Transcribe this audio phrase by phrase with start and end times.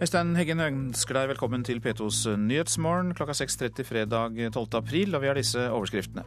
[0.00, 4.78] Øystein Heggen ønsker deg velkommen til P2s Nyhetsmorgen klokka 6.30 fredag 12.
[4.78, 6.22] april, og vi har disse overskriftene.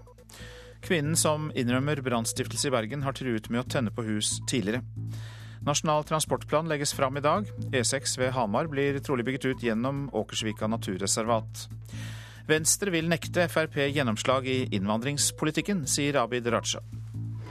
[0.85, 4.83] Kvinnen som innrømmer brannstiftelse i Bergen, har truet med å tenne på hus tidligere.
[5.65, 7.49] Nasjonal transportplan legges fram i dag.
[7.73, 11.65] E6 ved Hamar blir trolig bygget ut gjennom Åkersvika naturreservat.
[12.45, 16.85] Venstre vil nekte Frp gjennomslag i innvandringspolitikken, sier Abid Raja.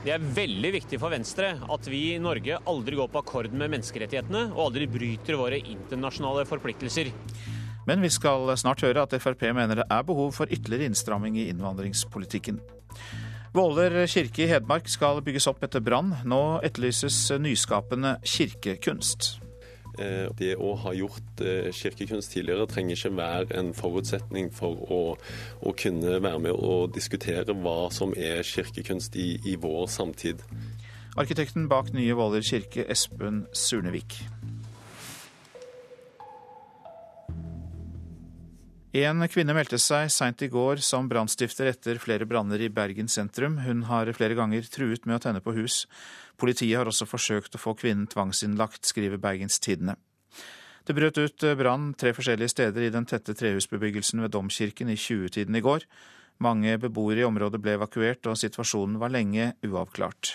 [0.03, 3.71] Det er veldig viktig for Venstre at vi i Norge aldri går på akkord med
[3.71, 7.13] menneskerettighetene og aldri bryter våre internasjonale forpliktelser.
[7.87, 11.47] Men vi skal snart høre at Frp mener det er behov for ytterligere innstramming i
[11.53, 12.59] innvandringspolitikken.
[13.55, 16.11] Våler kirke i Hedmark skal bygges opp etter brann.
[16.27, 19.42] Nå etterlyses nyskapende kirkekunst.
[20.01, 25.01] Eh, det å ha gjort eh, kirkekunst tidligere trenger ikke være en forutsetning for å,
[25.61, 30.41] å kunne være med og diskutere hva som er kirkekunst i, i vår samtid.
[31.13, 34.17] Arkitekten bak nye Våler kirke, Espen Surnevik.
[38.93, 43.59] En kvinne meldte seg seint i går som brannstifter etter flere branner i Bergen sentrum.
[43.65, 45.83] Hun har flere ganger truet med å tenne på hus.
[46.43, 49.95] Politiet har også forsøkt å få kvinnen tvangsinnlagt, skriver Bergens Tidende.
[50.83, 55.55] Det brøt ut brann tre forskjellige steder i den tette trehusbebyggelsen ved Domkirken i 20-tiden
[55.55, 55.85] i går.
[56.43, 60.33] Mange beboere i området ble evakuert, og situasjonen var lenge uavklart.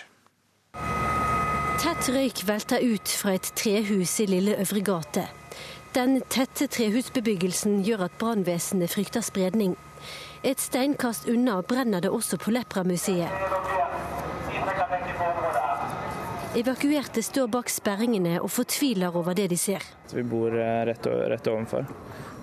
[1.78, 5.26] Tett røyk velter ut fra et trehus i Lille Øvre gate.
[5.92, 9.76] Den tette trehusbebyggelsen gjør at brannvesenet frykter spredning.
[10.40, 13.28] Et steinkast unna brenner det også på Lepra-museet.
[16.56, 19.84] Evakuerte står bak sperringene og fortviler over det de ser.
[20.14, 21.84] Vi bor eh, rett, rett ovenfor.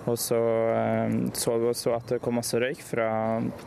[0.06, 0.38] Og så
[0.70, 3.08] eh, så vi også at det kom masse røyk fra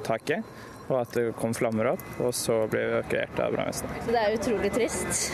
[0.08, 0.48] taket,
[0.88, 2.06] og at det kom flammer opp.
[2.24, 4.08] Og så ble vi evakuert av brannvesenet.
[4.08, 5.26] Det er utrolig trist,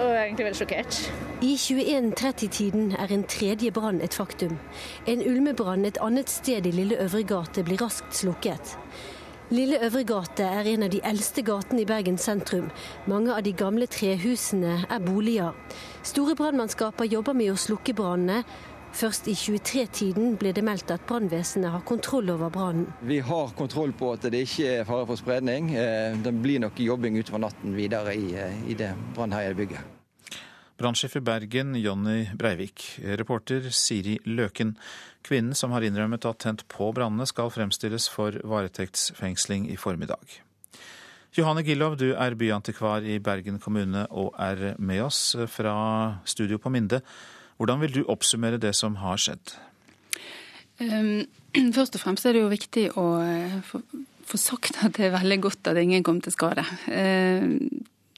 [0.00, 1.00] og egentlig veldig sjokkert.
[1.44, 4.56] I 21.30-tiden er en tredje brann et faktum.
[5.04, 8.78] En ulmebrann et annet sted i Lille Øvregate blir raskt slukket.
[9.50, 12.70] Lille Øvregate er en av de eldste gatene i Bergen sentrum.
[13.06, 15.52] Mange av de gamle trehusene er boliger.
[16.02, 18.40] Store brannmannskaper jobber med å slukke brannene.
[18.96, 22.86] Først i 23-tiden ble det meldt at brannvesenet har kontroll over brannen.
[23.02, 25.74] Vi har kontroll på at det ikke er fare for spredning.
[25.76, 30.03] Eh, det blir nok jobbing utover natten videre i, eh, det brannherjede bygget.
[30.76, 32.98] Brannsjef i Bergen, Jonny Breivik.
[32.98, 34.74] Reporter Siri Løken.
[35.22, 40.40] Kvinnen som har innrømmet at tent på brannene, skal fremstilles for varetektsfengsling i formiddag.
[41.34, 45.76] Johanne Gillov, du er byantikvar i Bergen kommune og er med oss fra
[46.26, 47.00] studio på Minde.
[47.56, 49.54] Hvordan vil du oppsummere det som har skjedd?
[50.82, 51.22] Um,
[51.78, 53.08] først og fremst er det jo viktig å
[53.66, 53.82] få,
[54.34, 56.66] sagt at det er veldig godt at ingen kom til skade.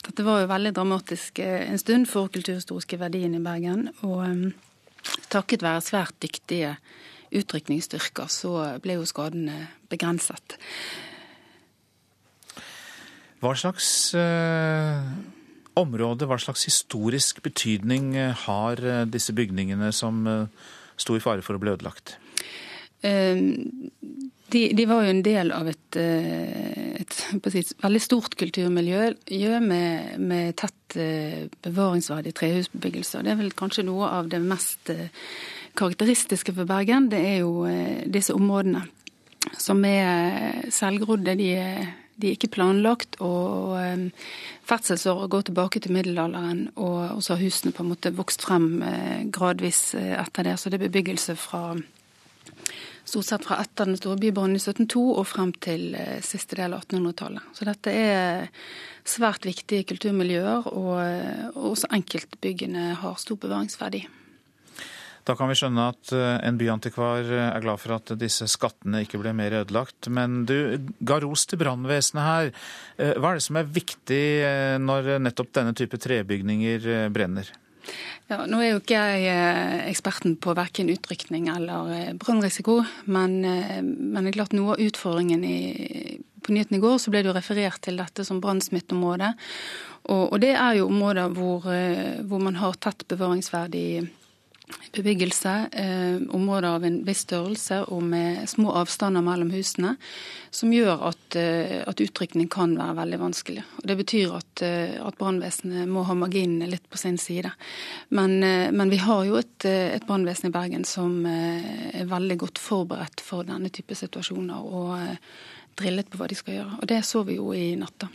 [0.06, 3.88] Dette var jo veldig dramatisk eh, en stund for kulturhistoriske verdien i Bergen.
[4.06, 4.44] Og um,
[5.32, 6.76] takket være svært dyktige
[7.34, 8.52] utrykningsstyrker, så
[8.82, 10.58] ble jo skadene begrenset.
[13.42, 15.10] Hva slags eh,
[15.76, 18.14] område, hva slags historisk betydning
[18.46, 18.80] har
[19.10, 22.16] disse bygningene som eh, sto i fare for å bli ødelagt?
[23.06, 23.86] Uh,
[24.48, 29.10] de, de, var jo en del av et, eh, et, et veldig stort kulturmiljø
[29.64, 33.24] med, med tett eh, bevaringsverdig trehusbebyggelse.
[33.26, 35.10] Det er vel kanskje noe av det mest eh,
[35.76, 37.10] karakteristiske for Bergen.
[37.10, 37.66] Det er jo
[38.06, 38.86] disse områdene
[39.58, 41.34] som er selvgrodde.
[41.36, 41.50] De,
[42.16, 43.18] de er ikke planlagt.
[43.20, 43.76] og
[44.66, 48.80] Ferdselsåra går tilbake til middelalderen, og så har husene på en måte vokst frem
[49.34, 50.56] gradvis etter det.
[50.56, 51.76] Så det er bebyggelse fra
[53.06, 56.74] stort sett fra etter den store bybrannen i 1702 og frem til eh, siste del
[56.74, 57.54] av 1800-tallet.
[57.54, 58.46] Så dette er
[59.06, 64.02] svært viktige kulturmiljøer, og, eh, også enkeltbyggene har stor bevaringsverdi.
[65.26, 69.20] Da kan vi skjønne at eh, en byantikvar er glad for at disse skattene ikke
[69.22, 70.10] ble mer ødelagt.
[70.10, 70.56] Men du
[71.06, 72.50] ga ros til brannvesenet her.
[73.18, 74.24] Hva er det som er viktig
[74.82, 77.54] når nettopp denne type trebygninger brenner?
[78.26, 83.38] Ja, Nå er jo ikke jeg eh, eksperten på verken utrykning eller eh, brannrisiko, men,
[83.46, 87.22] eh, men, det er klart noe av utfordringen i, på nyhetene i går så ble
[87.22, 89.30] det jo referert til dette som brannsmitteområde.
[90.06, 91.66] Og, og, det er jo områder hvor,
[92.30, 93.86] hvor man har tett bevaringsverdig
[94.92, 99.94] bebyggelse, eh, områder av en viss størrelse og med små avstander mellom husene,
[100.50, 103.62] som gjør at, eh, at utrykning kan være veldig vanskelig.
[103.78, 107.52] Og Det betyr at, eh, at brannvesenet må ha marginene litt på sin side.
[108.10, 112.04] Men, eh, men vi har jo et, eh, et brannvesen i Bergen som eh, er
[112.06, 115.18] veldig godt forberedt for denne type situasjoner og
[115.76, 116.82] drillet på hva de skal gjøre.
[116.82, 118.08] Og det så vi jo i natt.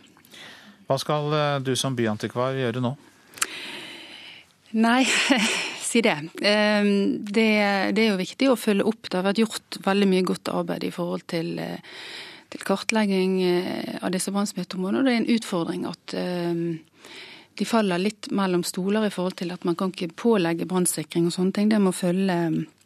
[0.88, 2.98] Hva skal du som byantikvar gjøre nå?
[4.74, 5.04] Nei,
[5.92, 6.18] si det.
[6.40, 6.56] det.
[7.36, 8.04] det.
[8.04, 9.10] er jo viktig å følge opp.
[9.10, 11.54] Det har vært gjort veldig mye godt arbeid i forhold til,
[12.54, 13.38] til kartlegging
[14.00, 15.06] av disse brannsmitteområdene.
[15.08, 16.16] Det er en utfordring at
[17.60, 21.36] de faller litt mellom stoler i forhold til at man kan ikke pålegge brannsikring og
[21.36, 21.74] sånne ting.
[21.74, 22.81] Det må følge Eh,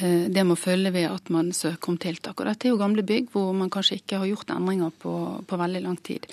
[0.00, 2.40] det må følge ved at man søker om tiltak.
[2.40, 5.12] Og dette er jo gamle bygg hvor man kanskje ikke har gjort endringer på,
[5.46, 6.26] på veldig lang tid.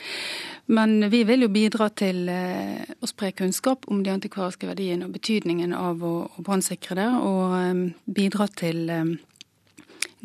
[0.74, 5.14] Men vi vil jo bidra til eh, å spre kunnskap om de antikvariske verdiene og
[5.14, 8.86] betydningen av å brannsikre det, og eh, bidra til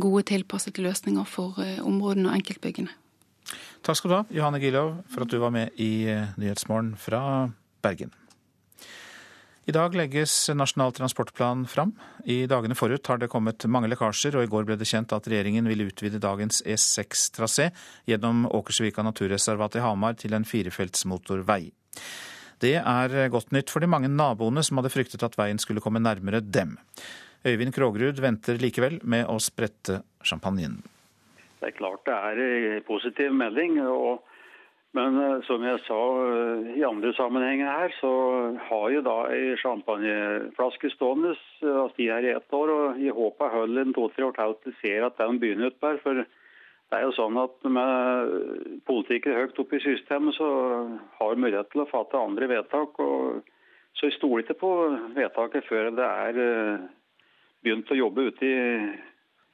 [0.01, 2.93] gode tilpassede løsninger for områdene og enkeltbyggene.
[3.87, 6.09] Takk skal du ha, Johanne Gilov, for at du var med i
[6.41, 7.23] Nyhetsmorgen fra
[7.85, 8.13] Bergen.
[9.67, 11.91] I dag legges Nasjonal transportplan fram.
[12.25, 15.27] I dagene forut har det kommet mange lekkasjer, og i går ble det kjent at
[15.27, 17.73] regjeringen vil utvide dagens E6-trasé
[18.07, 21.73] gjennom Åkersvika naturreservat i Hamar til en firefelts motorvei.
[22.63, 25.99] Det er godt nytt for de mange naboene som hadde fryktet at veien skulle komme
[25.99, 26.77] nærmere dem.
[27.43, 30.79] Øyvind Krogerud venter likevel med å sprette champagnen.
[31.59, 33.81] Det er klart det er positiv melding.
[33.83, 34.23] og
[34.97, 38.13] men eh, som jeg sa eh, i andre sammenhenger her, så
[38.69, 41.35] har jeg da ei champagneflaske stående.
[41.61, 44.77] Eh, de her i ett år, og jeg håper holder en to-tre år til til
[44.81, 48.33] ser at den begynner utpå For det er jo sånn at med
[48.89, 50.49] politikere høyt oppe i systemet, så
[51.19, 52.97] har vi mulighet til å fatte andre vedtak.
[52.97, 53.43] og
[53.99, 54.73] Så jeg stoler ikke på
[55.19, 56.41] vedtaket før det er
[57.65, 58.57] begynt å jobbe ute i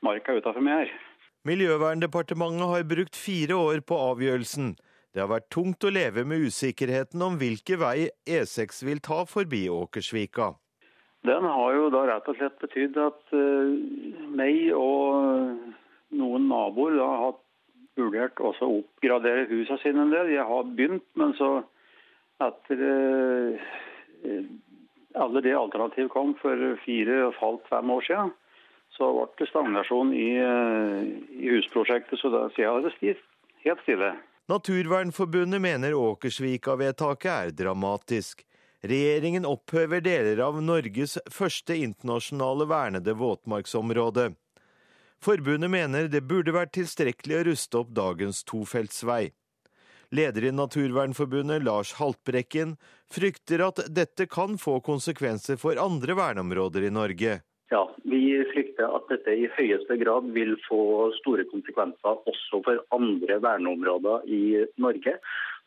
[0.05, 0.95] marka utafor meg her.
[1.49, 4.75] Miljøverndepartementet har brukt fire år på avgjørelsen.
[5.13, 9.67] Det har vært tungt å leve med usikkerheten om hvilke vei E6 vil ta forbi
[9.69, 10.55] Åkersvika.
[11.29, 13.75] Den har jo da rett og slett betydd at uh,
[14.33, 15.61] meg og
[16.17, 17.37] noen naboer da har
[18.01, 20.33] vurdert å oppgradere husene sine en del.
[20.33, 21.53] Jeg har begynt, men så
[22.43, 23.71] etter uh,
[25.21, 26.57] alle de alternativ kom for
[26.87, 28.35] fire og et halvt, fem år siden,
[28.97, 31.01] så ble det stagnasjon i, uh,
[31.37, 32.17] i husprosjektet.
[32.17, 33.17] Så da sier jeg det
[33.69, 34.15] helt stille.
[34.51, 38.43] Naturvernforbundet mener Åkersvika-vedtaket er dramatisk.
[38.83, 44.33] Regjeringen opphøver deler av Norges første internasjonale vernede våtmarksområde.
[45.23, 49.31] Forbundet mener det burde vært tilstrekkelig å ruste opp dagens tofeltsvei.
[50.13, 52.75] Leder i Naturvernforbundet, Lars Haltbrekken,
[53.15, 57.39] frykter at dette kan få konsekvenser for andre verneområder i Norge.
[57.73, 58.21] Ja, Vi
[58.53, 64.43] frykter at dette i høyeste grad vil få store konsekvenser også for andre verneområder i
[64.77, 65.15] Norge.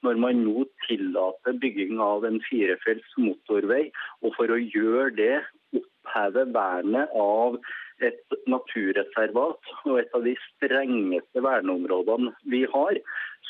[0.06, 3.88] Når man nå tillater bygging av en firefelts motorvei,
[4.22, 5.40] og for å gjøre det
[5.80, 7.57] oppheve vernet av
[8.06, 13.02] et naturreservat og et av de strengeste verneområdene vi har,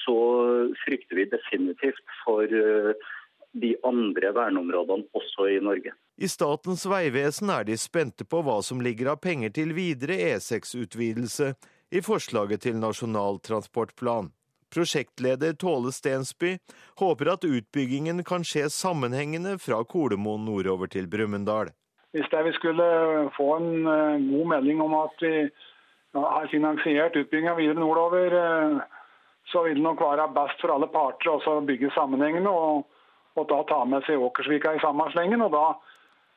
[0.05, 0.17] så
[0.85, 2.95] frykter vi definitivt for eh,
[3.61, 5.93] de andre verneområdene også i Norge.
[6.17, 11.53] I Statens vegvesen er de spente på hva som ligger av penger til videre E6-utvidelse
[11.95, 14.31] i forslaget til Nasjonal transportplan.
[14.75, 16.57] Prosjektleder Tåle Stensby
[16.99, 21.71] håper at utbyggingen kan skje sammenhengende fra Kolomoen nordover til Brumunddal.
[22.15, 22.87] Hvis vi skulle
[23.35, 25.33] få en eh, god melding om at vi
[26.15, 28.77] har finansiert utbygginga videre nordover, eh,
[29.51, 32.85] så vil det nok være best for alle parter å bygge sammenhengende og,
[33.35, 35.41] og da ta med seg Åkersvika i samme slengen.
[35.45, 35.65] og da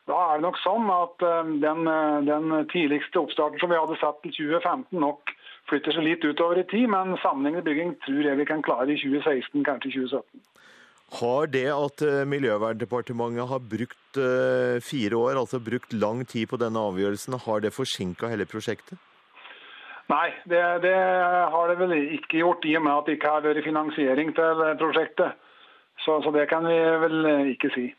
[0.09, 3.99] da er det nok sånn at eh, den, eh, den tidligste oppstarten som vi hadde
[4.00, 5.35] satt til 2015, nok
[5.69, 9.00] flytter seg litt utover i tid, men sammenhengende bygging tror jeg vi kan klare i
[9.00, 10.47] 2016, kanskje 2017.
[11.19, 16.81] Har det at eh, Miljøverndepartementet har brukt fire år, altså brukt lang tid på denne
[16.88, 18.97] avgjørelsen, har det forsinka hele prosjektet?
[20.09, 20.95] Nei, det, det,
[21.52, 24.64] har det vel ikke gjort, i og med at det ikke har vært finansiering til
[24.81, 25.37] prosjektet.
[26.09, 27.91] Så, så det kan vi vel ikke si.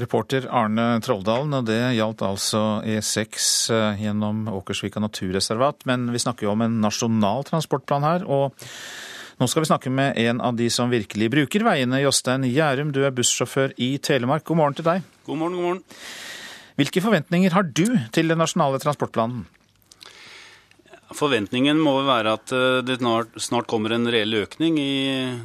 [0.00, 5.84] Reporter Arne Trolldalen, og det gjaldt altså E6 eh, gjennom Åkersvika naturreservat.
[5.86, 8.26] Men vi snakker jo om en nasjonal transportplan her.
[8.26, 8.56] og
[9.40, 12.02] nå skal vi snakke med en av de som virkelig bruker veiene.
[12.02, 14.44] Jostein Gjærum, du er bussjåfør i Telemark.
[14.48, 15.06] God morgen til deg.
[15.26, 15.82] God morgen, god morgen.
[16.78, 19.44] Hvilke forventninger har du til den nasjonale transportplanen?
[21.16, 24.92] Forventningen må være at eh, det snart kommer en reell økning i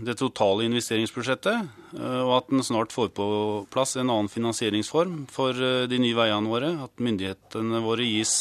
[0.05, 3.27] det totale investeringsbudsjettet, eh, og at en snart får på
[3.74, 6.74] plass en annen finansieringsform for eh, de nye veiene våre.
[6.88, 8.39] At myndighetene våre gis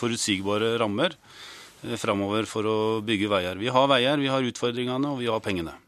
[0.00, 1.16] forutsigbare rammer
[1.96, 3.60] framover for å bygge veier.
[3.60, 5.78] Vi har veier, vi har utfordringene, og vi har pengene.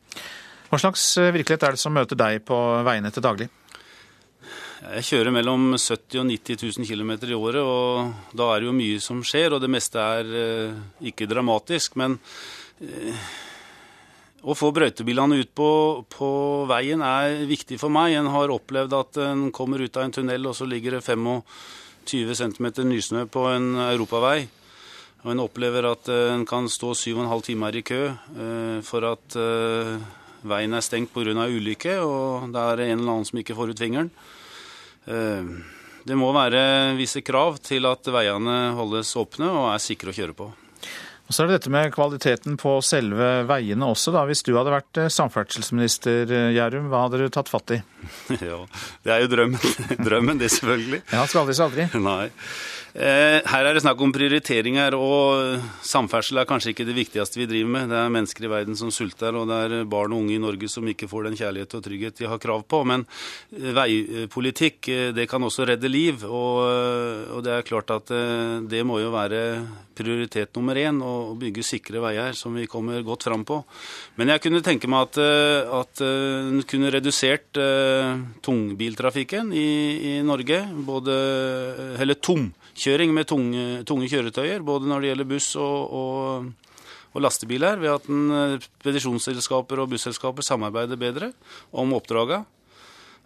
[0.70, 3.50] Hva slags virkelighet er det som møter deg på veiene til daglig?
[4.82, 8.74] Jeg kjører mellom 70 og 90 000 km i året, og da er det jo
[8.74, 9.54] mye som skjer.
[9.54, 10.80] Og det meste er eh,
[11.12, 12.18] ikke dramatisk, men
[12.82, 13.30] eh,
[14.42, 15.68] Å få brøytebilene ut på,
[16.10, 16.30] på,
[16.66, 18.16] veien er viktig for meg.
[18.18, 22.34] En har opplevd at en kommer ut av en tunnel, og så ligger det 25
[22.40, 24.48] cm nysnø på en europavei.
[25.22, 28.02] Og en opplever at en kan stå 7,5 timer i kø
[28.82, 29.38] for at
[30.42, 31.46] veien er stengt pga.
[31.46, 34.10] ulykke, og det er en eller annen som ikke får ut fingeren.
[35.06, 40.36] Det må være visse krav til at veiene holdes åpne og er sikre å kjøre
[40.38, 40.50] på.
[41.32, 44.12] Og Så er det dette med kvaliteten på selve veiene også.
[44.12, 44.24] da.
[44.28, 47.78] Hvis du hadde vært eh, samferdselsminister, Gjerrum, Gjærum, hva hadde du tatt fatt i?
[48.50, 48.58] ja,
[49.06, 49.78] Det er jo drømmen,
[50.08, 51.00] drømmen det, selvfølgelig.
[51.12, 51.86] Ja, skal aldri si aldri.
[52.02, 52.26] Nei.
[52.92, 57.48] Eh, her er det snakk om prioriteringer, og samferdsel er kanskje ikke det viktigste vi
[57.48, 57.88] driver med.
[57.88, 60.68] Det er mennesker i verden som sulter, og det er barn og unge i Norge
[60.68, 62.82] som ikke får den kjærlighet og trygghet de har krav på.
[62.84, 63.06] Men
[63.56, 68.10] eh, veipolitikk, eh, det kan også redde liv, og, det er klart at
[68.70, 69.40] det må jo være
[69.96, 73.58] prioritet nummer én, å bygge sikre veier som vi kommer godt fram på.
[74.20, 77.58] Men jeg kunne tenke meg at, en kunne redusert
[78.44, 79.68] tungbiltrafikken i,
[80.12, 80.60] i Norge.
[80.86, 81.16] Både,
[81.98, 82.50] eller tom
[82.82, 86.80] kjøring med tunge, tunge, kjøretøyer, både når det gjelder buss og, og,
[87.12, 91.32] og lastebiler, ved at eh, spedisjonsselskaper og busselskaper samarbeider bedre
[91.70, 92.42] om oppdraga.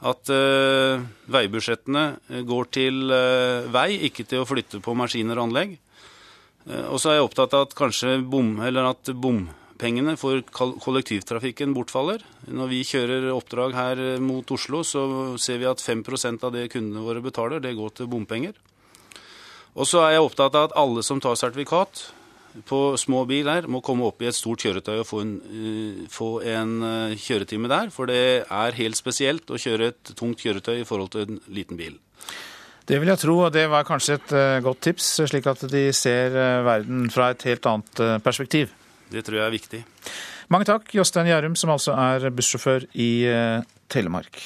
[0.04, 1.00] At uh,
[1.32, 5.78] veibudsjettene går til uh, vei, ikke til å flytte på maskiner og anlegg.
[6.68, 11.72] Uh, og så er jeg opptatt av at kanskje bom, eller at bompengene for kollektivtrafikken
[11.72, 12.20] bortfaller.
[12.44, 15.06] Når vi kjører oppdrag her mot Oslo, så
[15.40, 18.60] ser vi at 5% av det kundene våre betaler, det går til bompenger.
[19.76, 22.06] Og så er jeg opptatt av at alle som tar sertifikat
[22.64, 26.04] på små bil her, må komme opp i et stort kjøretøy og få en, uh,
[26.12, 27.92] få en uh, kjøretime der.
[27.92, 31.76] For det er helt spesielt å kjøre et tungt kjøretøy i forhold til en liten
[31.76, 31.98] bil.
[32.86, 35.88] Det vil jeg tro, og det var kanskje et uh, godt tips, slik at de
[35.96, 38.72] ser verden fra et helt annet perspektiv.
[39.12, 39.82] Det tror jeg er viktig.
[40.54, 43.10] Mange takk, Jostein Gjærum, som altså er bussjåfør i
[43.90, 44.40] Telemark.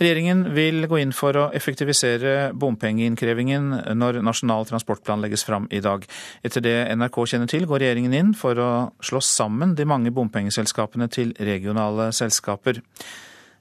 [0.00, 3.66] Regjeringen vil gå inn for å effektivisere bompengeinnkrevingen
[4.00, 6.06] når Nasjonal transportplan legges fram i dag.
[6.40, 8.70] Etter det NRK kjenner til, går regjeringen inn for å
[9.04, 12.80] slå sammen de mange bompengeselskapene til regionale selskaper.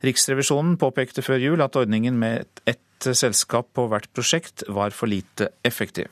[0.08, 5.52] Riksrevisjonen påpekte før jul at ordningen med ett selskap på hvert prosjekt var for lite
[5.68, 6.08] effektiv.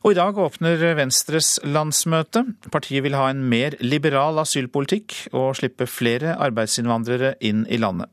[0.00, 2.46] Og i dag åpner Venstres landsmøte.
[2.72, 8.08] Partiet vil ha en mer liberal asylpolitikk og slippe flere arbeidsinnvandrere inn i landet.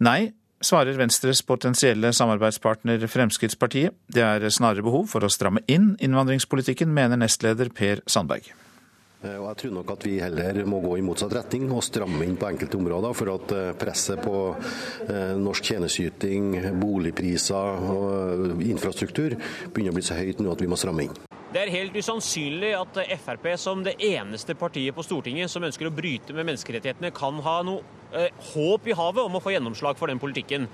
[0.00, 0.32] Nei,
[0.64, 3.92] svarer Venstres potensielle samarbeidspartner Fremskrittspartiet.
[4.08, 8.48] Det er snarere behov for å stramme inn innvandringspolitikken, mener nestleder Per Sandberg.
[9.22, 12.26] Eh, og Jeg tror nok at vi heller må gå i motsatt retning og stramme
[12.26, 13.18] inn på enkelte områder.
[13.18, 14.38] For at eh, presset på
[15.08, 19.38] eh, norsk tjenesteyting, boligpriser og infrastruktur
[19.72, 21.20] begynner å bli så høyt nå at vi må stramme inn.
[21.52, 25.92] Det er helt usannsynlig at Frp som det eneste partiet på Stortinget som ønsker å
[25.92, 27.82] bryte med menneskerettighetene, kan ha noe
[28.16, 30.64] eh, håp i havet om å få gjennomslag for den politikken.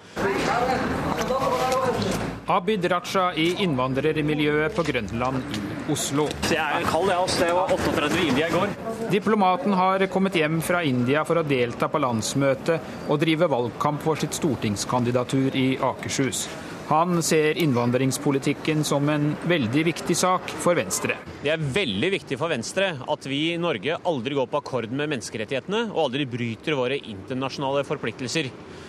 [2.49, 6.26] Abid Raja i innvandrermiljøet på Grønland i Oslo.
[6.52, 7.35] Jeg er kald, jeg.
[7.40, 8.73] Det var 38 i India i går.
[9.12, 12.78] Diplomaten har kommet hjem fra India for å delta på landsmøte
[13.09, 16.47] og drive valgkamp for sitt stortingskandidatur i Akershus.
[16.88, 21.18] Han ser innvandringspolitikken som en veldig viktig sak for Venstre.
[21.42, 25.12] Det er veldig viktig for Venstre at vi i Norge aldri går på akkord med
[25.12, 28.49] menneskerettighetene og aldri bryter våre internasjonale forpliktelser.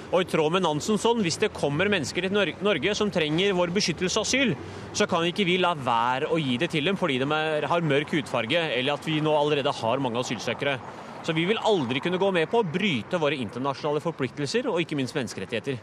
[0.09, 4.21] Og i tråd med Nansensson, hvis det kommer mennesker til Norge som trenger vår beskyttelse
[4.21, 4.55] og asyl,
[4.97, 7.85] så kan ikke vi la være å gi det til dem fordi de er, har
[7.85, 10.79] mørk hudfarge, eller at vi nå allerede har mange asylsøkere.
[11.21, 14.97] Så vi vil aldri kunne gå med på å bryte våre internasjonale forpliktelser og ikke
[14.97, 15.77] minst menneskerettigheter.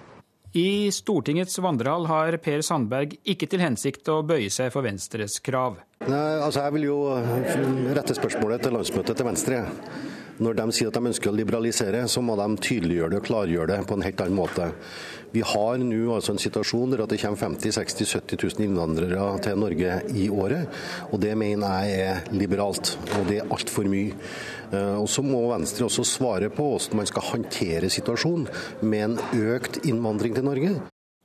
[0.57, 5.77] I Stortingets vandrehall har Per Sandberg ikke til hensikt å bøye seg for Venstres krav.
[6.07, 6.99] Nei, altså Jeg vil jo
[7.95, 9.61] rette spørsmålet til landsmøtet til Venstre.
[10.37, 13.69] Når de sier at de ønsker å liberalisere, så må de tydeliggjøre det og klargjøre
[13.71, 14.73] det på en helt annen måte.
[15.33, 19.59] Vi har nå altså en situasjon der det kommer 50 60 70 000 innvandrere til
[19.61, 20.69] Norge i året.
[21.11, 24.15] og Det mener jeg er liberalt, og det er altfor mye.
[24.73, 28.47] Eh, og Så må Venstre også svare på hvordan man skal håndtere situasjonen
[28.83, 29.19] med en
[29.57, 30.77] økt innvandring til Norge.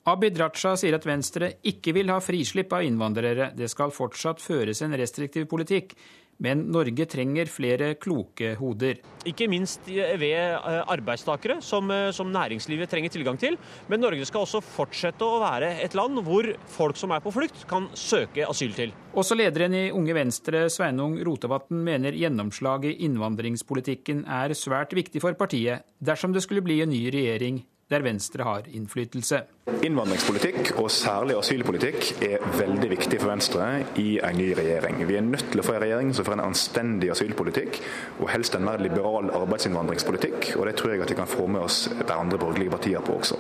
[0.10, 3.52] Abid Raja sier at Venstre ikke vil ha frislipp av innvandrere.
[3.54, 5.94] Det skal fortsatt føres en restriktiv politikk.
[6.42, 9.00] Men Norge trenger flere kloke hoder.
[9.30, 10.58] Ikke minst ved eh,
[10.90, 13.58] arbeidstakere, som, eh, som, næringslivet trenger tilgang til.
[13.92, 17.66] Men Norge skal også fortsette å være et land hvor folk som er på flukt,
[17.70, 18.96] kan søke asyl til.
[19.14, 25.38] Også lederen i Unge Venstre, Sveinung Rotevatn, mener gjennomslaget i innvandringspolitikken er svært viktig for
[25.38, 29.42] partiet dersom det skulle bli en ny regjering der Venstre har innflytelse.
[29.84, 33.68] Innvandringspolitikk, og særlig asylpolitikk, er veldig viktig for Venstre
[34.00, 35.02] i en ny regjering.
[35.10, 37.82] Vi er nødt til å få en regjering som får en anstendig asylpolitikk,
[38.22, 40.54] og helst en mer liberal arbeidsinnvandringspolitikk.
[40.56, 43.20] Og det tror jeg at vi kan få med oss de andre borgerlige partiene på
[43.20, 43.40] også.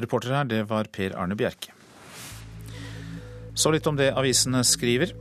[0.00, 1.76] Reporter her, det var Per Arne Bjerke.
[3.56, 5.12] Så litt om det avisene skriver.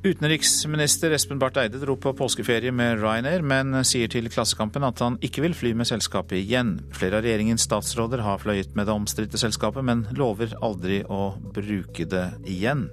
[0.00, 5.18] Utenriksminister Espen Barth Eide dro på påskeferie med Ryanair, men sier til Klassekampen at han
[5.20, 6.78] ikke vil fly med selskapet igjen.
[6.96, 12.08] Flere av regjeringens statsråder har fløyet med det omstridte selskapet, men lover aldri å bruke
[12.08, 12.86] det igjen.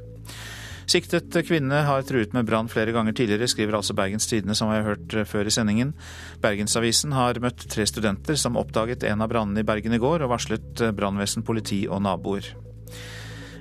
[0.91, 4.81] Siktet kvinne har truet med brann flere ganger tidligere, skriver altså Bergens Tidende, som vi
[4.81, 5.95] har hørt før i sendingen.
[6.43, 10.35] Bergensavisen har møtt tre studenter som oppdaget en av brannene i Bergen i går, og
[10.35, 12.51] varslet brannvesen, politi og naboer.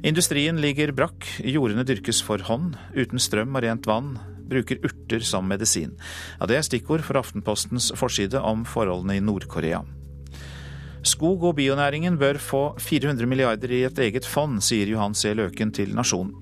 [0.07, 4.13] Industrien ligger brakk, jordene dyrkes for hånd, uten strøm og rent vann,
[4.47, 5.97] bruker urter som medisin.
[6.39, 9.83] Ja, Det er stikkord for Aftenpostens forside om forholdene i Nord-Korea.
[11.03, 15.35] Skog- og bionæringen bør få 400 milliarder i et eget fond, sier Johan C.
[15.35, 16.33] Løken til Nasjon.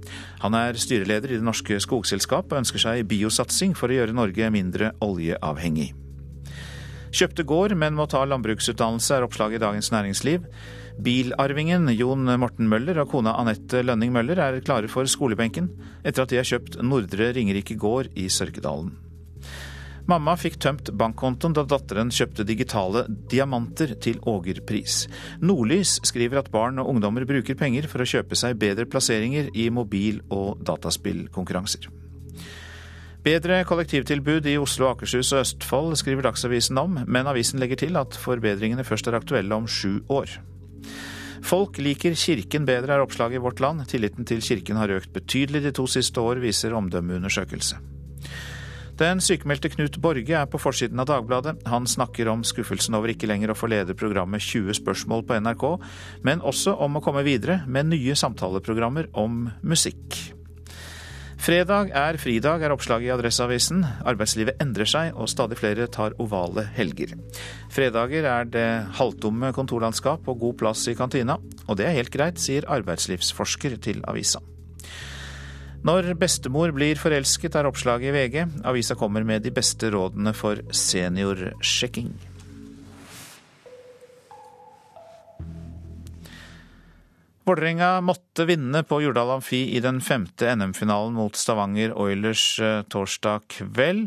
[0.40, 4.50] Han er styreleder i Det norske skogselskap og ønsker seg biosatsing for å gjøre Norge
[4.50, 5.94] mindre oljeavhengig.
[7.14, 10.48] Kjøpte gård, men må ta landbruksutdannelse, er oppslaget i Dagens Næringsliv.
[11.02, 15.72] Bilarvingen Jon Morten Møller og kona Anette Lønning Møller er klare for skolebenken,
[16.06, 18.92] etter at de har kjøpt Nordre Ringerike gård i Sørkedalen.
[20.06, 25.06] Mamma fikk tømt bankkontoen da datteren kjøpte digitale diamanter til ågerpris.
[25.40, 29.70] Nordlys skriver at barn og ungdommer bruker penger for å kjøpe seg bedre plasseringer i
[29.72, 31.88] mobil- og dataspillkonkurranser.
[33.24, 38.18] Bedre kollektivtilbud i Oslo, Akershus og Østfold skriver Dagsavisen om, men avisen legger til at
[38.20, 40.36] forbedringene først er aktuelle om sju år.
[41.44, 43.84] Folk liker kirken bedre, er oppslaget i Vårt Land.
[43.90, 47.80] Tilliten til kirken har økt betydelig de to siste år, viser omdømmeundersøkelse.
[48.94, 51.56] Den sykemeldte Knut Borge er på forsiden av Dagbladet.
[51.66, 55.64] Han snakker om skuffelsen over ikke lenger å få lede programmet 20 spørsmål på NRK,
[56.24, 60.20] men også om å komme videre med nye samtaleprogrammer om musikk.
[61.44, 63.82] Fredag er fridag, er oppslaget i Adresseavisen.
[64.08, 67.12] Arbeidslivet endrer seg, og stadig flere tar ovale helger.
[67.68, 71.36] Fredager er det halvtomme kontorlandskap og god plass i kantina.
[71.68, 74.40] Og det er helt greit, sier arbeidslivsforsker til avisa.
[75.84, 78.62] Når bestemor blir forelsket, er oppslaget i VG.
[78.64, 82.14] Avisa kommer med de beste rådene for seniorsjekking.
[87.44, 93.44] Vålerenga måtte vinne på Jordal Amfi i den femte NM-finalen mot Stavanger Oilers eh, torsdag
[93.52, 94.06] kveld.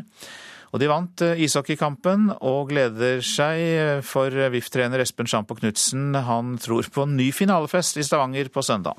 [0.74, 6.16] Og de vant eh, ishockeykampen og gleder seg eh, for VIF-trener Espen Sjampo Knutsen.
[6.26, 8.98] Han tror på en ny finalefest i Stavanger på søndag.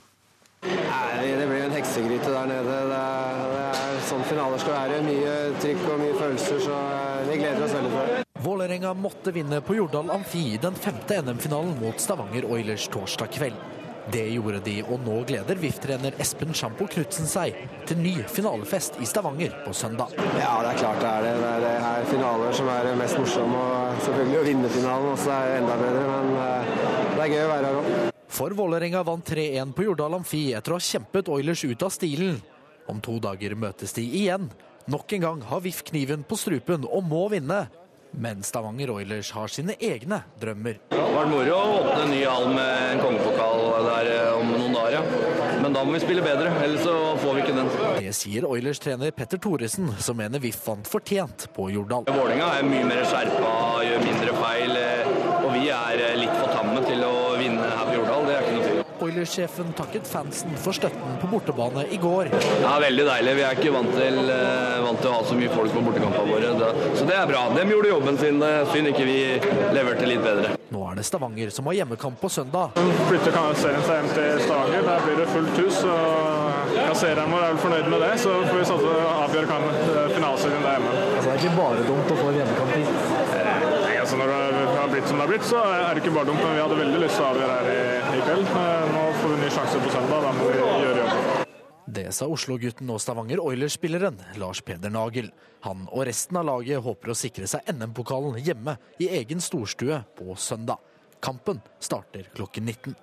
[0.64, 2.78] Nei, det blir en heksegryte der nede.
[2.94, 5.02] Det er, det er sånn finaler skal være.
[5.04, 6.78] Mye trykk og mye følelser, så
[7.28, 8.24] vi gleder oss veldig til det.
[8.40, 13.79] Vålerenga måtte vinne på Jordal Amfi i den femte NM-finalen mot Stavanger Oilers torsdag kveld.
[14.10, 19.06] Det gjorde de, og nå gleder VIF-trener Espen Sjampo Knutsen seg til ny finalefest i
[19.06, 20.16] Stavanger på søndag.
[20.40, 21.52] Ja, det er klart det er det.
[21.62, 23.60] Det er finaler som er mest morsomme.
[23.60, 26.72] Og selvfølgelig å vinne finalen også er enda bedre, men eh,
[27.12, 27.92] det er gøy å være her òg.
[28.40, 32.40] For Vålerenga vant 3-1 på Jordal Amfi etter å ha kjempet Oilers ut av stilen.
[32.90, 34.50] Om to dager møtes de igjen.
[34.90, 37.68] Nok en gang har VIF kniven på strupen og må vinne.
[38.12, 40.80] Men Stavanger Oilers har sine egne drømmer.
[40.90, 44.50] Det har vært moro å åpne en ny hall med en kongepokal der eh, om
[44.50, 45.60] noen dager, ja.
[45.62, 47.70] Men da må vi spille bedre, ellers så får vi ikke den.
[48.00, 52.10] Det sier Oilers-trener Petter Thoresen, som mener VIF vant fortjent på Jordal.
[52.10, 53.54] Vålerenga er mye mer skjerpa,
[53.86, 57.92] gjør mindre feil, eh, og vi er eh, litt for tamme til å vinne her
[57.92, 58.26] på Jordal.
[58.30, 58.86] Det er ikke noe tvil.
[59.20, 62.30] Oilers-sjefen takket fansen for støtten på bortebane i går.
[62.62, 63.34] Ja, Veldig deilig.
[63.36, 64.20] Vi er ikke vant til,
[64.86, 66.70] vant til å ha så mye folk på bortekampene våre.
[66.96, 67.42] Så det er bra.
[67.52, 68.40] De gjorde jobben sin.
[68.72, 69.18] Synd ikke vi
[69.76, 70.54] leverte litt bedre.
[70.72, 72.80] Nå er det Stavanger som har hjemmekamp på søndag.
[73.10, 74.88] Flytter serien seg hjem til Stavanger.
[74.88, 75.82] Der blir det fullt hus.
[75.84, 79.60] og ja, Seeren vår er vel fornøyd med det, så får vi satse avgjøre
[80.16, 80.96] finaleserien der hjemme.
[80.96, 83.28] Altså, det er ikke bare dumt å få hjemmekamp hit?
[84.10, 86.40] Altså Når det har blitt som det har blitt, så er det ikke bare dumt.
[86.42, 87.82] Men vi hadde veldig lyst til å avgjøre her i,
[88.18, 88.48] i kveld.
[88.96, 90.22] Nå får vi en ny sjanse på søndag.
[90.22, 91.46] Da må vi gjøre jobben.
[91.90, 95.30] Det sa Oslo-gutten og Stavanger Oilers-spilleren Lars Peder Nagel.
[95.66, 100.38] Han og resten av laget håper å sikre seg NM-pokalen hjemme i egen storstue på
[100.38, 100.82] søndag.
[101.22, 102.96] Kampen starter klokken 19.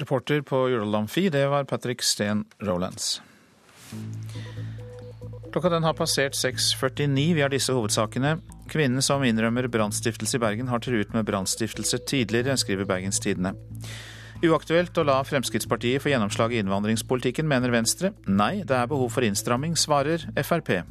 [0.00, 3.20] Reporter på Jordal Amfi, det var Patrick Steen Rolands.
[5.52, 7.34] Klokka den har passert 6.49.
[7.38, 8.36] Vi har disse hovedsakene.
[8.68, 13.54] Kvinnen som innrømmer brannstiftelse i Bergen, har truet med brannstiftelse tidligere, skriver Bergens Tidende.
[14.38, 18.12] Uaktuelt å la Fremskrittspartiet få gjennomslag i innvandringspolitikken, mener Venstre.
[18.30, 20.84] Nei, det er behov for innstramming, svarer Frp.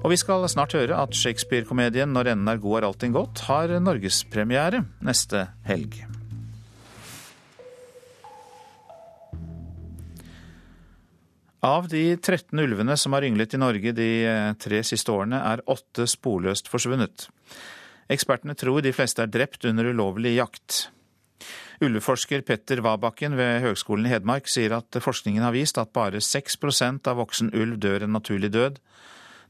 [0.00, 3.68] Og vi skal snart høre at Shakespeare-komedien 'Når enden er god er allting godt' har
[3.68, 6.06] norgespremiere neste helg.
[11.60, 15.60] Av de 13 ulvene som har ynglet i Norge de eh, tre siste årene, er
[15.68, 17.28] åtte sporløst forsvunnet.
[18.08, 20.88] Ekspertene tror de fleste er drept under ulovlig jakt.
[21.82, 27.10] Ulveforsker Petter Wabakken ved Høgskolen i Hedmark sier at forskningen har vist at bare 6%
[27.10, 28.78] av voksen ulv dør en naturlig død.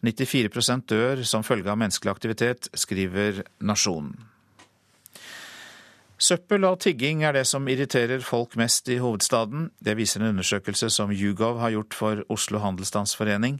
[0.04, 4.16] 94% dør som følge av menneskelig aktivitet, skriver Nasjonen.
[6.24, 9.68] Søppel og tigging er det som irriterer folk mest i hovedstaden.
[9.82, 13.58] Det viser en undersøkelse som Yougov har gjort for Oslo Handelsstandsforening.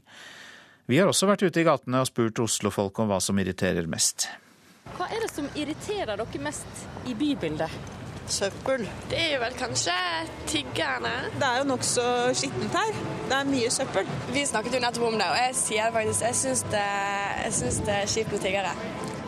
[0.87, 4.29] Vi har også vært ute i gatene og spurt Oslo-folk om hva som irriterer mest.
[4.95, 8.04] Hva er det som irriterer dere mest i bybildet?
[8.27, 8.87] Søppel.
[9.11, 9.93] Det er vel kanskje
[10.49, 11.13] tiggerne.
[11.35, 13.03] Det er jo nokså skittent her.
[13.29, 14.09] Det er mye søppel.
[14.33, 16.25] Vi snakket jo nettopp om det, og jeg sier faktisk.
[16.25, 16.87] Jeg syns det,
[17.45, 18.73] jeg syns det er kjipt med tiggere.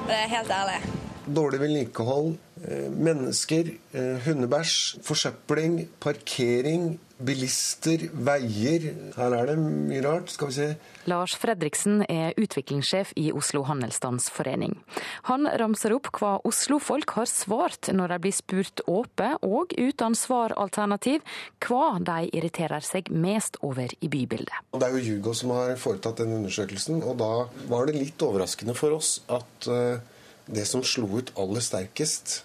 [0.01, 0.81] Og det er helt ærlig.
[1.27, 8.91] Dårlig vedlikehold, Eh, mennesker, eh, hundebæsj, forsøpling, parkering, bilister, veier.
[9.17, 10.31] Her er det mye rart.
[10.33, 10.67] Skal vi se.
[11.07, 14.75] Lars Fredriksen er utviklingssjef i Oslo Handelsstandsforening.
[15.29, 21.23] Han ramser opp hva Oslo-folk har svart når de blir spurt åpent og uten svaralternativ,
[21.63, 24.67] hva de irriterer seg mest over i bybildet.
[24.75, 27.31] Det er jo Jugo som har foretatt den undersøkelsen, og da
[27.71, 30.03] var det litt overraskende for oss at eh,
[30.47, 32.41] det som slo ut aller sterkest,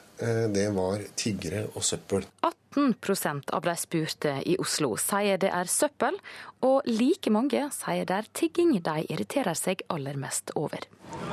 [0.54, 2.26] det var tiggere og søppel.
[2.72, 6.16] 18% av de spurte i Oslo sier det er søppel,
[6.64, 10.86] og like mange sier det er tigging de irriterer seg aller mest over.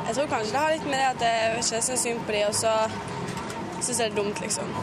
[0.07, 2.41] Jeg tror kanskje det har litt med det at jeg ikke syns synd på de,
[2.49, 2.73] og så
[3.79, 4.73] syns jeg det er dumt, liksom.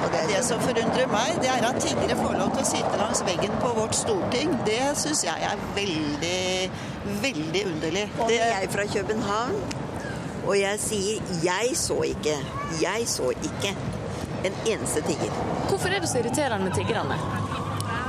[0.00, 3.00] Og det, det som forundrer meg, det er at tiggere får lov til å sitte
[3.02, 4.54] langs veggen på vårt storting.
[4.66, 6.70] Det syns jeg er veldig,
[7.26, 8.06] veldig underlig.
[8.16, 9.60] Og det er jeg fra København.
[10.46, 12.38] Og jeg sier 'jeg så ikke'.
[12.80, 13.76] Jeg så ikke
[14.44, 15.32] en eneste tigger.
[15.68, 17.16] Hvorfor er det så irriterende med tiggerne?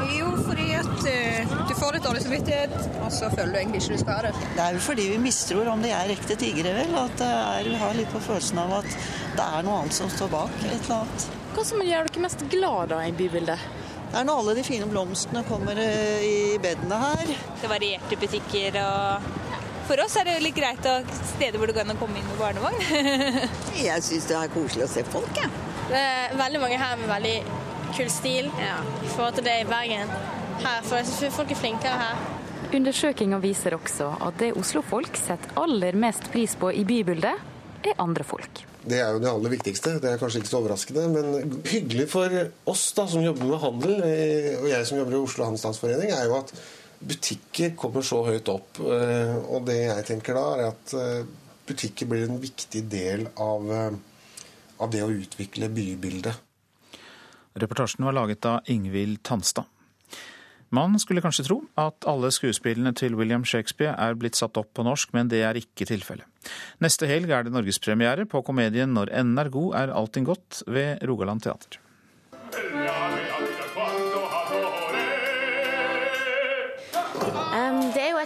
[0.10, 2.72] Jo, fordi at uh, du får litt dårlig samvittighet,
[3.04, 4.32] og så føler du egentlig ikke du skal ha det.
[4.56, 6.96] Det er jo fordi vi mistror om de er ekte tiggere, vel.
[7.04, 8.90] At er, vi har litt på følelsen av at
[9.38, 10.58] det er noe annet som står bak.
[10.64, 11.30] et eller annet.
[11.52, 13.70] Hva som gjør dere mest glad da i bybildet?
[14.12, 17.36] Det er når alle de fine blomstene kommer uh, i bedene her.
[17.62, 19.30] Det varierte butikker og
[19.92, 21.00] for oss er det litt greit å
[21.34, 22.78] steder hvor det går an å komme inn med barnevogn.
[23.90, 25.52] jeg syns det er koselig å se folk, jeg.
[25.52, 25.68] Ja.
[25.92, 27.34] Det er veldig mange her med veldig
[27.98, 28.78] kul stil ja.
[29.04, 30.14] i forhold til det i Bergen.
[30.62, 32.24] Her, for jeg synes folk er flinkere her.
[32.72, 37.48] Undersøkinga viser også at det Oslo-folk setter aller mest pris på i bybildet,
[37.84, 38.64] er andre folk.
[38.88, 39.98] Det er jo det aller viktigste.
[40.00, 42.38] Det er kanskje ikke så overraskende, men hyggelig for
[42.72, 46.30] oss da, som jobber med handel, eh, og jeg som jobber i Oslo Handelsstandsforening, er
[46.30, 46.56] jo at
[47.08, 48.80] butikker kommer så høyt opp.
[48.80, 51.28] Eh, og det jeg tenker da, er at eh,
[51.68, 54.00] butikker blir en viktig del av, eh,
[54.82, 56.48] av det å utvikle bybildet.
[57.62, 59.68] Reportasjen var laget av Ingvild Tanstad.
[60.72, 64.86] Man skulle kanskje tro at alle skuespillene til William Shakespeare er blitt satt opp på
[64.88, 66.24] norsk, men det er ikke tilfellet.
[66.80, 71.04] Neste helg er det norgespremiere på komedien 'Når enden er god er allting godt' ved
[71.04, 71.82] Rogaland Teater.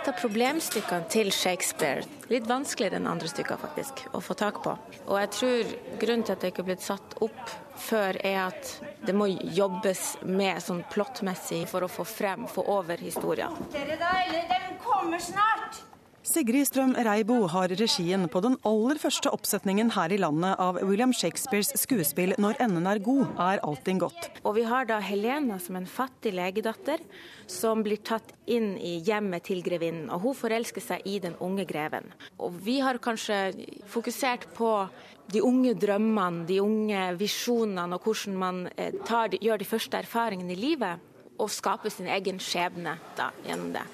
[0.05, 2.03] Et av problemstykkene til Shakespeare.
[2.29, 4.75] Litt vanskeligere enn andre stykker faktisk, å få tak på.
[5.07, 7.55] Og jeg tror grunnen til at det ikke er blitt satt opp
[7.87, 8.69] før, er at
[9.07, 13.57] det må jobbes med sånn plottmessig for å få frem, få over historien.
[13.73, 15.81] Dere da, eller den kommer snart!
[16.25, 21.11] Sigrid Strøm Reibo har regien på den aller første oppsetningen her i landet av William
[21.13, 24.31] Shakespeares skuespill 'Når enden er god, er allting godt'.
[24.43, 26.97] Og vi har da Helena som en fattig legedatter
[27.45, 30.09] som blir tatt inn i hjemmet til grevinnen.
[30.09, 32.11] Og hun forelsker seg i den unge greven.
[32.39, 33.53] Og vi har kanskje
[33.85, 34.89] fokusert på
[35.29, 40.53] de unge drømmene, de unge visjonene, og hvordan man eh, tar, gjør de første erfaringene
[40.53, 40.99] i livet.
[41.37, 43.85] Og skaper sin egen skjebne da, gjennom det.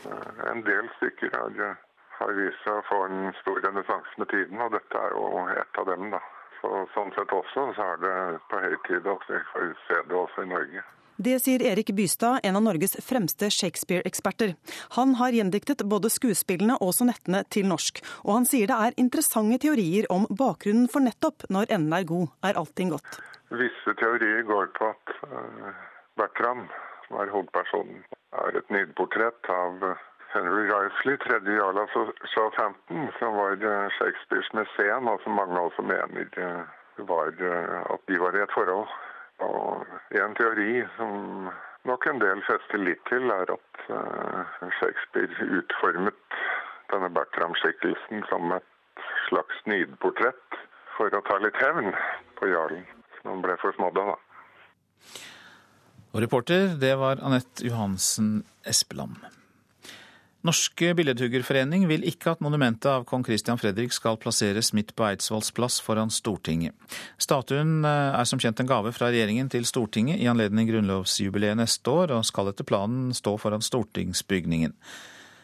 [0.47, 1.90] En del stykker er
[2.21, 5.81] har vist seg å få en stor renessanse med tiden, og dette er jo et
[5.81, 6.09] av dem.
[6.13, 6.21] da.
[6.61, 8.15] Så, sånn sett også så er det
[8.49, 10.83] på høy tid at vi får se det også i Norge.
[11.21, 14.55] Det sier Erik Bystad, en av Norges fremste Shakespeare-eksperter.
[14.97, 19.59] Han har gjendiktet både skuespillene og sonettene til norsk, og han sier det er interessante
[19.61, 23.19] teorier om bakgrunnen for nettopp 'når enden er god, er allting godt'.
[23.51, 25.69] Visse teorier går på at uh,
[26.17, 26.65] Bertram,
[27.05, 29.83] som er hovedpersonen, er et nydeportrett av
[30.33, 31.89] Henry Risley, tredje jarl av
[32.33, 36.61] Southampton, som var eh, Shakespeares mesen, og som mange også mener eh,
[37.09, 38.87] var, eh, at de var i et forhold.
[39.43, 39.87] Og
[40.21, 41.49] En teori som
[41.89, 43.79] nok en del fester litt til, er at
[44.77, 46.37] Shakespeare utformet
[46.91, 50.59] denne Bertram-skikkelsen som et slags nydportrett
[50.97, 51.89] for å ta litt hevn
[52.37, 52.85] på jarlen.
[53.17, 55.19] Som han ble forsmådd av, da.
[56.11, 59.40] Og reporter, det var Anette Johansen Espeland.
[60.41, 65.51] Norske billedhuggerforening vil ikke at monumentet av kong Christian Fredrik skal plasseres midt på Eidsvolls
[65.53, 66.73] plass foran Stortinget.
[67.21, 71.93] Statuen eh, er som kjent en gave fra regjeringen til Stortinget i anledning grunnlovsjubileet neste
[71.93, 74.73] år, og skal etter planen stå foran stortingsbygningen.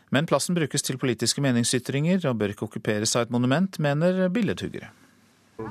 [0.10, 4.90] Men plassen brukes til politiske meningsytringer og bør ikke okkuperes av et monument, mener billedhuggere.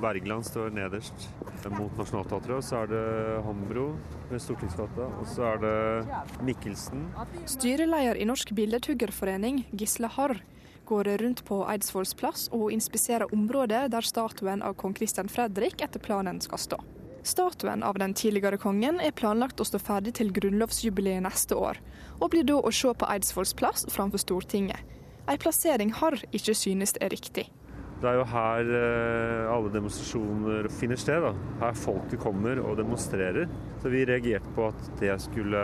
[0.03, 1.29] Wergeland står nederst
[1.73, 2.65] mot Nationaltheatret.
[2.65, 3.05] Så er det
[3.47, 3.87] Hambro
[4.31, 5.09] ved Stortingsgata.
[5.21, 7.09] Og så er det Mikkelsen.
[7.49, 10.41] Styreleder i Norsk Billedhuggerforening, Gisle Harr,
[10.87, 16.03] går rundt på Eidsvolls plass og inspiserer området der statuen av kong Christian Fredrik etter
[16.03, 16.79] planen skal stå.
[17.27, 21.81] Statuen av den tidligere kongen er planlagt å stå ferdig til grunnlovsjubileet neste år,
[22.21, 24.79] og blir da å se på Eidsvolls plass framfor Stortinget.
[25.27, 27.49] En plassering Harr ikke synes er riktig.
[27.97, 31.25] Det er jo her eh, alle demonstrasjoner finner sted.
[31.25, 31.33] da.
[31.63, 33.49] Her folket kommer og demonstrerer.
[33.83, 35.63] Så vi reagerte på at det skulle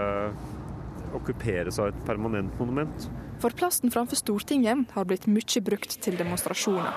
[1.13, 3.09] okkuperes av et permanent monument.
[3.43, 6.95] For plassen framfor Stortinget har blitt mye brukt til demonstrasjoner.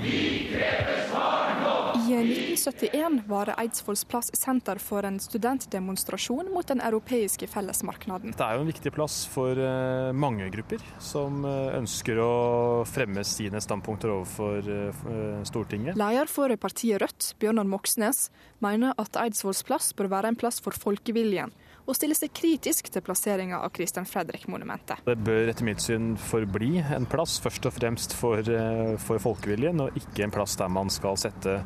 [0.00, 0.20] Vi
[0.54, 1.83] krever svar nå!
[2.04, 8.34] I 1971 var Eidsvolls plass senter for en studentdemonstrasjon mot den europeiske fellesmarknaden.
[8.36, 12.34] Det er jo en viktig plass for eh, mange grupper som eh, ønsker å
[12.88, 15.96] fremme sine standpunkter overfor eh, Stortinget.
[15.96, 18.28] Leder for partiet Rødt, Bjørnar Moxnes,
[18.60, 23.04] mener at Eidsvolls plass bør være en plass for folkeviljen og stiller seg kritisk til
[23.04, 25.04] plasseringa av Christian Fredrik-monumentet.
[25.06, 28.40] Det bør etter mitt syn forbli en plass først og fremst for,
[29.04, 31.60] for folkeviljen, og ikke en plass der man skal sette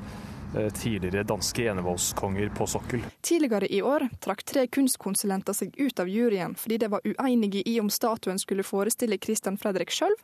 [0.56, 3.00] Eh, tidligere danske enevoldskonger på sokkel.
[3.20, 7.74] Tidligere i år trakk tre kunstkonsulenter seg ut av juryen fordi de var uenige i
[7.80, 10.14] om statuen skulle forestille Christian Fredrik sjøl,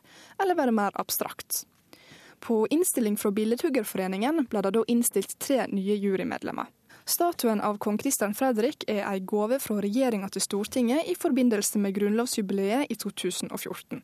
[0.41, 1.61] eller være mer abstrakt.
[2.41, 6.73] På innstilling fra Billedhuggerforeningen ble det da innstilt tre nye jurymedlemmer.
[7.07, 11.93] Statuen av kong Christian Fredrik er ei gave fra regjeringa til Stortinget i forbindelse med
[11.99, 13.99] grunnlovsjubileet i 2014.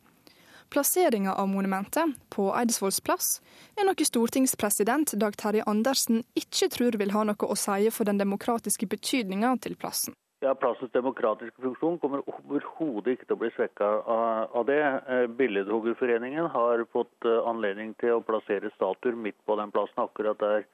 [0.70, 3.30] Plasseringa av monumentet på Eidsvolls plass
[3.74, 8.22] er noe stortingspresident Dag Terje Andersen ikke tror vil ha noe å si for den
[8.22, 10.14] demokratiske betydninga til plassen.
[10.46, 14.78] Ja, Plassens demokratiske funksjon kommer overhodet ikke til å bli svekka av det.
[14.82, 20.42] Eh, Billedhuggerforeningen har fått eh, anledning til å plassere statuer midt på den plassen, akkurat
[20.42, 20.66] der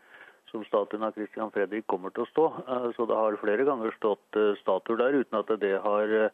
[0.51, 2.45] som statuen av Christian Fredrik kommer til å stå.
[2.63, 6.31] Eh, så det har flere ganger stått statuer der uten at det har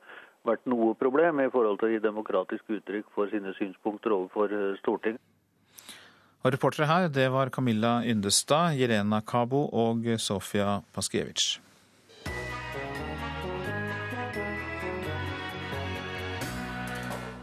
[0.47, 4.71] vært noe problem i forhold til å gi demokratisk uttrykk for sine synspunkter overfor eh,
[4.81, 5.21] Stortinget.
[6.43, 11.53] Og Reportere her det var Camilla Yndestad, Jelena Kabo og Sofia Paskiewicz.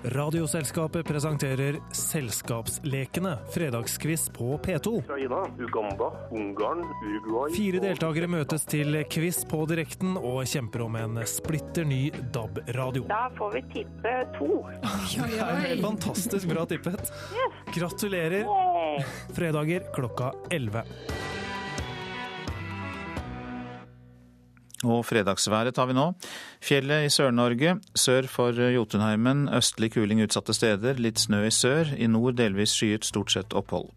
[0.05, 4.99] Radioselskapet presenterer Selskapslekene, fredagskviss på P2.
[4.99, 11.21] Ukraina, Uganda, Ungarn, Uruguay Fire deltakere møtes til quiz på direkten og kjemper om en
[11.29, 12.01] splitter ny
[12.33, 13.05] DAB-radio.
[13.11, 14.51] Da får vi tippe to.
[14.81, 15.77] Ja, ja, ja.
[15.85, 17.13] fantastisk bra tippet.
[17.77, 18.49] Gratulerer.
[19.37, 20.85] Fredager klokka 11.
[24.85, 26.07] Og fredagsværet tar vi nå.
[26.65, 27.77] Fjellet i Sør-Norge.
[27.95, 30.97] Sør for Jotunheimen østlig kuling utsatte steder.
[30.97, 31.93] Litt snø i sør.
[31.97, 33.91] I nord delvis skyet, stort sett opphold.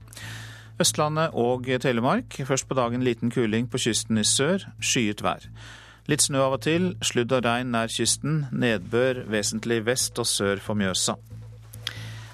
[0.83, 2.35] Østlandet og Telemark.
[2.45, 4.67] Først på dagen liten kuling på kysten i sør.
[4.83, 5.47] Skyet vær.
[6.11, 6.89] Litt snø av og til.
[6.99, 8.47] Sludd og regn nær kysten.
[8.51, 11.15] Nedbør vesentlig vest og sør for Mjøsa.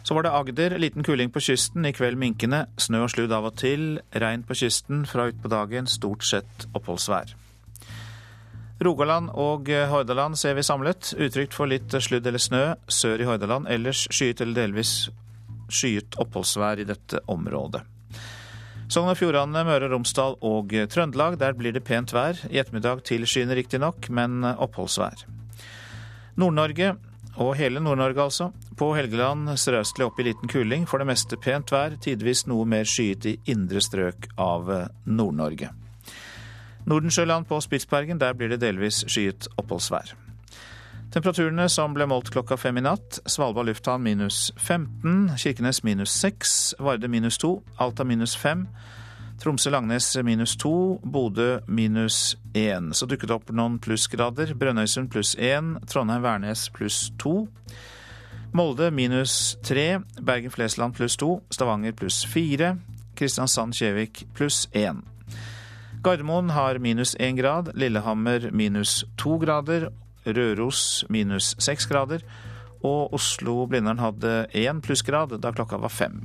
[0.01, 0.77] Så var det Agder.
[0.81, 1.85] Liten kuling på kysten.
[1.85, 2.65] I kveld minkende.
[2.81, 3.99] Snø og sludd av og til.
[4.09, 5.05] Regn på kysten.
[5.05, 7.38] Fra utpå dagen stort sett oppholdsvær.
[8.79, 11.11] Rogaland og Hordaland ser vi samlet.
[11.19, 13.67] Utrygt for litt sludd eller snø sør i Hordaland.
[13.67, 14.93] Ellers skyet eller delvis
[15.67, 17.83] skyet oppholdsvær i dette området.
[18.89, 21.35] Sogn og Fjordane, Møre og Romsdal og Trøndelag.
[21.37, 22.39] Der blir det pent vær.
[22.49, 25.27] I ettermiddag tilskyende riktignok, men oppholdsvær.
[26.39, 26.95] Nord-Norge,
[27.39, 28.49] og hele Nord-Norge altså.
[28.79, 30.87] På Helgeland sørøstlig opp i liten kuling.
[30.89, 31.99] For det meste pent vær.
[32.01, 34.71] Tidvis noe mer skyet i indre strøk av
[35.05, 35.69] Nord-Norge.
[36.89, 40.15] Nordensjøland på Spitsbergen, der blir det delvis skyet oppholdsvær.
[41.13, 43.19] Temperaturene som ble målt klokka fem i natt.
[43.30, 48.65] Svalbard lufthavn minus 15, Kirkenes minus 6, Varde minus 2, Alta minus 5.
[49.39, 50.71] Tromsø-Langnes minus 2,
[51.06, 52.89] Bodø minus 1.
[52.97, 54.56] Så dukket det opp noen plussgrader.
[54.58, 57.36] Brønnøysund pluss 1, Trondheim-Værnes pluss 2.
[58.54, 62.75] Molde minus 3, Bergen-Flesland pluss 2, Stavanger pluss 4,
[63.15, 65.06] Kristiansand-Kjevik pluss 1.
[65.99, 69.89] Gardermoen har minus én grad, Lillehammer minus to grader,
[70.23, 72.23] Røros minus seks grader
[72.79, 76.21] og Oslo-Blindern hadde én plussgrad da klokka var fem.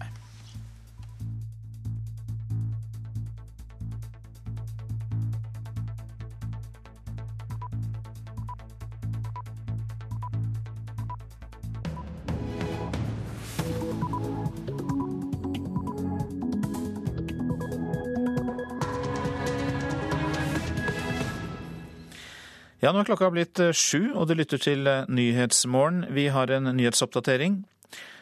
[22.84, 26.02] Ja, nå er klokka blitt eh, sju, og du lytter til eh, Nyhetsmorgen.
[26.12, 27.62] Vi har en nyhetsoppdatering.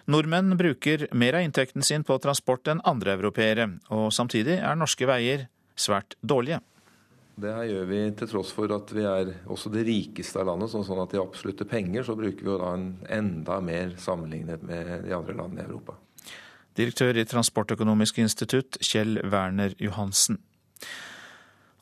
[0.06, 5.08] Nordmenn bruker mer av inntekten sin på transport enn andre europeere, og samtidig er norske
[5.10, 6.60] veier svært dårlige.
[7.42, 10.70] Det her gjør vi til tross for at vi er også det rikeste av landet.
[10.70, 15.08] sånn at i absolutte penger så bruker vi jo da en enda mer sammenlignet med
[15.08, 15.98] de andre landene i Europa.
[16.78, 20.38] Direktør i Transportøkonomisk institutt, Kjell Werner Johansen.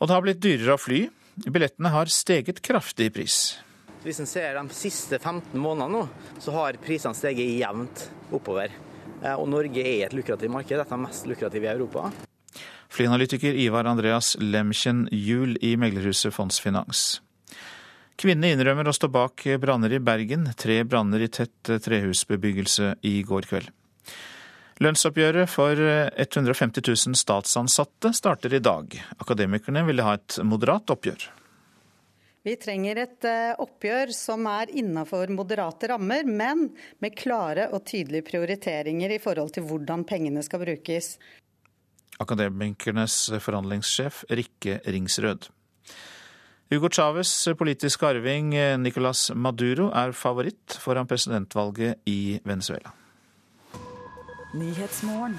[0.00, 1.10] Og det har blitt dyrere å fly.
[1.36, 3.36] Billettene har steget kraftig i pris.
[4.04, 8.72] Hvis en ser de siste 15 månedene nå, så har prisene steget jevnt oppover.
[9.20, 12.10] Eh, og Norge er et lukrativt marked, dette er mest lukrativt i Europa.
[12.90, 17.20] Flyanalytiker Ivar Andreas Lemchen Juel i meglerhuset Fondsfinans.
[18.20, 23.46] Kvinnene innrømmer å stå bak branner i Bergen, tre branner i tett trehusbebyggelse i går
[23.48, 23.70] kveld.
[24.80, 28.94] Lønnsoppgjøret for 150 000 statsansatte starter i dag.
[29.20, 31.26] Akademikerne ville ha et moderat oppgjør.
[32.48, 36.70] Vi trenger et eh, oppgjør som er innenfor moderate rammer, men
[37.04, 41.18] med klare og tydelige prioriteringer i forhold til hvordan pengene skal brukes.
[42.20, 45.50] Akademikernes forhandlingssjef Rikke Ringsrød.
[46.72, 52.94] Hugo Chávez politiske arving Nicolas Maduro er favoritt foran presidentvalget i Venezuela.
[54.54, 55.36] Nyhetsmorgen.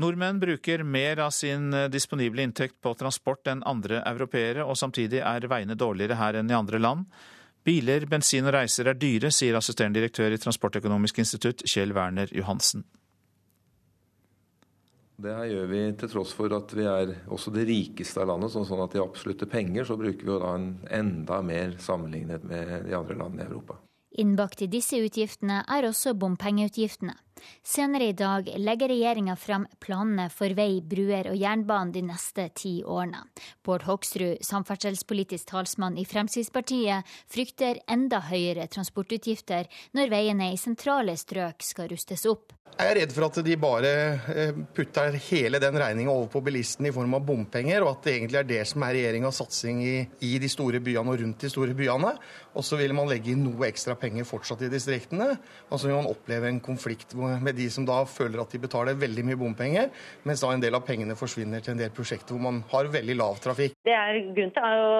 [0.00, 5.46] Nordmenn bruker mer av sin disponible inntekt på transport enn andre europeere, og samtidig er
[5.50, 7.04] veiene dårligere her enn i andre land.
[7.64, 12.86] Biler, bensin og reiser er dyre, sier assisterende direktør i Transportøkonomisk institutt, Kjell Werner Johansen.
[15.20, 18.54] Det her gjør vi til tross for at vi er også det rikeste av landet.
[18.56, 22.88] sånn at i absolutte penger så bruker vi jo da en enda mer sammenlignet med
[22.88, 23.76] de andre landene i Europa.
[24.18, 27.14] Innbakt i disse utgiftene er også bompengeutgiftene.
[27.62, 32.72] Senere i dag legger regjeringa frem planene for vei, bruer og jernbane de neste ti
[32.84, 33.22] årene.
[33.64, 41.64] Bård Hoksrud, samferdselspolitisk talsmann i Fremskrittspartiet, frykter enda høyere transportutgifter når veiene i sentrale strøk
[41.64, 42.56] skal rustes opp.
[42.70, 43.90] Jeg er redd for at de bare
[44.32, 48.14] eh, putter hele den regninga over på bilistene i form av bompenger, og at det
[48.14, 51.50] egentlig er det som er regjeringas satsing i, i, de store byene og rundt de
[51.52, 52.14] store byene.
[52.58, 55.32] Og så vil man legge inn noe ekstra penger fortsatt i distriktene.
[55.70, 58.98] Og så vil man oppleve en konflikt med de som da føler at de betaler
[58.98, 59.90] veldig mye bompenger,
[60.26, 63.18] mens da en del av pengene forsvinner til en del prosjekter hvor man har veldig
[63.18, 63.76] lav trafikk.
[63.86, 64.92] Det er grunn til å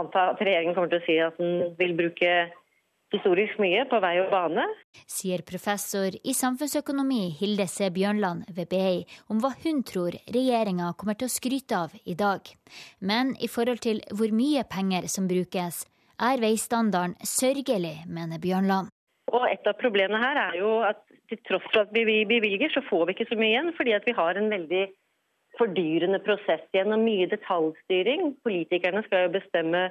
[0.00, 2.34] anta at regjeringen kommer til å si at den vil bruke
[3.14, 4.64] historisk mye på vei og bane.
[5.10, 7.88] Sier professor i samfunnsøkonomi Hilde C.
[7.94, 12.42] Bjørnland ved BI om hva hun tror regjeringa kommer til å skryte av i dag.
[13.00, 15.84] Men i forhold til hvor mye penger som brukes,
[16.20, 18.90] er veistandarden sørgelig, mener Bjørnland.
[19.34, 22.82] Og Et av problemene her er jo at til tross for at vi bevilger, så
[22.88, 23.72] får vi ikke så mye igjen.
[23.76, 24.84] Fordi vi har en veldig
[25.58, 28.34] fordyrende prosess gjennom mye detaljstyring.
[28.44, 29.88] Politikerne skal jo bestemme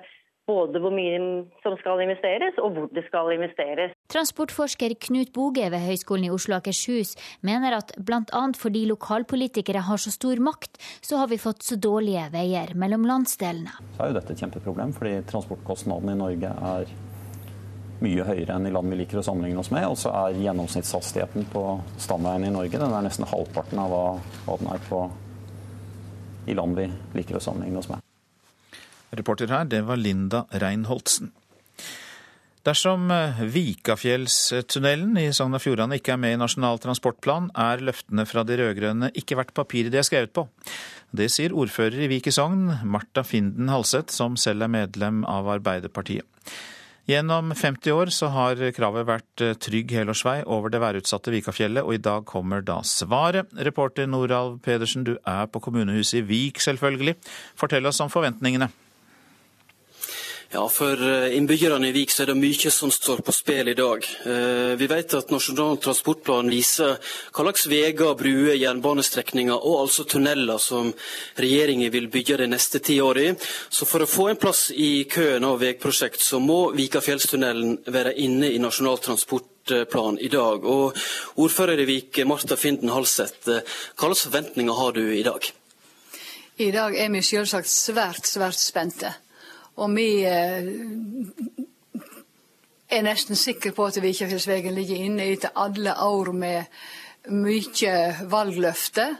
[0.50, 1.20] både hvor mye
[1.64, 3.94] som skal investeres, og hvor det skal investeres.
[4.12, 8.44] Transportforsker Knut Boge ved Høgskolen i Oslo og Akershus mener at bl.a.
[8.60, 13.74] fordi lokalpolitikere har så stor makt, så har vi fått så dårlige veier mellom landsdelene.
[13.96, 16.94] Så er jo dette et kjempeproblem, fordi transportkostnadene i Norge er
[18.04, 19.88] mye høyere enn i land vi liker å sammenligne oss med.
[19.88, 21.66] Og så er gjennomsnittshastigheten på
[22.04, 24.08] stamveien i Norge den er nesten halvparten av hva,
[24.48, 25.06] hva den er på,
[26.52, 28.04] i land vi liker å sammenligne oss med.
[29.14, 31.32] Reporter her, det var Linda Reinholdsen.
[32.64, 38.24] Dersom eh, Vikafjellstunnelen i Sogn og Fjordane ikke er med i Nasjonal transportplan, er løftene
[38.30, 40.46] fra de rød-grønne ikke verdt papiret de er skrevet på.
[41.12, 45.52] Det sier ordfører i Vik i Sogn, Marta Finden Halseth, som selv er medlem av
[45.58, 46.24] Arbeiderpartiet.
[47.04, 51.98] Gjennom 50 år så har kravet vært eh, trygg helårsvei over det værutsatte Vikafjellet, og
[51.98, 53.52] i dag kommer da svaret.
[53.68, 57.18] Reporter Noralv Pedersen, du er på kommunehuset i Vik selvfølgelig.
[57.60, 58.72] Fortell oss om forventningene.
[60.54, 63.74] Ja, For eh, innbyggerne i Vik så er det mye som står på spill i
[63.74, 64.06] dag.
[64.30, 67.00] Eh, vi vet at Nasjonal transportplan viser
[67.34, 70.92] hva slags veier, bruer, jernbanestrekninger og altså tunneler som
[71.42, 73.34] regjeringen vil bygge de neste ti årene.
[73.74, 78.54] Så for å få en plass i køen av veiprosjekt, så må Vikafjellstunnelen være inne
[78.54, 80.70] i Nasjonal transportplan i dag.
[80.70, 80.94] Og
[81.42, 83.66] Ordfører i Vik, Marta Finden Halseth, eh,
[83.98, 85.50] hva slags forventninger har du i dag?
[86.62, 89.16] I dag er vi selvsagt svært, svært spente.
[89.82, 90.68] Og vi eh,
[92.94, 97.96] er nesten sikre på at Vikafjellsvegen ligger inne etter alle år med mye
[98.30, 99.16] valgløfter.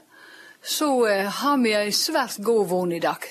[0.64, 3.26] Så eh, har vi ei svært god vond i dag.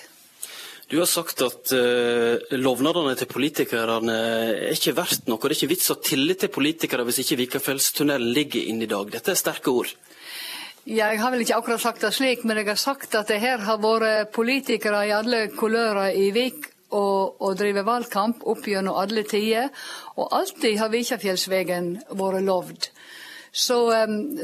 [0.93, 5.41] Du har sagt at uh, lovnadene til politikerne er ikke verdt noe.
[5.41, 8.91] Det er ikke vits å ha tillit til politikere hvis ikke Vikafjellstunnelen ligger inne i
[8.91, 9.09] dag.
[9.15, 9.95] Dette er sterke ord.
[10.85, 13.65] Jeg har vel ikke akkurat sagt det slik, men jeg har sagt at det her
[13.65, 19.25] har vært politikere i alle kulører i Vik og, og drive valgkamp opp gjennom alle
[19.29, 19.73] tider.
[20.17, 22.89] Og alltid har Vikjafjellsvegen vært lovd.
[23.53, 23.77] Så,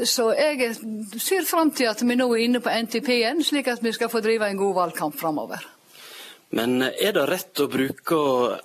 [0.05, 0.75] så, jeg
[1.17, 4.21] ser fram til at vi nå er inne på NTP-en, slik at vi skal få
[4.21, 5.63] drive en god valgkamp framover.
[6.53, 8.19] Men er det rett å bruke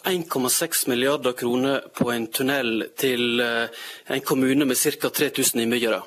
[0.08, 5.10] 1,6 milliarder kroner på en tunnel til eh, en kommune med ca.
[5.12, 6.00] 3000 innbyggere?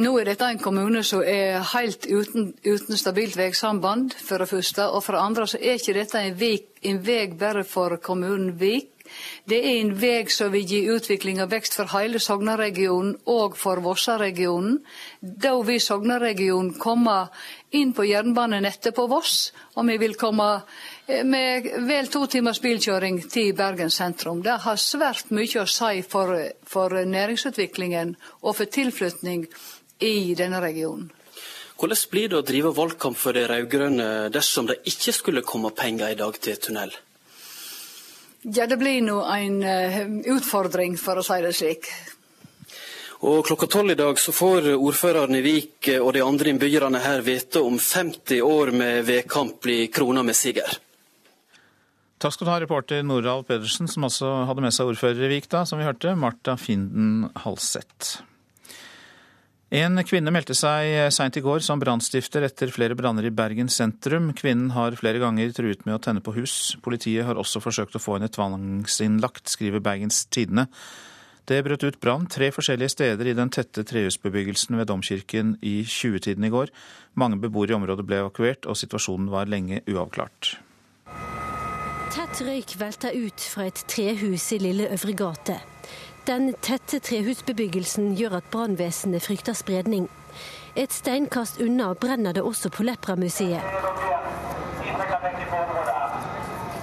[0.00, 4.86] Nå er dette en kommune som er helt uten, uten stabilt veisamband, for det første.
[4.88, 8.54] Og for det andre så er ikke dette en, vik, en vei bare for kommunen
[8.56, 8.88] Vik.
[9.44, 13.82] Det er en vei som vil gi utvikling og vekst for hele Sognaregionen og for
[13.84, 14.78] Vossaregionen.
[15.20, 17.18] Da vil Sognaregionen komme
[17.76, 20.48] inn på jernbanenettet på Voss, og vi vil komme
[21.06, 24.40] eh, med vel to timers bilkjøring til Bergen sentrum.
[24.44, 26.32] Det har svært mye å si for,
[26.64, 29.48] for næringsutviklingen og for tilflytning
[30.02, 31.10] i denne regionen.
[31.78, 36.12] Hvordan blir det å drive valgkamp for de rød-grønne dersom det ikke skulle komme penger
[36.12, 36.92] i dag til tunnel?
[38.42, 39.98] Ja, det blir nå en uh,
[40.34, 41.90] utfordring, for å si det slik.
[43.22, 47.22] Og Klokka tolv i dag så får ordføreren i Vik og de andre innbyggerne her
[47.22, 50.74] vite om 50 år med vedkamp blir krona med siger.
[52.22, 55.48] Takk skal du ha, reporter Noralf Pedersen, som også hadde med seg ordfører i Vik,
[55.50, 58.20] da, som vi hørte, Marta Finden Halseth.
[59.72, 64.34] En kvinne meldte seg seint i går som brannstifter etter flere branner i Bergen sentrum.
[64.36, 66.74] Kvinnen har flere ganger truet med å tenne på hus.
[66.84, 70.66] Politiet har også forsøkt å få henne tvangsinnlagt, skriver Bergens Tidende.
[71.48, 76.44] Det brøt ut brann tre forskjellige steder i den tette trehusbebyggelsen ved Domkirken i 20-tiden
[76.44, 76.68] i går.
[77.16, 80.58] Mange beboere i området ble evakuert, og situasjonen var lenge uavklart.
[82.12, 85.62] Tett røyk velter ut fra et trehus i Lille Øvre gate.
[86.22, 90.04] Den tette trehusbebyggelsen gjør at brannvesenet frykter spredning.
[90.78, 93.58] Et steinkast unna brenner det også på Lepra-museet.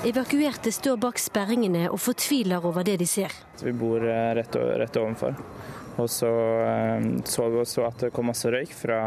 [0.09, 3.31] Evakuerte står bak sperringene og fortviler over det de ser.
[3.63, 5.39] Vi bor eh, rett, rett ovenfor.
[5.99, 6.33] Og så
[6.65, 8.99] eh, så vi også at det kom masse røyk fra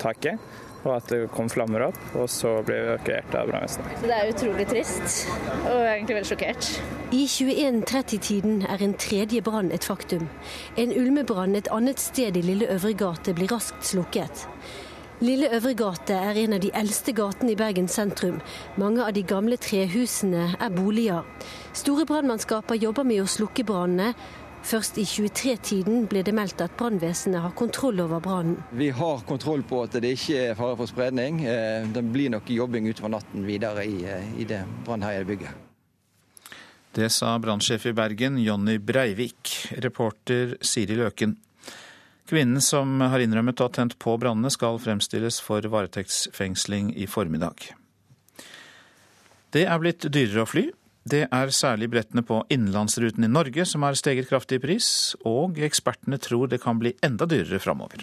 [0.00, 0.40] taket,
[0.84, 1.98] og at det kom flammer opp.
[2.14, 4.02] Og så ble vi evakuert av brannvesenet.
[4.04, 5.28] Det er utrolig trist,
[5.64, 6.70] og egentlig veldig sjokkert.
[7.16, 10.26] I 21.30-tiden er en tredje brann et faktum.
[10.76, 14.46] En ulmebrann et annet sted i Lille Øvre gate blir raskt slukket.
[15.20, 18.42] Lille Øvre gate er en av de eldste gatene i Bergen sentrum.
[18.76, 21.24] Mange av de gamle trehusene er boliger.
[21.72, 24.12] Store brannmannskaper jobber med å slukke brannene.
[24.66, 28.56] Først i 23-tiden ble det meldt at brannvesenet har kontroll over brannen.
[28.74, 31.38] Vi har kontroll på at det ikke er fare for spredning.
[31.46, 35.62] Eh, det blir nok jobbing utover natten videre i, eh, i det brannherjede bygget.
[36.98, 39.52] Det sa brannsjef i Bergen, Jonny Breivik.
[39.84, 41.36] Reporter Siri Løken.
[42.26, 47.68] Kvinnen som har innrømmet å ha tent på brannene, skal fremstilles for varetektsfengsling i formiddag.
[49.54, 50.66] Det er blitt dyrere å fly.
[51.06, 54.88] Det er særlig billettene på innenlandsruten i Norge som har steget kraftig i pris,
[55.22, 58.02] og ekspertene tror det kan bli enda dyrere framover.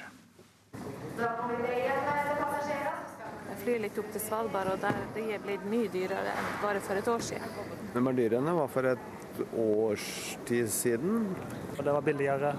[3.63, 6.99] Flyr litt opp til Svalbard, og der det er blitt mye dyrere enn bare for
[6.99, 7.59] et år siden.
[7.91, 10.07] Hvem er dyrere enn det var for et års
[10.47, 11.29] tid siden?
[11.75, 12.55] Det var billigere,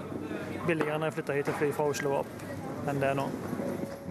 [0.65, 2.47] billigere når jeg flytta hit og fly fra Oslo opp,
[2.85, 3.27] enn det er nå.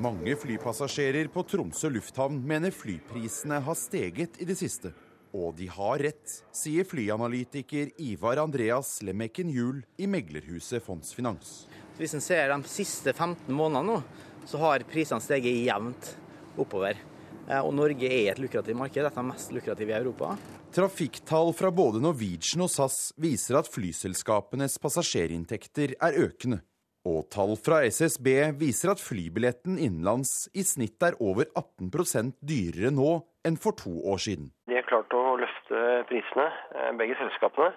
[0.03, 4.91] Mange flypassasjerer på Tromsø lufthavn mener flyprisene har steget i det siste.
[5.35, 11.65] Og de har rett, sier flyanalytiker Ivar Andreas Lemekken Juel i meglerhuset Fondsfinans.
[11.99, 13.99] Hvis en ser de siste 15 månedene nå,
[14.47, 16.13] så har prisene steget jevnt
[16.61, 17.01] oppover.
[17.49, 20.37] Eh, og Norge er et lukrativt marked, dette er mest lukrative i Europa.
[20.75, 26.63] Trafikktall fra både Norwegian og SAS viser at flyselskapenes passasjerinntekter er økende.
[27.05, 33.19] Og tall fra SSB viser at flybilletten innenlands i snitt er over 18% dyrere nå
[33.45, 34.49] enn for to år siden.
[34.71, 37.73] De har klart å løfte prisene, eh, begge selskapene.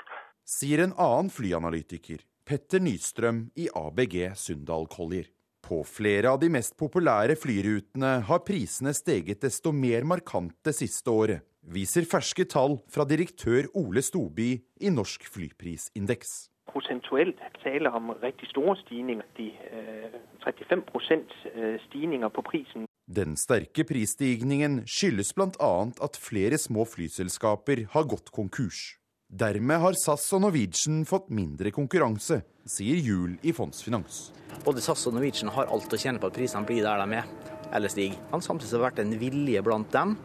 [0.47, 5.27] Sier en annen flyanalytiker, Petter Nystrøm i ABG Sundal Collier.
[5.67, 11.11] På flere av de mest populære flyrutene har prisene steget desto mer markant det siste
[11.11, 16.47] året, viser ferske tall fra direktør Ole Stoby i Norsk flyprisindeks.
[16.71, 19.25] Prosentuelt taler om riktig store stigninger.
[19.35, 20.15] De, eh,
[20.45, 22.87] 35 eh, stigninger på prisen.
[23.07, 25.73] Den sterke prisstigningen skyldes bl.a.
[26.03, 28.97] at flere små flyselskaper har gått konkurs.
[29.31, 34.33] Dermed har SAS og Norwegian fått mindre konkurranse, sier Juel i Fondsfinans.
[34.65, 37.31] Både SAS og Norwegian har alt å tjene på at prisene blir der de er,
[37.71, 38.19] eller stiger.
[38.43, 40.15] Samtidig har det vært en vilje blant dem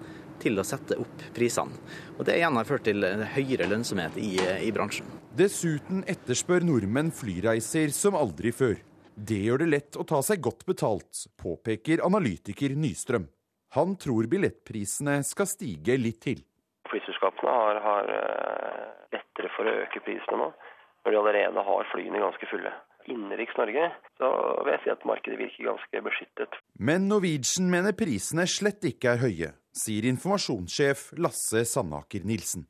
[0.43, 1.79] til å sette opp prisene.
[2.19, 5.07] Og Det igjen har ført til høyere lønnsomhet i, i bransjen.
[5.39, 8.81] Dessuten etterspør nordmenn flyreiser som aldri før.
[9.15, 13.27] Det gjør det lett å ta seg godt betalt, påpeker analytiker Nystrøm.
[13.77, 16.41] Han tror billettprisene skal stige litt til.
[16.89, 20.49] Flyselskapene har, har eh, lettere for å øke prisene nå,
[21.05, 22.73] når de allerede har flyene ganske fulle.
[23.11, 23.89] Innenriks Norge
[24.21, 24.29] så
[24.63, 26.61] vil jeg si at markedet virker ganske beskyttet.
[26.79, 32.69] Men Norwegian mener prisene slett ikke er høye, sier informasjonssjef Lasse Sandaker Nilsen.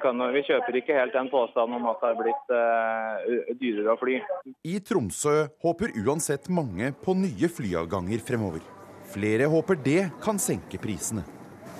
[0.00, 3.98] Kan, vi, kjøper ikke helt den påstanden om at det er blitt uh, dyrere å
[4.00, 4.20] fly.
[4.66, 5.34] I Tromsø
[5.64, 8.64] håper uansett mange på nye flyavganger fremover.
[9.10, 11.24] Flere håper det kan senke prisene.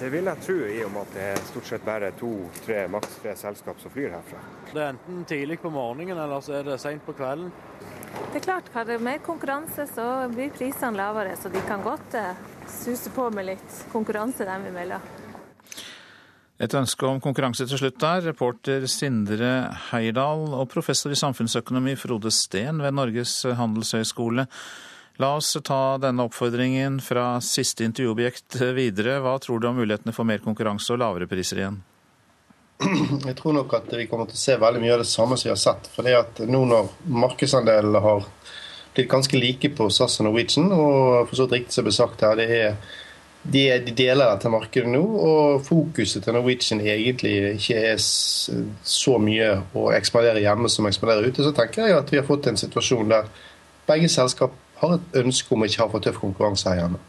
[0.01, 3.19] Det vil jeg tro, i og med at det er stort sett bare to-tre, maks
[3.21, 4.41] tre selskap som flyr herfra.
[4.71, 7.51] Det er enten tidlig på morgenen eller så er det seint på kvelden.
[8.33, 11.37] Det er klart, Har det mer konkurranse, så blir prisene lavere.
[11.37, 12.33] Så de kan godt uh,
[12.65, 15.05] suse på med litt konkurranse dem imellom.
[16.61, 18.21] Et ønske om konkurranse til slutt der.
[18.29, 24.45] Reporter Sindre Heierdal og professor i samfunnsøkonomi Frode Steen ved Norges handelshøyskole.
[25.21, 29.19] La oss ta denne oppfordringen fra siste intervjuobjekt videre.
[29.25, 31.81] Hva tror du om mulighetene for mer konkurranse og lavere priser igjen?
[32.81, 35.49] Jeg tror nok at vi kommer til å se veldig mye av det samme som
[35.49, 35.89] vi har sett.
[35.93, 36.93] For det at nå når
[37.25, 38.25] markedsandelene har
[38.95, 41.97] blitt ganske like på SAS og Norwegian, og for så vidt riktig som det ble
[42.03, 42.99] sagt her, det er
[43.43, 49.53] de, de deler dette markedet nå, og fokuset til Norwegian egentlig ikke er så mye
[49.73, 52.61] å ekspandere hjemme som å ekspandere ute, så tenker jeg at vi har fått en
[52.61, 53.31] situasjon der
[53.89, 57.01] begge selskap har et ønske om å ikke ha for tøff konkurranse her hjemme.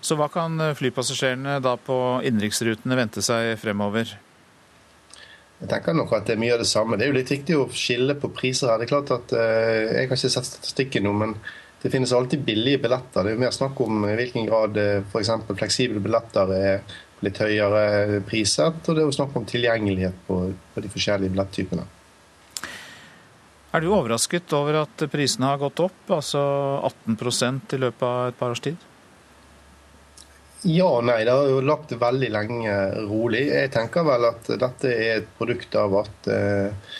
[0.00, 4.12] Så hva kan flypassasjerene da på innenriksrutene vente seg fremover?
[5.58, 6.98] Jeg tenker nok at det er mye av det samme.
[6.98, 8.78] Det er jo litt viktig å skille på priser her.
[8.78, 11.34] Det er klart at eh, Jeg har ikke sett statistikken nå, men
[11.82, 13.22] det finnes alltid billige billetter.
[13.22, 15.30] Det er jo mer snakk om i hvilken grad eh, f.eks.
[15.52, 18.82] fleksible billetter er litt høyere priset.
[18.84, 20.40] Og det er jo snakk om tilgjengelighet på,
[20.74, 21.86] på de forskjellige billetttypene.
[23.68, 26.40] Er du overrasket over at prisene har gått opp, altså
[26.88, 28.78] 18 i løpet av et par års tid?
[30.66, 31.20] Ja og nei.
[31.22, 32.74] Det har jo lagt veldig lenge
[33.06, 33.44] rolig.
[33.52, 36.96] Jeg tenker vel at dette er et produkt av at, eh,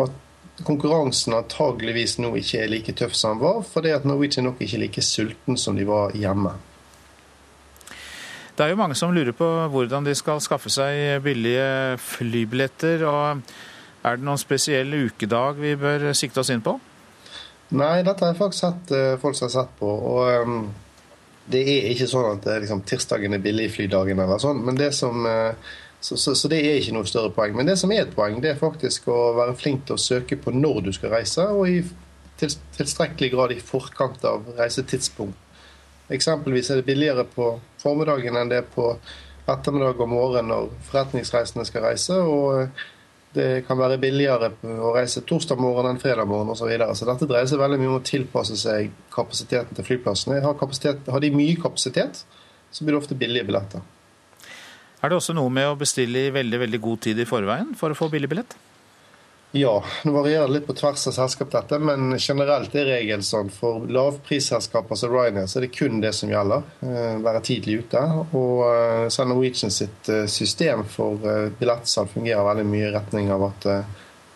[0.00, 0.14] at
[0.66, 4.76] konkurransen antageligvis nå ikke er like tøff som den var, fordi at Norwegian nok ikke
[4.78, 6.52] er like sulten som de var hjemme.
[8.56, 13.06] Det er jo mange som lurer på hvordan de skal skaffe seg billige flybilletter.
[13.08, 13.42] og
[14.04, 16.78] er det noen spesiell ukedag vi bør sikte oss inn på?
[17.70, 19.88] Nei, dette har jeg faktisk sett uh, folk som har sett på.
[19.88, 20.64] og um,
[21.50, 24.64] Det er ikke sånn at liksom, tirsdagen er billigflydagen eller sånn.
[24.66, 25.24] men det som...
[25.24, 27.56] Uh, så, så, så, det er ikke noe større poeng.
[27.56, 30.38] Men det som er et poeng, det er faktisk å være flink til å søke
[30.40, 31.82] på når du skal reise, og i
[32.40, 35.48] til, tilstrekkelig grad i forkant av reisetidspunkt.
[36.10, 38.94] Eksempelvis er det billigere på formiddagen enn det er på
[39.50, 42.16] ettermiddag og morgen når forretningsreisende skal reise.
[42.16, 42.70] og
[43.32, 44.48] det kan være billigere
[44.82, 46.64] å reise torsdag morgen enn fredag morgen osv.
[46.64, 46.94] Så, videre.
[46.98, 50.40] så dette dreier seg veldig mye om å tilpasse seg kapasiteten til flyplassene.
[50.42, 52.24] Har, har, de mye kapasitet,
[52.74, 53.84] så blir det ofte billige billetter.
[55.00, 57.92] Er det også noe med å bestille i veldig veldig god tid i forveien for
[57.92, 58.56] å få billig billett?
[59.52, 63.48] Ja, det varierer litt på tvers av selskap, dette, men generelt er regelen sånn.
[63.50, 66.68] For lavprisselskaper som Ryanair så er det kun det som gjelder.
[66.86, 68.04] Eh, være tidlig ute.
[68.38, 71.18] Og eh, så Norwegian sitt eh, system for
[71.58, 73.68] billettsalg fungerer veldig mye i retning av at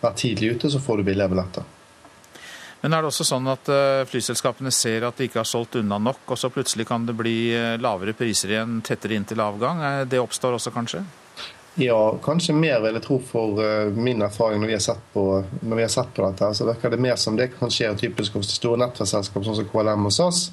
[0.01, 1.74] vær tidlig ute, så får du billige billetter.
[2.81, 3.69] Men er det også sånn at
[4.11, 7.37] flyselskapene ser at de ikke har solgt unna nok, og så plutselig kan det bli
[7.81, 9.81] lavere priser igjen tettere inn til avgang?
[10.05, 11.01] Det oppstår også, kanskje?
[11.77, 15.25] Ja, kanskje mer, vil jeg tro, for uh, min erfaring når vi har sett på,
[15.43, 16.51] har sett på dette.
[16.55, 20.07] Så virker det mer som det kan skje typisk hos store nettverksselskap sånn som KLM
[20.07, 20.45] og SAS.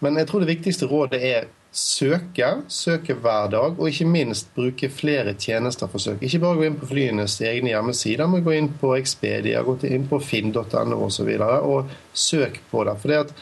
[0.00, 4.90] Men jeg tror det viktigste rådet er søke, søke hver dag, og ikke minst bruke
[4.90, 6.22] flere tjenester for søk.
[6.22, 10.08] Ikke bare gå inn på flyenes egne hjemmesider, men gå inn på Expedia, gå inn
[10.10, 10.98] på finn.no osv.
[10.98, 12.96] Og, så videre, og søk på det.
[13.02, 13.34] For det at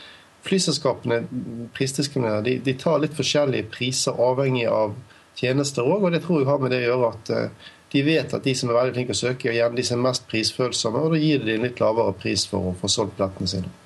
[0.48, 1.22] flyselskapene
[1.76, 4.94] prisdiskriminerer, de, de tar litt forskjellige priser avhengig av
[5.38, 6.04] tjenester òg.
[6.04, 8.54] Og det tror jeg har med det å gjøre at eh, de vet at de
[8.56, 11.20] som er veldig flinke å søke, er gjerne de som er mest prisfølsomme, og da
[11.22, 13.76] gir de en litt lavere pris for å få solgt billettene sine.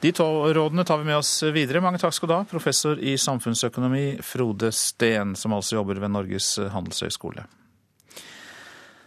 [0.00, 1.80] De to rådene tar vi med oss videre.
[1.80, 6.58] Mange takk skal du ha, professor i samfunnsøkonomi Frode Steen, som altså jobber ved Norges
[6.74, 7.46] handelshøyskole.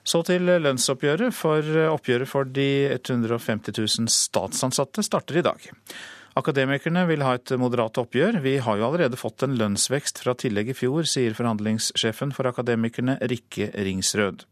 [0.10, 5.68] Så til lønnsoppgjøret, for oppgjøret for de 150 000 statsansatte starter i dag.
[6.40, 8.40] Akademikerne vil ha et moderat oppgjør.
[8.42, 13.20] Vi har jo allerede fått en lønnsvekst fra tillegg i fjor, sier forhandlingssjefen for Akademikerne
[13.30, 14.46] Rikke Ringsrød.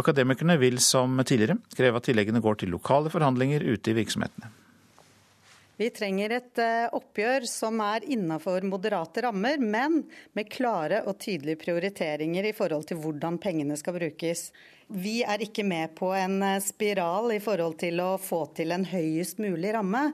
[0.00, 4.52] Akademikerne vil som tidligere kreve at tilleggene går til lokale forhandlinger ute i virksomhetene.
[5.80, 10.02] Vi trenger et eh, oppgjør som er innafor moderate rammer, men
[10.36, 14.50] med klare og tydelige prioriteringer i forhold til hvordan pengene skal brukes.
[14.92, 18.84] Vi er ikke med på en eh, spiral i forhold til å få til en
[18.90, 20.10] høyest mulig ramme.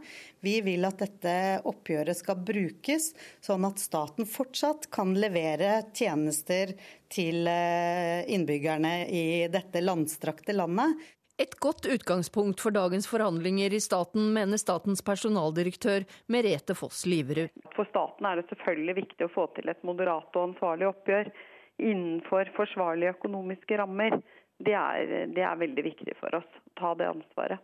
[0.46, 1.34] Vi vil at dette
[1.66, 3.10] oppgjøret skal brukes,
[3.42, 6.76] sånn at staten fortsatt kan levere tjenester
[7.10, 10.94] til eh, innbyggerne i dette landstrakte landet.
[11.38, 17.52] Et godt utgangspunkt for dagens forhandlinger i staten, mener statens personaldirektør Merete Foss Liverud.
[17.76, 21.28] For staten er det selvfølgelig viktig å få til et moderat og ansvarlig oppgjør
[21.76, 24.16] innenfor forsvarlige økonomiske rammer.
[24.56, 27.60] Det er, det er veldig viktig for oss å ta det ansvaret.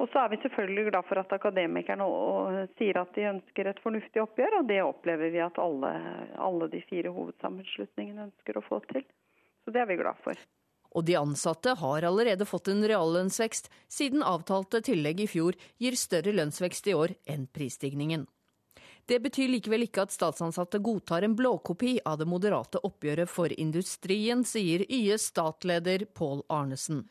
[0.00, 2.08] Og så er vi selvfølgelig glad for at akademikerne
[2.80, 5.92] sier at de ønsker et fornuftig oppgjør, og det opplever vi at alle,
[6.40, 9.04] alle de fire hovedsammenslutningene ønsker å få til.
[9.62, 10.40] Så det er vi glad for.
[10.92, 16.34] Og de ansatte har allerede fått en reallønnsvekst, siden avtalte tillegg i fjor gir større
[16.36, 18.26] lønnsvekst i år enn prisstigningen.
[19.08, 24.44] Det betyr likevel ikke at statsansatte godtar en blåkopi av det moderate oppgjøret for industrien,
[24.46, 27.02] sier YS statleder Pål Arnesen.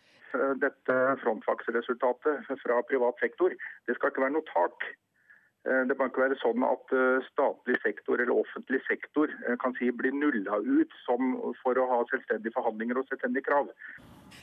[0.61, 3.51] Dette frontfagsresultatet fra privat sektor,
[3.87, 4.87] det skal ikke være noe tak.
[5.69, 9.75] Eh, det kan ikke være sånn at eh, statlig sektor eller offentlig sektor eh, kan
[9.77, 10.95] si blir nulla ut
[11.61, 13.69] for å ha selvstendige forhandlinger og selvstendige krav.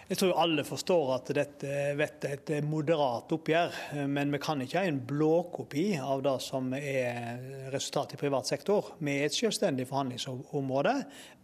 [0.09, 3.75] Jeg tror alle forstår at dette er et moderat oppgjør,
[4.07, 7.43] men vi kan ikke ha en blåkopi av det som er
[7.75, 8.95] resultatet i privat sektor.
[9.01, 10.95] Vi er et selvstendig forhandlingsområde,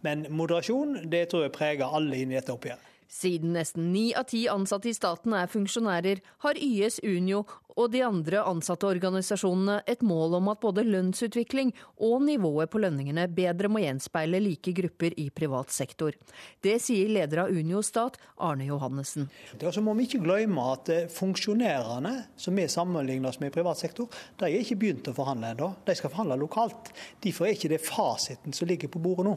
[0.07, 2.94] men moderasjon det tror jeg preger alle inn i dette oppgjøret.
[3.11, 7.43] Siden nesten ni av ti ansatte i staten er funksjonærer, har YS Unio
[7.75, 11.73] og de andre ansatteorganisasjonene et mål om at både lønnsutvikling
[12.07, 16.15] og nivået på lønningene bedre må gjenspeile like grupper i privat sektor.
[16.63, 19.27] Det sier leder av Unio Stat, Arne Johannessen.
[19.59, 23.81] Så må vi ikke glemme at eh, funksjonærene som vi sammenligner oss med i privat
[23.81, 24.07] sektor,
[24.39, 25.73] de er ikke begynt å forhandle ennå.
[25.85, 26.93] De skal forhandle lokalt.
[27.23, 29.35] Derfor er ikke det fasiten som ligger på bordet nå.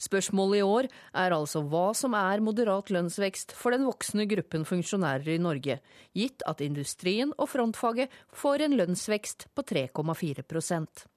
[0.00, 0.88] Spørsmålet i år
[1.22, 5.78] er altså hva som er moderat lønnsvekst for den voksne gruppen funksjonærer i Norge,
[6.16, 11.08] gitt at industrien og frontfaget får en lønnsvekst på 3,4%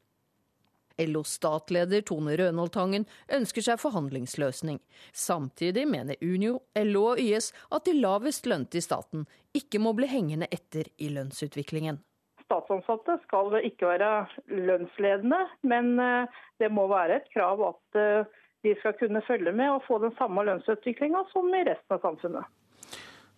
[0.98, 4.80] LOs statleder Tone Rønholdtangen ønsker seg forhandlingsløsning.
[5.14, 9.26] Samtidig mener Unio, LO og YS at de lavest lønte i staten
[9.58, 12.00] ikke må bli hengende etter i lønnsutviklingen.
[12.44, 14.12] Statsansatte skal ikke være
[14.52, 19.72] lønnsledende, men eh, det må være et krav at eh, de skal kunne følge med
[19.76, 22.52] og få den samme lønnsutviklinga som i resten av samfunnet.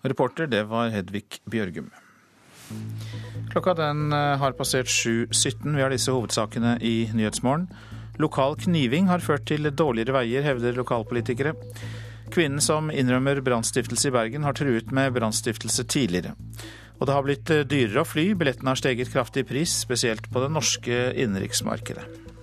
[0.06, 1.90] Reporter, det var Hedvig Bjørgum.
[3.54, 5.74] Klokka den eh, har passert 7.17.
[5.74, 7.68] Vi har disse hovedsakene i Nyhetsmorgen.
[8.22, 11.56] Lokal kniving har ført til dårligere veier, hevder lokalpolitikere.
[12.34, 16.34] Kvinnen som innrømmer brannstiftelse i Bergen, har truet med brannstiftelse tidligere.
[17.00, 18.30] Og det har blitt eh, dyrere å fly.
[18.38, 22.35] Billettene har steget kraftig i pris, spesielt på det norske innenriksmarkedet.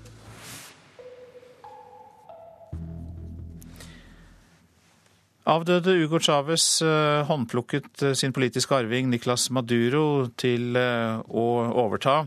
[5.43, 11.47] Avdøde Hugo Chávez eh, håndplukket eh, sin politiske arving Nicolas Maduro til eh, å
[11.83, 12.21] overta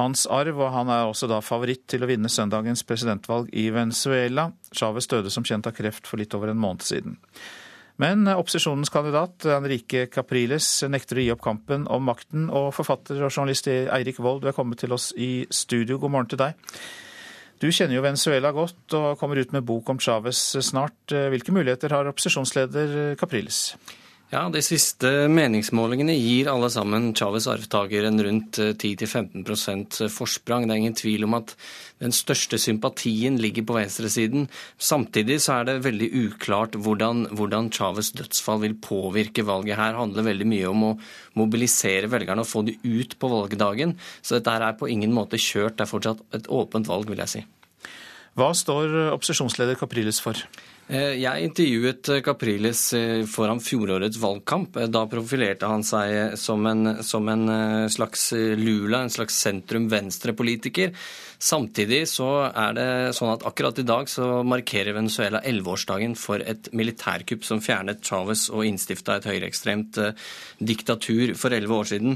[0.00, 4.48] hans arv, og han er også da favoritt til å vinne søndagens presidentvalg i Venezuela.
[4.74, 7.20] Chávez døde som kjent av kreft for litt over en måned siden.
[8.02, 13.30] Men opposisjonens kandidat Enrique Capriles nekter å gi opp kampen om makten, og forfatter og
[13.30, 16.00] journalist Eirik Wold, du er kommet til oss i studio.
[16.02, 16.58] God morgen til deg.
[17.62, 21.12] Du kjenner jo Venezuela godt og kommer ut med bok om Chávez snart.
[21.14, 23.76] Hvilke muligheter har opposisjonsleder Capriles?
[24.32, 30.64] Ja, De siste meningsmålingene gir alle sammen Chávez arvtaker en rundt 10-15% forsprang.
[30.64, 31.52] Det er ingen tvil om at
[32.00, 34.48] den største sympatien ligger på venstresiden.
[34.80, 39.76] Samtidig så er det veldig uklart hvordan, hvordan Chávez dødsfall vil påvirke valget.
[39.76, 40.96] Her handler veldig mye om å
[41.36, 43.98] mobilisere velgerne og få dem ut på valgdagen.
[44.24, 45.76] Så dette er på ingen måte kjørt.
[45.76, 47.44] Det er fortsatt et åpent valg, vil jeg si.
[48.32, 50.40] Hva står opposisjonsleder Capriles for?
[50.90, 54.80] Eh, jeg intervjuet eh, Capriles eh, foran fjorårets valgkamp.
[54.90, 57.46] Da profilerte han seg som en, som en
[57.92, 60.90] slags lula, en slags sentrum-venstre-politiker.
[61.42, 62.86] Samtidig så er det
[63.18, 68.44] sånn at akkurat i dag så markerer Venezuela elleveårsdagen for et militærkupp som fjernet Chávez
[68.52, 69.98] og innstifta et høyreekstremt
[70.62, 72.14] diktatur for elleve år siden.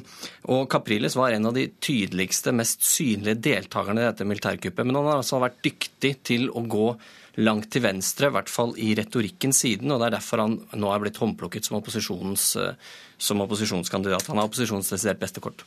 [0.54, 4.86] Og Capriles var en av de tydeligste, mest synlige deltakerne i dette militærkuppet.
[4.86, 6.88] Men han har altså vært dyktig til å gå
[7.36, 9.92] langt til venstre, i hvert fall i retorikken siden.
[9.92, 12.74] og Det er derfor han nå er blitt håndplukket som, eh,
[13.18, 14.28] som opposisjonskandidat.
[14.28, 15.64] Han har opposisjonens desidert beste kort.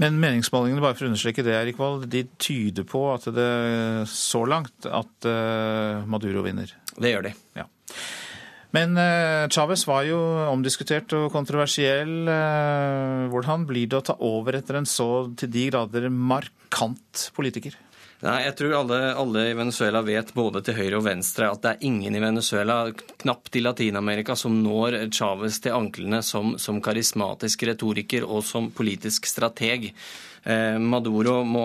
[0.00, 4.46] Men meningsmålingene bare for å understreke det, Erik Vold, de tyder på at det så
[4.48, 6.70] langt at uh, Maduro vinner?
[6.96, 7.34] Det gjør de.
[7.58, 7.66] Ja.
[8.76, 12.12] Men eh, Chávez var jo omdiskutert og kontroversiell.
[12.30, 17.74] Eh, hvordan blir det å ta over etter en så til de grader markant politiker?
[18.20, 21.70] Nei, jeg tror alle, alle, i Venezuela vet både til høyre og venstre at det
[21.70, 22.82] er ingen i Venezuela,
[23.22, 29.24] knapt i Latin-Amerika, som når Chávez til anklene som, som karismatisk retoriker og som politisk
[29.30, 29.88] strateg.
[30.44, 31.64] Eh, Maduro må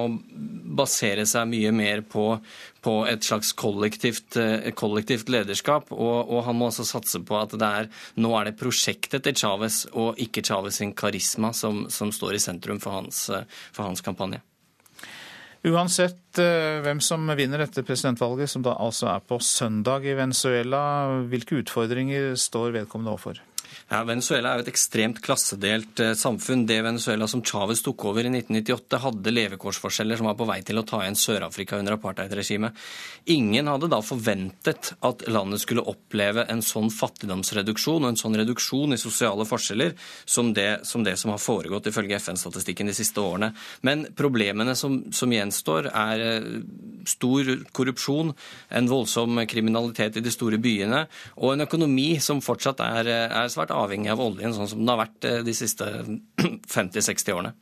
[0.79, 2.23] basere seg mye mer på,
[2.87, 7.59] på et slags kollektivt, eh, kollektivt lederskap, og, og, han må også satse på at
[7.59, 12.15] det er, nå er det prosjektet til Chávez og ikke Chávez sin karisma som, som
[12.15, 13.43] står i sentrum for hans, eh,
[13.75, 14.39] for hans kampanje.
[15.65, 20.81] Uansett eh, hvem som vinner dette presidentvalget, som da altså er på søndag i Venezuela,
[21.31, 23.41] hvilke utfordringer står vedkommende overfor?
[23.89, 26.65] Ja, Venezuela er jo et ekstremt klassedelt eh, samfunn.
[26.67, 30.81] Det Venezuela som Chávez tok over i 1998, hadde levekårsforskjeller som var på vei til
[30.81, 32.77] å ta igjen Sør-Afrika under apartheidregimet.
[33.33, 38.97] Ingen hadde da forventet at landet skulle oppleve en sånn fattigdomsreduksjon og en sånn reduksjon
[38.97, 39.95] i sosiale forskjeller
[40.25, 43.51] som det som, det som har foregått ifølge FN-statistikken de siste årene.
[43.85, 46.49] Men problemene som, som gjenstår, er eh,
[47.07, 48.33] stor korrupsjon,
[48.75, 51.05] en voldsom kriminalitet i de store byene
[51.37, 54.91] og en økonomi som fortsatt er, er er svært avhengig av oljen, sånn som den
[54.93, 55.85] har vært eh, de siste
[56.75, 57.55] 50-60 årene.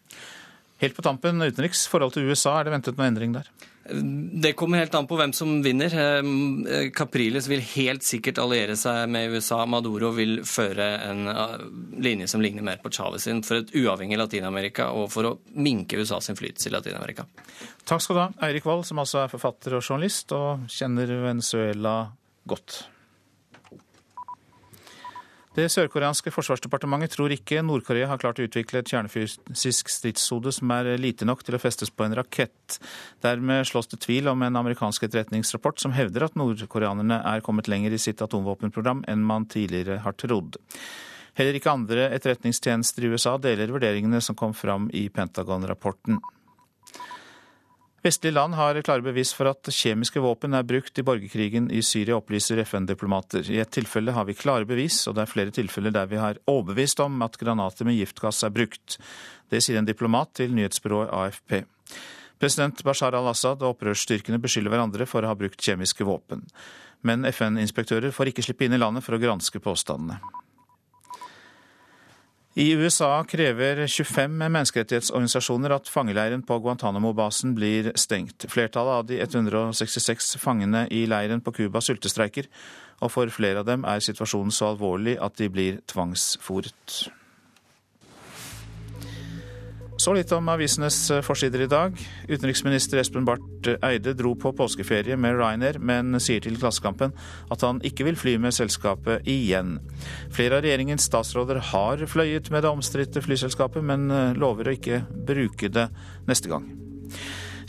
[0.84, 3.48] Helt på tampen utenriks, forhold til USA, er det ventet noen endring der?
[3.84, 5.92] Det kommer helt an på hvem som vinner.
[5.92, 9.66] Eh, Capriles vil helt sikkert alliere seg med USA.
[9.68, 11.58] Maduro vil føre en eh,
[12.04, 16.00] linje som ligner mer på Chávez sin, for et uavhengig Latin-Amerika og for å minke
[16.00, 17.28] USA sin flytelse i Latin-Amerika.
[17.84, 21.98] Takk skal du ha, Eirik Wold, som altså er forfatter og journalist og kjenner Venezuela
[22.48, 22.86] godt.
[25.54, 30.96] Det sørkoreanske forsvarsdepartementet tror ikke Nord-Korea har klart å utvikle et kjernefysisk stridshode som er
[30.98, 32.80] lite nok til å festes på en rakett.
[33.22, 37.94] Dermed slås det tvil om en amerikansk etterretningsrapport som hevder at nordkoreanerne er kommet lenger
[37.94, 40.58] i sitt atomvåpenprogram enn man tidligere har trodd.
[41.38, 46.18] Heller ikke andre etterretningstjenester i USA deler vurderingene som kom fram i Pentagon-rapporten.
[48.04, 52.18] Vestlige land har klare bevis for at kjemiske våpen er brukt i borgerkrigen i Syria,
[52.18, 53.48] opplyser FN-diplomater.
[53.48, 56.42] I et tilfelle har vi klare bevis, og det er flere tilfeller der vi har
[56.52, 58.98] overbevist om at granater med giftgass er brukt.
[59.48, 61.62] Det sier en diplomat til nyhetsbyrået AFP.
[62.44, 66.44] President Bashar al-Assad og opprørsstyrkene beskylder hverandre for å ha brukt kjemiske våpen.
[67.08, 70.20] Men FN-inspektører får ikke slippe inn i landet for å granske påstandene.
[72.54, 78.46] I USA krever 25 menneskerettighetsorganisasjoner at fangeleiren på Guantánamo-basen blir stengt.
[78.46, 82.46] Flertallet av de 166 fangene i leiren på Cuba sultestreiker,
[83.02, 87.00] og for flere av dem er situasjonen så alvorlig at de blir tvangsfòret.
[89.98, 91.98] Så litt om avisenes eh, forsider i dag.
[92.28, 97.14] Utenriksminister Espen Barth Eide dro på påskeferie med Ryanair, men sier til Klassekampen
[97.54, 99.78] at han ikke vil fly med selskapet igjen.
[100.34, 105.04] Flere av regjeringens statsråder har fløyet med det omstridte flyselskapet, men eh, lover å ikke
[105.30, 105.88] bruke det
[106.28, 106.68] neste gang.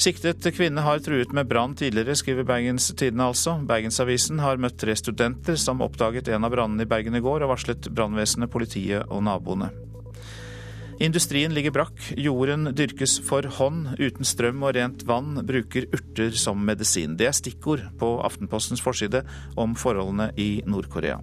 [0.01, 3.61] Siktet kvinne har truet med brann tidligere, skriver Bergens Tidende altså.
[3.69, 7.55] Bergensavisen har møtt tre studenter som oppdaget en av brannene i Bergen i går, og
[7.55, 9.71] varslet brannvesenet, politiet og naboene.
[11.03, 16.61] Industrien ligger brakk, jorden dyrkes for hånd, uten strøm og rent vann, bruker urter som
[16.63, 17.17] medisin.
[17.19, 19.25] Det er stikkord på Aftenpostens forside
[19.59, 21.19] om forholdene i Nord-Korea.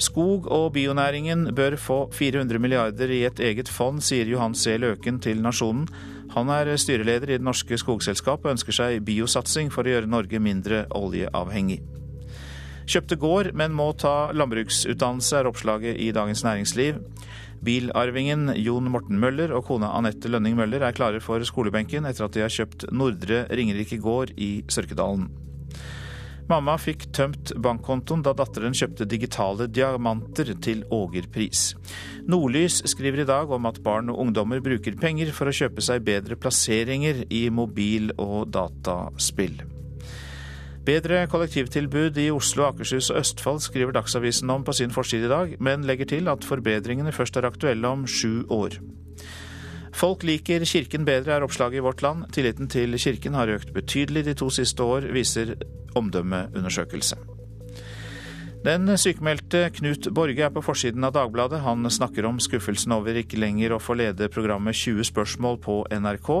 [0.00, 4.76] Skog- og bionæringen bør få 400 milliarder i et eget fond, sier Johan C.
[4.80, 5.88] Løken til Nasjonen.
[6.36, 10.40] Han er styreleder i Det norske skogselskap og ønsker seg biosatsing for å gjøre Norge
[10.40, 11.99] mindre oljeavhengig.
[12.90, 16.96] Kjøpte gård, men må ta landbruksutdannelse, er oppslaget i Dagens Næringsliv.
[17.62, 22.34] Bilarvingen Jon Morten Møller og kona Anette Lønning Møller er klare for skolebenken etter at
[22.34, 25.28] de har kjøpt Nordre Ringerike gård i Sørkedalen.
[26.50, 31.76] Mamma fikk tømt bankkontoen da datteren kjøpte digitale diamanter til ågerpris.
[32.26, 36.02] Nordlys skriver i dag om at barn og ungdommer bruker penger for å kjøpe seg
[36.10, 39.60] bedre plasseringer i mobil- og dataspill.
[40.90, 45.52] Bedre kollektivtilbud i Oslo, Akershus og Østfold skriver Dagsavisen om på sin forside i dag,
[45.62, 48.74] men legger til at forbedringene først er aktuelle om sju år.
[49.94, 52.24] Folk liker Kirken bedre, er oppslaget i Vårt Land.
[52.34, 55.54] Tilliten til Kirken har økt betydelig de to siste år, viser
[55.94, 57.20] omdømmeundersøkelse.
[58.66, 61.62] Den sykemeldte Knut Borge er på forsiden av Dagbladet.
[61.62, 66.32] Han snakker om skuffelsen over ikke lenger å få lede programmet 20 spørsmål på NRK.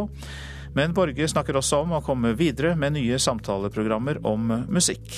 [0.76, 5.10] Men Borge snakker også om å komme videre med nye samtaleprogrammer om musikk.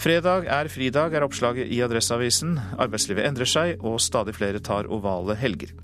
[0.00, 2.54] Fredag er fridag, er oppslaget i Adresseavisen.
[2.80, 5.74] Arbeidslivet endrer seg, og stadig flere tar ovale helger.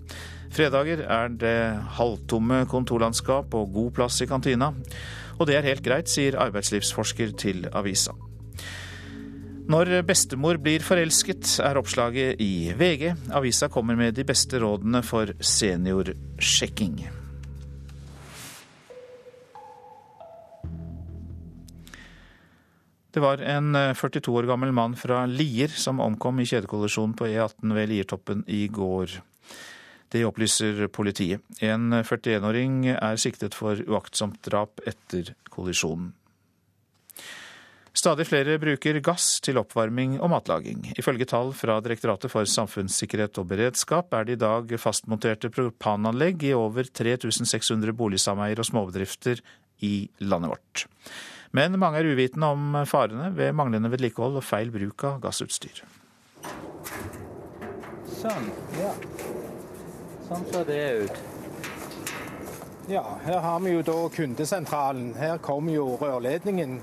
[0.57, 1.59] Fredager er det
[1.99, 4.71] halvtomme kontorlandskap og god plass i kantina.
[5.37, 8.17] Og det er helt greit, sier arbeidslivsforsker til avisa.
[9.67, 13.11] Når bestemor blir forelsket, er oppslaget i VG.
[13.35, 17.03] Avisa kommer med de beste rådene for seniorsjekking.
[23.17, 27.71] Det var en 42 år gammel mann fra Lier som omkom i kjedekollisjon på E18
[27.73, 29.15] ved Liertoppen i går.
[30.13, 31.41] Det opplyser politiet.
[31.65, 36.11] En 41-åring er siktet for uaktsomt drap etter kollisjonen.
[37.97, 40.83] Stadig flere bruker gass til oppvarming og matlaging.
[41.01, 46.53] Ifølge tall fra Direktoratet for samfunnssikkerhet og beredskap er det i dag fastmonterte propananlegg i
[46.53, 49.41] over 3600 boligsameier og småbedrifter
[49.89, 50.85] i landet vårt.
[51.55, 55.85] Men mange er uvitende om farene ved manglende vedlikehold og feil bruk av gassutstyr.
[58.17, 58.93] Sånn, ja.
[60.27, 61.25] Sånn ser det ut.
[62.91, 65.11] Ja, her har vi jo da kundesentralen.
[65.19, 66.79] Her kommer jo rørledningen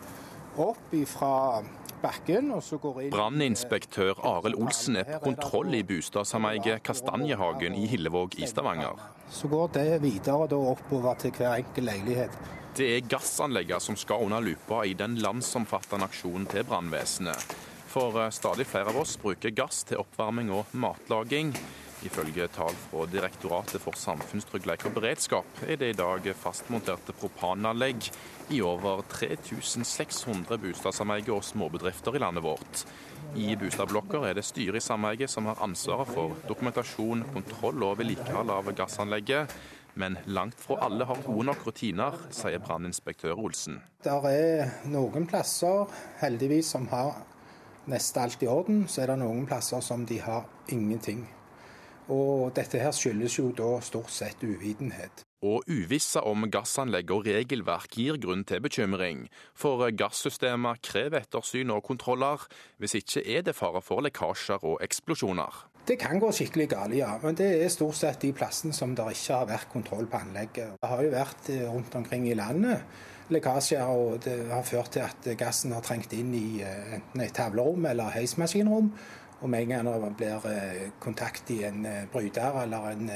[0.59, 1.63] opp fra
[2.03, 7.85] bakken, og så går inn Branninspektør Arild Olsen er på kontroll i bostadsameiet Kastanjehagen i
[7.87, 8.99] Hillevåg i Stavanger.
[9.31, 12.35] Så går det videre da oppover til hver enkel leilighet.
[12.73, 17.51] Det er gassanleggene som skal under lupa i den landsomfattende aksjonen til brannvesenet.
[17.93, 21.51] For eh, stadig flere av oss bruker gass til oppvarming og matlaging.
[22.03, 28.09] Ifølge tall fra Direktoratet for samfunnstrygghet og beredskap er det i dag fastmonterte propananlegg
[28.51, 32.83] i over 3600 boligsameier og småbedrifter i landet vårt.
[33.37, 38.51] I boligblokker er det styret i sameiet som har ansvaret for dokumentasjon, kontroll og vedlikehold
[38.57, 39.53] av gassanlegget.
[39.95, 43.77] Men langt fra alle har gode nok rutiner, sier branninspektør Olsen.
[44.03, 45.85] Det er noen plasser
[46.21, 47.21] heldigvis som har
[47.91, 48.87] nesten alt i orden.
[48.89, 51.27] Så er det noen plasser som de har ingenting.
[52.11, 55.23] Og dette her skyldes jo da stort sett uvitenhet.
[55.43, 59.25] Og uvisse om gassanlegg og regelverk gir grunn til bekymring.
[59.55, 62.47] For gassystemer krever ettersyn og kontroller.
[62.79, 65.72] Hvis ikke er det fare for lekkasjer og eksplosjoner.
[65.87, 67.09] Det kan gå skikkelig galt, ja.
[67.19, 70.77] Men det er stort sett de plassene som det ikke har vært kontroll på anlegget.
[70.79, 72.85] Det har jo vært eh, rundt omkring i landet
[73.33, 77.35] lekkasjer, og det har ført til at gassen har trengt inn i eh, enten et
[77.35, 78.91] tavlerom eller heismaskinrom.
[79.43, 83.11] Og med en gang det blir eh, kontakt i en bryter eller en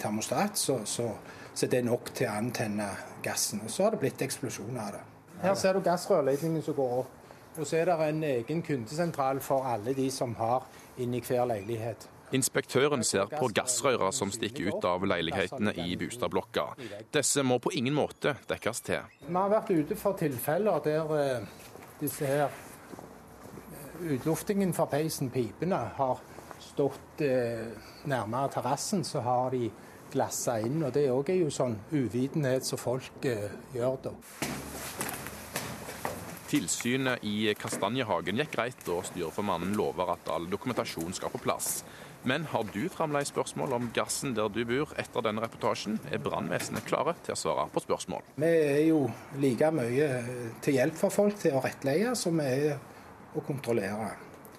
[0.00, 1.08] termostat, så, så,
[1.54, 2.90] så det er nok til å antenne
[3.24, 3.64] gassen.
[3.64, 5.02] Og så har det blitt eksplosjoner av det.
[5.40, 7.16] Her ser du gassrørledningen som går opp.
[7.56, 10.68] Og så er det en egen kundesentral for alle de som har
[11.00, 12.08] inni hver leilighet.
[12.36, 16.68] Inspektøren ser på gassrøra som stikker ut av leilighetene i Bustadblokka.
[17.10, 19.08] Disse må på ingen måte dekkes til.
[19.26, 21.48] Vi har vært ute for tilfeller der
[22.00, 22.54] disse her
[24.00, 26.20] utluftingen fra peisen, pipene, har
[26.60, 27.66] stått eh,
[28.08, 29.70] nærmere terrassen, så har de
[30.12, 30.82] glassa inn.
[30.82, 34.14] og Det òg er jo sånn uvitenhet som folk eh, gjør da.
[36.50, 41.84] Tilsynet i Kastanjehagen gikk greit, og styreformannen lover at all dokumentasjon skal på plass.
[42.26, 46.88] Men har du fremdeles spørsmål om gassen der du bor etter denne reportasjen, er brannvesenet
[46.88, 48.26] klare til å svare på spørsmål.
[48.42, 49.04] Vi er jo
[49.38, 50.10] like mye
[50.64, 52.82] til hjelp for folk til å rettleie som vi er
[53.30, 54.10] å kontrollere.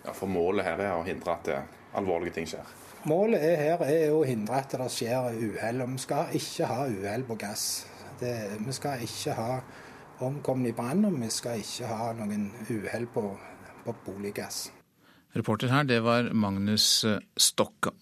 [0.06, 1.54] Ja, For målet her er å hindre at
[2.00, 2.72] alvorlige ting skjer?
[3.04, 5.84] Målet er her er å hindre at det skjer uhell.
[5.92, 7.70] Vi skal ikke ha uhell på gass.
[8.22, 9.54] Det, vi skal ikke ha
[10.28, 13.26] omkomne i brannen, og vi skal ikke ha noen uhell på,
[13.86, 14.70] på boliggass.
[15.36, 17.06] Reporter her, det var Magnus
[17.40, 17.94] Stokka.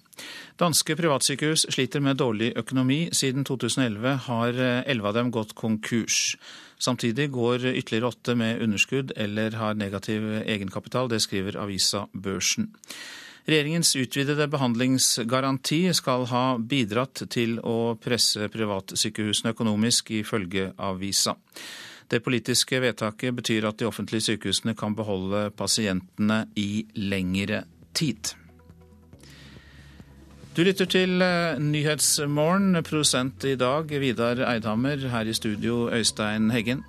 [0.59, 3.07] Danske privatsykehus sliter med dårlig økonomi.
[3.15, 6.35] Siden 2011 har elleve av dem gått konkurs.
[6.79, 11.09] Samtidig går ytterligere åtte med underskudd eller har negativ egenkapital.
[11.11, 12.73] Det skriver avisa Børsen.
[13.49, 21.33] Regjeringens utvidede behandlingsgaranti skal ha bidratt til å presse privatsykehusene økonomisk, ifølge avisa.
[22.09, 28.31] Det politiske vedtaket betyr at de offentlige sykehusene kan beholde pasientene i lengre tid.
[30.57, 32.81] Du lytter til eh, Nyhetsmorgen.
[32.83, 35.05] Produsent i dag Vidar Eidhammer.
[35.11, 36.81] Her i studio Øystein Heggen.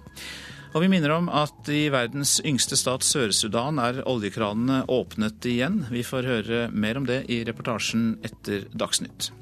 [0.73, 5.83] Og vi minner om at i verdens yngste stat Sør-Sudan er oljekranene åpnet igjen.
[5.91, 9.33] Vi får høre mer om det i reportasjen etter Dagsnytt.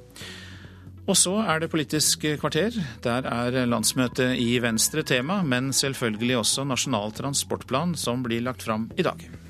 [1.09, 2.75] Og så er det Politisk kvarter.
[3.05, 8.91] Der er landsmøtet i Venstre tema, men selvfølgelig også Nasjonal transportplan som blir lagt fram
[8.97, 9.48] i dag.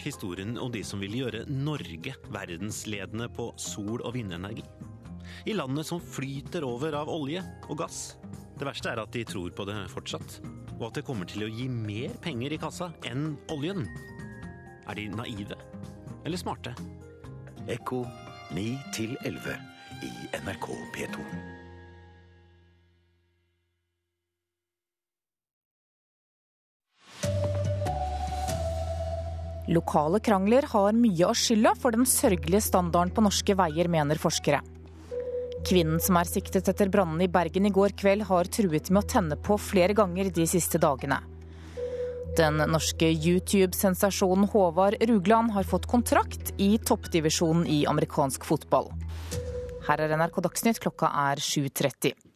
[0.00, 4.64] Hørt historien om de som vil gjøre Norge verdensledende på sol- og vindenergi?
[5.46, 8.16] i landet som flyter over av olje og gass.
[8.58, 10.40] Det verste er at de tror på det fortsatt,
[10.78, 13.86] og at det kommer til å gi mer penger i kassa enn oljen.
[14.88, 15.56] Er de naive
[16.24, 16.74] eller smarte?
[17.70, 18.02] Ekko
[18.52, 19.56] 9 11
[20.02, 21.59] i NRK P2.
[29.70, 34.58] Lokale krangler har mye av skylda for den sørgelige standarden på norske veier, mener forskere.
[35.68, 39.10] Kvinnen som er siktet etter brannene i Bergen i går kveld, har truet med å
[39.12, 41.20] tenne på flere ganger de siste dagene.
[42.38, 48.90] Den norske YouTube-sensasjonen Håvard Rugland har fått kontrakt i toppdivisjonen i amerikansk fotball.
[49.86, 52.29] Her er NRK Dagsnytt, klokka er 7.30.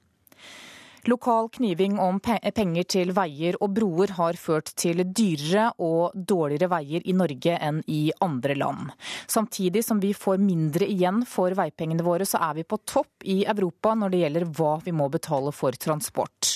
[1.07, 7.05] Lokal kniving om penger til veier og broer har ført til dyrere og dårligere veier
[7.05, 8.95] i Norge enn i andre land.
[9.29, 13.43] Samtidig som vi får mindre igjen for veipengene våre, så er vi på topp i
[13.45, 16.55] Europa når det gjelder hva vi må betale for transport.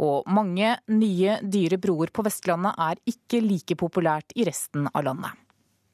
[0.00, 5.36] Og mange nye, dyre broer på Vestlandet er ikke like populært i resten av landet.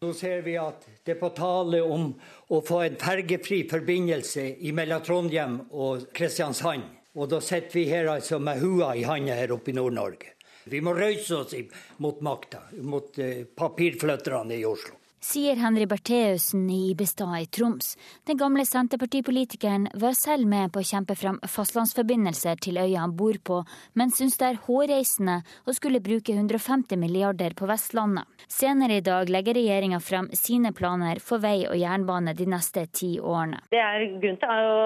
[0.04, 2.11] Nå ser vi at det er på tale om
[2.52, 4.44] å få en fergefri forbindelse
[4.76, 6.84] mellom Trondheim og Kristiansand.
[7.17, 10.35] Og da sitter vi her altså med hua i handa her oppe i Nord-Norge.
[10.69, 11.55] Vi må røyse oss
[12.03, 17.97] mot makta, mot uh, papirflytterne i Oslo sier Henry Bertheussen i Ibestad i Troms.
[18.27, 23.39] Den gamle Senterpartipolitikeren var selv med på å kjempe frem fastlandsforbindelser til øya han bor
[23.43, 23.62] på,
[23.95, 28.29] men syns det er hårreisende å skulle bruke 150 milliarder på Vestlandet.
[28.49, 33.17] Senere i dag legger regjeringa frem sine planer for vei og jernbane de neste ti
[33.21, 33.62] årene.
[33.73, 34.81] Det er grunn til å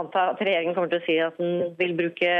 [0.00, 2.34] anta at regjeringen kommer til å si at den vil bruke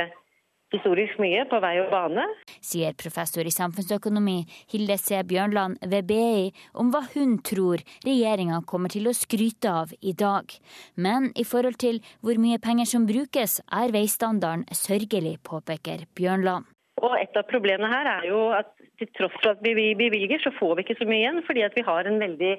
[0.75, 2.27] historisk mye på vei og bane.
[2.65, 4.37] Sier professor i samfunnsøkonomi
[4.73, 5.23] Hilde C.
[5.29, 6.51] Bjørnland ved BI
[6.81, 10.51] om hva hun tror regjeringa kommer til å skryte av i dag.
[10.97, 16.71] Men i forhold til hvor mye penger som brukes, er veistandarden sørgelig, påpeker Bjørnland.
[17.03, 18.71] Og Et av problemene her er jo at
[19.01, 21.43] til tross for at vi bevilger, så får vi ikke så mye igjen.
[21.47, 22.53] Fordi vi har en veldig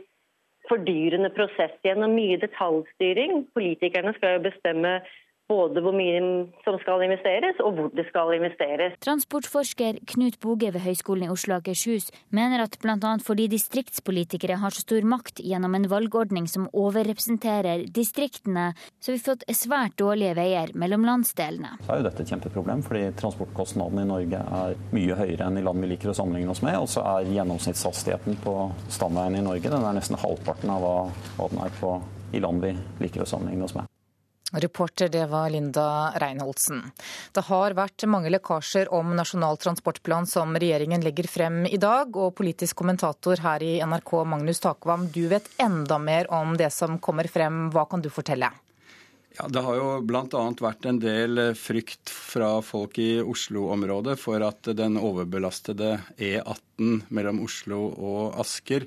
[0.70, 3.46] fordyrende prosess gjennom mye detaljstyring.
[3.56, 4.98] Politikerne skal jo bestemme
[5.52, 6.22] både hvor mye
[6.66, 8.96] som skal investeres og hvor det skal investeres.
[9.06, 12.98] Transportforsker Knut Boge ved Høgskolen i Oslo og Akershus mener at bl.a.
[13.24, 19.26] fordi distriktspolitikere har så stor makt gjennom en valgordning som overrepresenterer distriktene, så har vi
[19.28, 21.76] fått svært dårlige veier mellom landsdelene.
[21.86, 25.66] Så er jo dette et kjempeproblem, fordi transportkostnadene i Norge er mye høyere enn i
[25.66, 26.80] land vi liker å sammenligne oss med.
[26.82, 28.56] Og så er gjennomsnittshastigheten på
[28.94, 30.96] stamveiene i Norge den er nesten halvparten av hva,
[31.38, 31.98] hva den er på,
[32.36, 32.74] i land vi
[33.04, 33.95] liker å sammenligne oss med.
[34.54, 36.84] Reporter det var Linda Reinholdsen.
[37.34, 42.14] Det har vært mange lekkasjer om Nasjonal transportplan som regjeringen legger frem i dag.
[42.14, 47.00] Og politisk kommentator her i NRK, Magnus Takvam, du vet enda mer om det som
[47.00, 47.68] kommer frem.
[47.74, 48.54] Hva kan du fortelle?
[49.38, 50.44] Ja, Det har jo bl.a.
[50.64, 57.82] vært en del frykt fra folk i Oslo-området for at den overbelastede E18 mellom Oslo
[57.92, 58.86] og Asker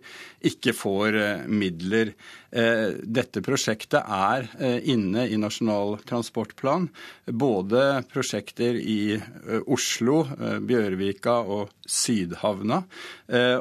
[0.48, 2.14] ikke får eh, midler.
[2.48, 6.88] Eh, dette prosjektet er eh, inne i Nasjonal transportplan.
[7.28, 9.18] Både prosjekter i
[9.68, 10.22] Oslo,
[10.64, 12.82] Bjørvika og Sydhavna,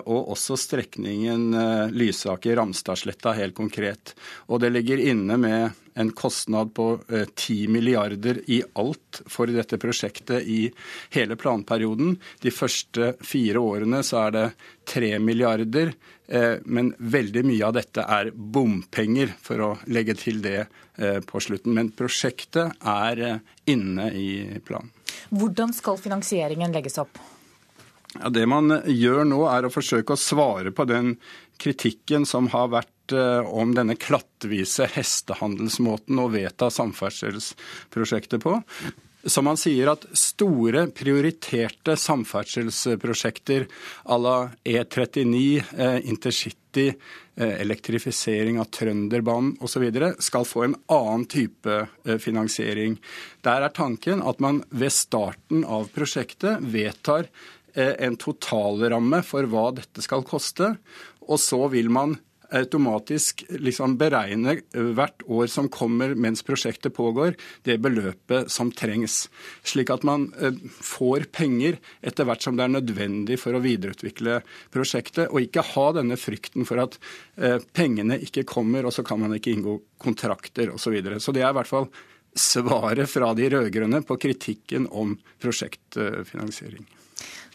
[0.03, 1.55] og også strekningen
[1.95, 4.13] Lysaker-Ramstadsletta helt konkret.
[4.51, 10.43] Og det ligger inne med en kostnad på 10 milliarder i alt for dette prosjektet
[10.43, 10.59] i
[11.15, 12.17] hele planperioden.
[12.43, 14.45] De første fire årene så er det
[14.93, 15.95] 3 milliarder.
[16.27, 21.39] Eh, men veldig mye av dette er bompenger, for å legge til det eh, på
[21.43, 21.73] slutten.
[21.77, 23.39] Men prosjektet er eh,
[23.71, 24.29] inne i
[24.67, 24.91] planen.
[25.31, 27.19] Hvordan skal finansieringen legges opp?
[28.15, 31.17] Ja, det man gjør nå, er å forsøke å svare på den
[31.59, 32.93] kritikken som har vært
[33.47, 38.57] om denne klattvise hestehandelsmåten å vedta samferdselsprosjekter på
[39.27, 43.67] som man sier, at store, prioriterte samferdselsprosjekter
[44.05, 46.87] à la E39, eh, intercity,
[47.35, 50.15] eh, elektrifisering av Trønderbanen osv.
[50.19, 52.97] skal få en annen type eh, finansiering.
[53.43, 57.27] Der er tanken at man ved starten av prosjektet vedtar
[57.77, 60.73] en totalramme for hva dette skal koste.
[61.27, 62.15] Og så vil man
[62.55, 67.35] automatisk liksom beregne hvert år som kommer mens prosjektet pågår,
[67.67, 69.27] det beløpet som trengs.
[69.67, 74.41] Slik at man eh, får penger etter hvert som det er nødvendig for å videreutvikle
[74.73, 76.99] prosjektet, og ikke ha denne frykten for at
[77.35, 80.85] eh, pengene ikke kommer, og så kan man ikke inngå kontrakter osv.
[80.87, 81.17] Så, videre.
[81.19, 81.89] så det er i hvert fall
[82.37, 86.85] svaret fra de rød-grønne på kritikken om prosjektfinansiering.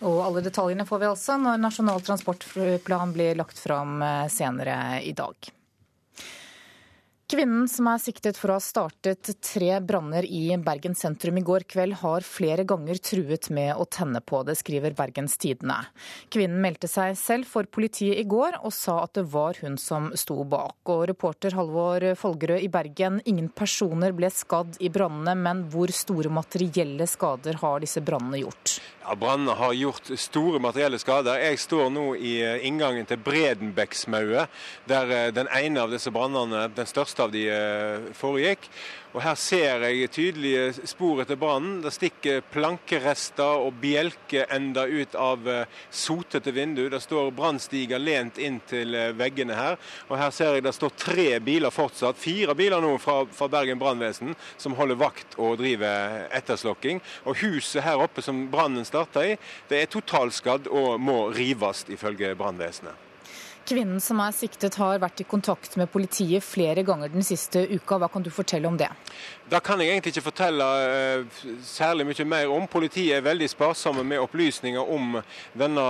[0.03, 5.15] Og alle detaljene får vi altså når Nasjonal transportplan blir lagt fram eh, senere i
[5.17, 5.53] dag.
[7.33, 11.65] Kvinnen som er siktet for å ha startet tre branner i Bergen sentrum i går
[11.65, 15.79] kveld, har flere ganger truet med å tenne på det, skriver Bergens Tidende.
[16.29, 20.11] Kvinnen meldte seg selv for politiet i går og sa at det var hun som
[20.13, 20.77] sto bak.
[20.93, 26.29] Og reporter Halvor Folgerød i Bergen, ingen personer ble skadd i brannene, men hvor store
[26.29, 28.77] materielle skader har disse brannene gjort?
[29.03, 31.41] Ja, Brannene har gjort store materielle skader.
[31.43, 32.37] Jeg står nå i
[32.69, 34.53] inngangen til Bredenbeksmauet,
[34.87, 38.69] der eh, den ene av disse brannene, den største av de eh, foregikk.
[39.13, 41.83] Og Her ser jeg tydelige spor etter brannen.
[41.85, 46.87] Det stikker plankerester og bjelkeender ut av eh, sotete vindu.
[46.89, 49.77] Det står brannstiger lent inn til eh, veggene her.
[50.09, 53.81] Og Her ser jeg det står tre biler fortsatt, fire biler nå fra, fra Bergen
[53.83, 57.05] brannvesen, som holder vakt og driver etterslokking.
[57.29, 62.33] Og Huset her oppe som brannen starta i, det er totalskadd og må rives, ifølge
[62.39, 63.12] brannvesenet.
[63.63, 67.99] Kvinnen som er siktet har vært i kontakt med politiet flere ganger den siste uka.
[68.01, 68.89] Hva kan du fortelle om det?
[69.53, 72.67] Da kan jeg egentlig ikke fortelle uh, særlig mye mer om.
[72.71, 75.21] Politiet er veldig sparsomme med opplysninger om
[75.59, 75.85] denne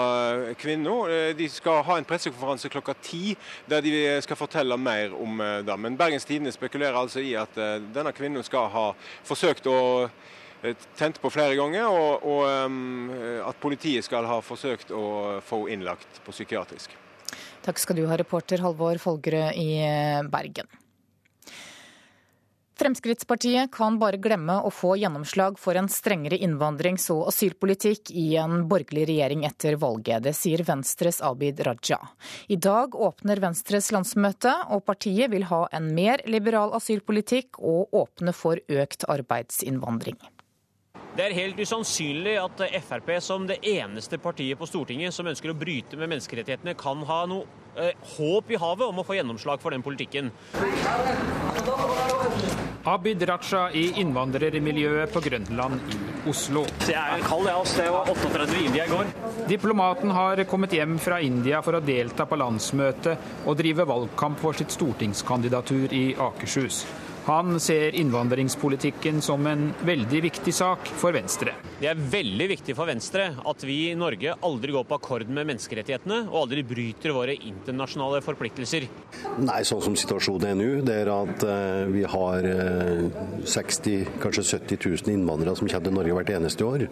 [0.61, 0.91] kvinnen.
[0.93, 3.37] Uh, de skal ha en pressekonferanse klokka ti
[3.71, 3.95] der de
[4.27, 5.79] skal fortelle mer om uh, det.
[5.81, 7.57] Men Bergens Tidende spekulerer altså i at
[7.95, 8.87] denne kvinnen skal ha
[9.25, 9.79] forsøkt å
[10.97, 13.11] tent på flere ganger, og, og um,
[13.43, 16.95] at politiet skal ha forsøkt å få innlagt på psykiatrisk.
[17.63, 20.67] Takk skal du ha, reporter Halvor Folgerød i eh, Bergen.
[22.83, 28.65] Fremskrittspartiet kan bare glemme å få gjennomslag for en strengere innvandrings- og asylpolitikk i en
[28.67, 30.25] borgerlig regjering etter valget.
[30.25, 32.01] Det sier Venstres Abid Raja.
[32.51, 38.35] I dag åpner Venstres landsmøte, og partiet vil ha en mer liberal asylpolitikk og åpne
[38.35, 40.19] for økt arbeidsinnvandring.
[41.13, 45.57] Det er helt usannsynlig at Frp som det eneste partiet på Stortinget som ønsker å
[45.59, 47.45] bryte med menneskerettighetene, kan ha noe
[47.77, 50.33] eh, håp i havet om å få gjennomslag for den politikken.
[52.89, 56.01] Abid Raja i innvandrermiljøet på Grønland i
[56.33, 56.65] Oslo.
[56.89, 57.61] Jeg er kald, jeg.
[57.61, 57.85] Altså.
[57.85, 59.13] Jeg var 38 i India i går.
[59.53, 64.57] Diplomaten har kommet hjem fra India for å delta på landsmøtet og drive valgkamp for
[64.57, 66.87] sitt stortingskandidatur i Akershus.
[67.25, 71.53] Han ser innvandringspolitikken som en veldig viktig sak for Venstre.
[71.79, 75.47] Det er veldig viktig for Venstre at vi i Norge aldri går på akkord med
[75.53, 78.89] menneskerettighetene og aldri bryter våre internasjonale forpliktelser.
[79.39, 84.47] Nei, sånn som situasjonen er nå, det er at uh, vi har uh, 60 kanskje
[84.59, 86.89] 70 000 innvandrere som kommer til Norge hvert eneste år,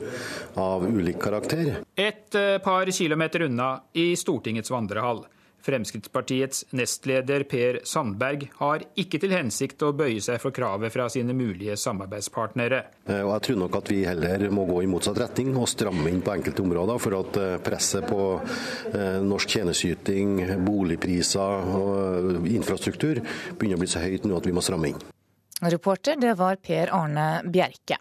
[0.63, 1.81] av ulik karakter.
[1.99, 5.25] Et uh, par kilometer unna, i Stortingets vandrehall.
[5.65, 11.35] Fremskrittspartiets nestleder Per Sandberg har ikke til hensikt å bøye seg for kravet fra sine
[11.37, 12.83] mulige samarbeidspartnere.
[13.07, 16.09] Eh, og jeg tror nok at vi heller må gå i motsatt retning og stramme
[16.11, 18.27] inn på enkelte områder, for at eh, presset på
[18.95, 20.37] eh, norsk tjenesteyting,
[20.67, 25.09] boligpriser og infrastruktur begynner å bli så høyt nå at vi må stramme inn.
[25.61, 28.01] Reporter, det var Per Arne Bjerke.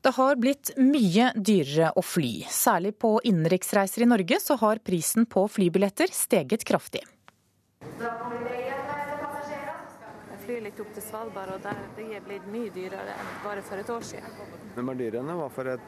[0.00, 2.48] Det har blitt mye dyrere å fly.
[2.48, 7.04] Særlig på innenriksreiser i Norge så har prisen på flybilletter steget kraftig.
[7.84, 8.08] Jeg
[10.46, 13.76] flyr litt opp til Svalbard, og der det er blitt mye dyrere enn bare for
[13.76, 14.32] et år siden.
[14.72, 15.84] Det er dyrere enn det var for et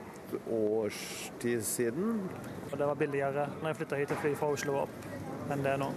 [0.61, 2.29] års tid siden.
[2.69, 4.97] Det var billigere når jeg flytta hit og fly fra Oslo opp
[5.53, 5.89] enn det er nå.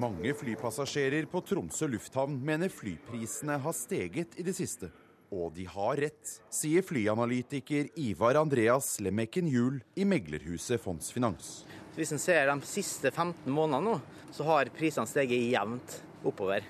[0.00, 4.88] Mange flypassasjerer på Tromsø lufthavn mener flyprisene har steget i det siste.
[5.34, 11.64] Og de har rett, sier flyanalytiker Ivar Andreas Lemekken Juel i meglerhuset Fondsfinans.
[11.96, 13.96] Hvis en ser de siste 15 månedene nå,
[14.30, 16.62] så har prisene steget jevnt oppover.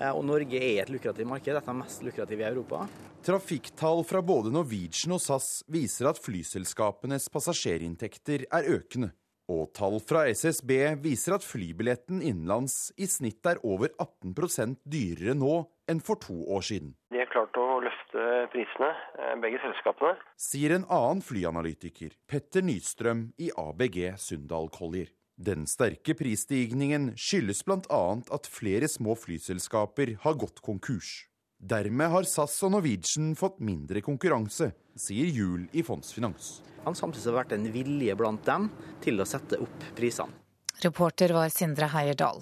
[0.00, 2.86] Eh, og Norge er et lukrativt marked, et av de mest lukrative i Europa.
[3.22, 9.12] Trafikktall fra både Norwegian og SAS viser at flyselskapenes passasjerinntekter er økende.
[9.50, 10.70] Og tall fra SSB
[11.02, 15.56] viser at flybilletten innenlands i snitt er over 18% dyrere nå
[15.90, 16.94] enn for to år siden.
[17.10, 20.16] De har klart å løfte prisene, eh, begge selskapene.
[20.36, 25.08] Sier en annen flyanalytiker, Petter Nystrøm i ABG Sundal Collier.
[25.36, 28.22] Den sterke prisstigningen skyldes bl.a.
[28.30, 31.26] at flere små flyselskaper har gått konkurs.
[31.58, 36.60] Dermed har SAS og Norwegian fått mindre konkurranse, sier Juel i Fondsfinans.
[36.84, 40.32] Samtidig har det vært en vilje blant dem til å sette opp prisene.
[40.80, 42.40] Reporter var Sindre Heierdal.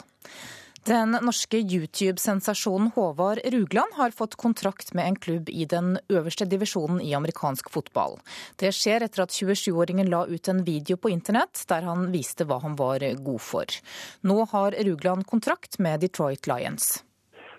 [0.86, 7.00] Den norske YouTube-sensasjonen Håvard Rugland har fått kontrakt med en klubb i den øverste divisjonen
[7.00, 8.18] i amerikansk fotball.
[8.56, 12.60] Det skjer etter at 27-åringen la ut en video på internett der han viste hva
[12.62, 13.80] han var god for.
[14.22, 17.02] Nå har Rugland kontrakt med Detroit Lions.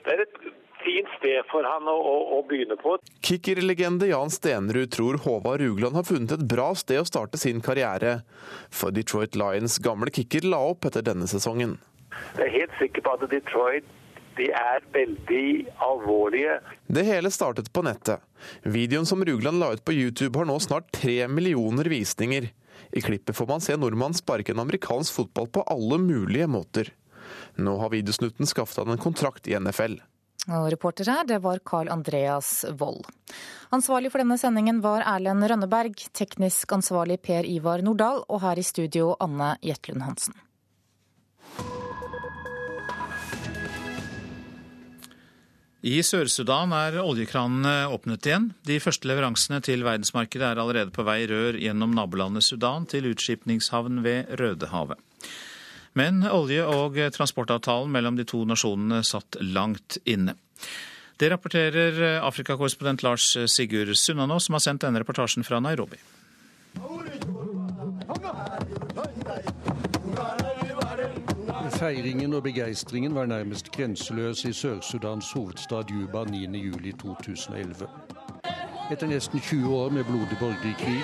[0.05, 0.39] Det er et
[0.79, 2.95] fint sted for han å, å, å begynne på.
[3.25, 8.21] Kicker-legende Jan Stenerud tror Håvard Rugland har funnet et bra sted å starte sin karriere.
[8.73, 11.77] For Detroit Lions gamle kicker la opp etter denne sesongen.
[12.38, 13.95] Jeg er helt sikker på at Detroit
[14.40, 15.48] de er veldig
[15.84, 16.60] alvorlige.
[16.88, 18.23] Det hele startet på nettet.
[18.64, 22.48] Videoen som Rugland la ut på YouTube har nå snart tre millioner visninger.
[22.95, 26.94] I klippet får man se nordmannen sparke en amerikansk fotball på alle mulige måter.
[27.60, 29.99] Nå har videosnutten skaffet han en kontrakt i NFL.
[30.49, 33.10] Og reporter her, det var Carl Andreas Wold.
[33.76, 38.65] Ansvarlig for denne sendingen var Erlend Rønneberg, teknisk ansvarlig Per Ivar Nordahl, og her i
[38.65, 40.40] studio Anne Jetlund Hansen.
[45.80, 48.49] I Sør-Sudan er oljekranene åpnet igjen.
[48.68, 54.01] De første leveransene til verdensmarkedet er allerede på vei rør gjennom nabolandet Sudan til utskipningshavn
[54.03, 54.99] ved Rødehavet.
[55.95, 60.35] Men olje- og transportavtalen mellom de to nasjonene satt langt inne.
[61.19, 65.99] Det rapporterer Afrikakorrespondent Lars Sigurd Sunnanå, som har sendt denne reportasjen fra Nairobi.
[71.80, 77.88] Feiringen og begeistringen var nærmest grenseløs i Sør-Sudans hovedstad Juba 9.07.2011.
[78.91, 81.01] Etter nesten 20 år med blodig borgerkrig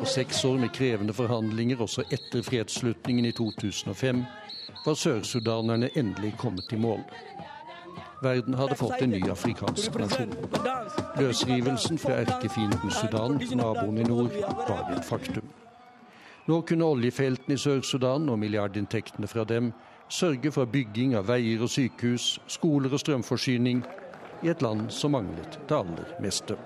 [0.00, 4.22] og seks år med krevende forhandlinger også etter fredsslutningen i 2005,
[4.86, 7.00] var sør-sudanerne endelig kommet i mål.
[8.22, 10.36] Verden hadde fått en ny afrikansk nasjon.
[11.18, 14.30] Løsrivelsen fra erkefienden Sudan, naboen i nord,
[14.68, 15.50] var et faktum.
[16.46, 19.72] Nå kunne oljefeltene i Sør-Sudan og milliardinntektene fra dem
[20.08, 23.82] sørge for bygging av veier og sykehus, skoler og strømforsyning
[24.44, 26.56] i et land som manglet det aller meste.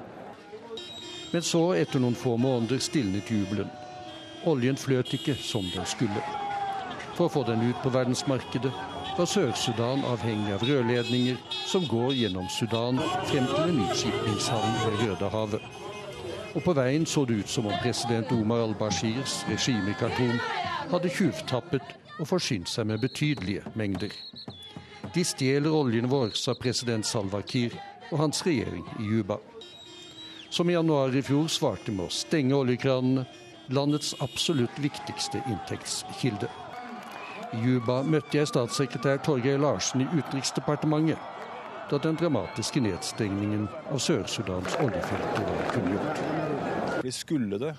[1.33, 3.69] Men så, etter noen få måneder, stilnet jubelen.
[4.49, 6.23] Oljen fløt ikke som den skulle.
[7.17, 8.73] For å få den ut på verdensmarkedet
[9.19, 15.65] var Sør-Sudan avhengig av rørledninger som går gjennom Sudan frem til en utskipningshavn ved Rødehavet.
[16.55, 20.39] Og på veien så det ut som om president Omar al-Bashirs regime i Khartoum
[20.93, 24.13] hadde tjuvtappet og forsynt seg med betydelige mengder.
[25.15, 27.75] De stjeler oljen vår, sa president Salva Kiir
[28.11, 29.39] og hans regjering i Juba.
[30.51, 33.27] Som i januar i fjor svarte med å stenge oljekranene,
[33.69, 36.49] landets absolutt viktigste inntektskilde.
[37.53, 41.37] I Juba møtte jeg statssekretær Torgeir Larsen i Utenriksdepartementet
[41.89, 46.21] da den dramatiske nedstengningen av Sør-Sudans oljefelter var kunngjort.
[47.15, 47.73] Skulle det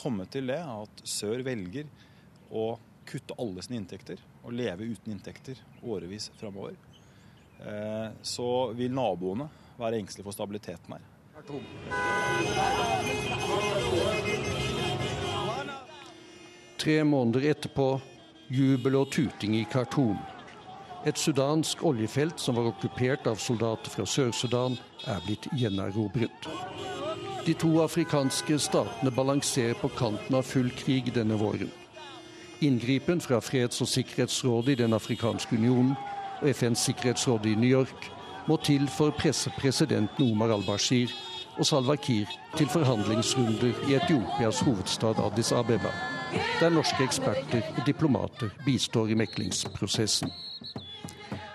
[0.00, 1.90] komme til det at Sør velger
[2.48, 2.70] å
[3.06, 6.76] kutte alle sine inntekter og leve uten inntekter årevis framover,
[8.22, 9.46] så vil naboene
[9.78, 11.04] være engstelige for stabiliteten her.
[16.78, 17.88] Tre måneder etterpå
[18.52, 20.18] jubel og tuting i Khartoum.
[21.04, 26.48] Et sudansk oljefelt som var okkupert av soldater fra Sør-Sudan, er blitt gjenerobret.
[27.44, 31.72] De to afrikanske statene balanserer på kanten av full krig denne våren.
[32.60, 35.94] Inngripen fra Freds- og sikkerhetsrådet i Den afrikanske union
[36.42, 38.10] og FNs sikkerhetsråd i New York
[38.48, 41.12] må til for å presse presidenten Omar al-Bashir
[41.58, 45.92] og Salwa Kiir til forhandlingsrunder i Etiopias hovedstad Addis Abeba,
[46.60, 50.32] der norske eksperter og diplomater bistår i meklingsprosessen.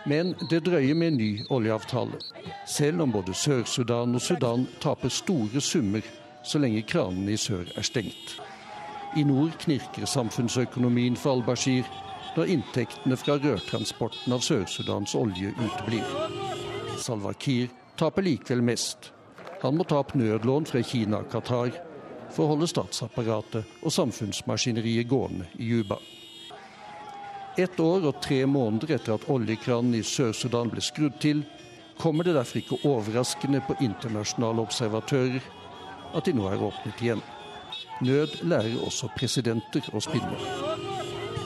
[0.09, 2.17] Men det drøyer med en ny oljeavtale,
[2.67, 6.01] selv om både Sør-Sudan og Sudan taper store summer
[6.43, 8.39] så lenge kranene i sør er stengt.
[9.17, 11.87] I nord knirker samfunnsøkonomien for al-Bashir
[12.35, 16.05] når inntektene fra rørtransporten av Sør-Sudans olje uteblir.
[17.01, 19.09] Salwa Kiir taper likevel mest.
[19.63, 21.73] Han må ta opp nødlån fra Kina og Qatar
[22.29, 25.97] for å holde statsapparatet og samfunnsmaskineriet gående i Juba.
[27.57, 31.41] Ett år og tre måneder etter at oljekranen i Sør-Sudan ble skrudd til,
[31.99, 35.49] kommer det derfor ikke overraskende på internasjonale observatører
[36.13, 37.25] at de nå er åpnet igjen.
[38.01, 40.37] Nød lærer også presidenter å spille.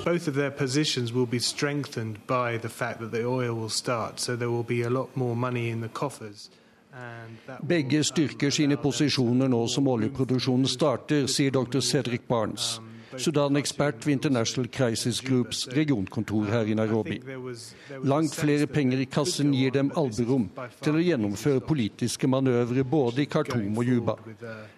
[0.05, 4.19] Both of their positions will be strengthened by the fact that the oil will start,
[4.19, 6.49] so there will be a lot more money in the coffers.
[7.67, 11.79] Begge styrker sine posisjoner nå som oljeproduksjonen starter, sier dr.
[11.81, 12.79] Cedric Barnes,
[13.17, 17.19] Sudan-ekspert ved International Crisis Groups regionkontor her i Nairobi.
[18.03, 20.49] Langt flere penger i kassen gir dem alberom
[20.83, 24.17] til å gjennomføre politiske manøvre både i Khartoum og Juba.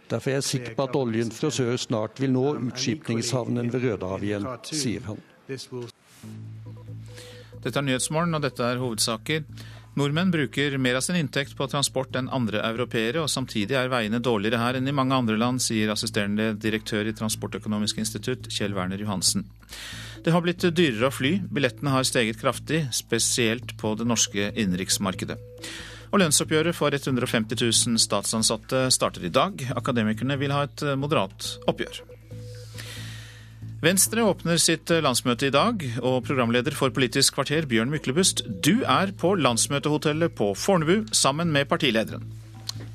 [0.10, 4.30] Derfor er jeg sikker på at oljen fra sør snart vil nå utskipningshavnen ved Rødehavet
[4.30, 5.24] igjen, sier han.
[7.66, 9.46] Dette er Nyhetsmorgen, og dette er hovedsaker.
[9.96, 14.20] Nordmenn bruker mer av sin inntekt på transport enn andre europeere, og samtidig er veiene
[14.20, 19.00] dårligere her enn i mange andre land, sier assisterende direktør i Transportøkonomisk institutt, Kjell Werner
[19.00, 19.46] Johansen.
[20.26, 25.40] Det har blitt dyrere å fly, billettene har steget kraftig, spesielt på det norske innenriksmarkedet.
[26.12, 29.64] Og lønnsoppgjøret for 150 000 statsansatte starter i dag.
[29.80, 32.04] Akademikerne vil ha et moderat oppgjør.
[33.84, 39.12] Venstre åpner sitt landsmøte i dag, og programleder for Politisk kvarter, Bjørn Myklebust, du er
[39.20, 42.24] på landsmøtehotellet på Fornebu sammen med partilederen.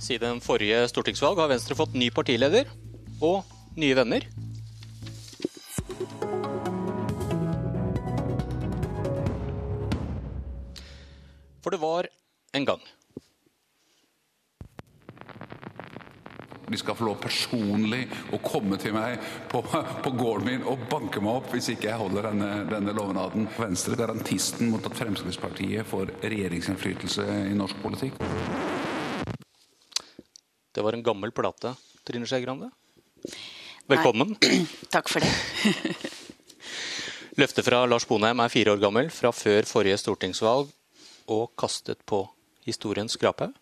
[0.01, 2.71] Siden forrige stortingsvalg har Venstre fått ny partileder
[3.21, 3.45] og
[3.77, 4.25] nye venner.
[11.61, 12.09] For det var
[12.57, 12.81] en gang
[16.71, 19.19] De skal få lov personlig å komme til meg
[19.51, 23.49] på, på gården min og banke meg opp hvis ikke jeg holder denne, denne lovnaden.
[23.59, 28.23] Venstre garantisten mot at Fremskrittspartiet får regjeringsinnflytelse i norsk politikk.
[30.71, 31.75] Det var en gammel plate,
[32.07, 32.71] Trine Skei Grande.
[33.91, 34.37] Velkommen.
[34.39, 34.63] Nei.
[34.95, 35.99] Takk for det.
[37.41, 40.71] Løftet fra Lars Bonheim er fire år gammel, fra før forrige stortingsvalg,
[41.35, 42.23] og kastet på
[42.63, 43.59] historiens skraphaug.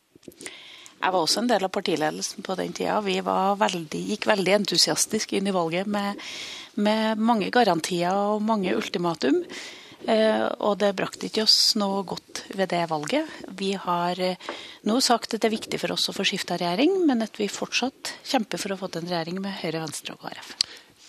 [0.98, 2.98] Jeg var også en del av partiledelsen på den tida.
[3.06, 6.18] Vi veldig, gikk veldig entusiastisk inn i valget med,
[6.74, 9.44] med mange garantier og mange ultimatum.
[10.06, 13.30] Eh, og det brakte ikke oss noe godt ved det valget.
[13.58, 14.50] Vi har eh,
[14.86, 17.50] nå sagt at det er viktig for oss å få skifta regjering, men at vi
[17.50, 20.54] fortsatt kjemper for å få til en regjering med Høyre, Venstre og KrF.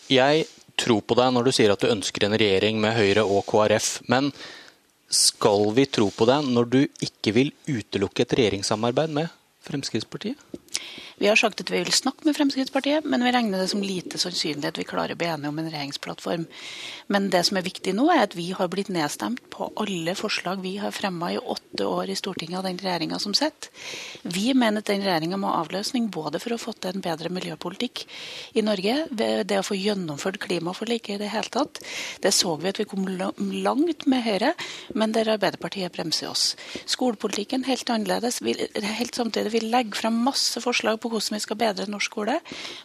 [0.09, 0.47] Jeg
[0.79, 3.91] tror på deg når du sier at du ønsker en regjering med Høyre og KrF.
[4.09, 4.31] Men
[5.09, 10.37] skal vi tro på deg når du ikke vil utelukke et regjeringssamarbeid med Fremskrittspartiet?
[11.19, 14.15] Vi har sagt at vi vil snakke med Fremskrittspartiet, men vi regner det som lite
[14.21, 16.45] sannsynlig at vi klarer å bli enige om en regjeringsplattform.
[17.11, 20.61] Men det som er viktig nå, er at vi har blitt nedstemt på alle forslag
[20.63, 23.67] vi har fremma i åtte år i Stortinget av den regjeringa som sitter.
[24.23, 27.33] Vi mener at den regjeringa må ha avløsning både for å få til en bedre
[27.35, 28.05] miljøpolitikk
[28.55, 31.83] i Norge, det å få gjennomført klimaforliket i det hele tatt.
[32.23, 34.53] Det så vi at vi kom langt med Høyre,
[34.95, 36.53] men der Arbeiderpartiet bremser oss.
[36.87, 38.39] Skolepolitikken helt annerledes.
[38.45, 38.55] Vi,
[38.87, 42.39] helt samtidig, vi legger frem masse forslag på hvordan vi skal bedre norsk skole,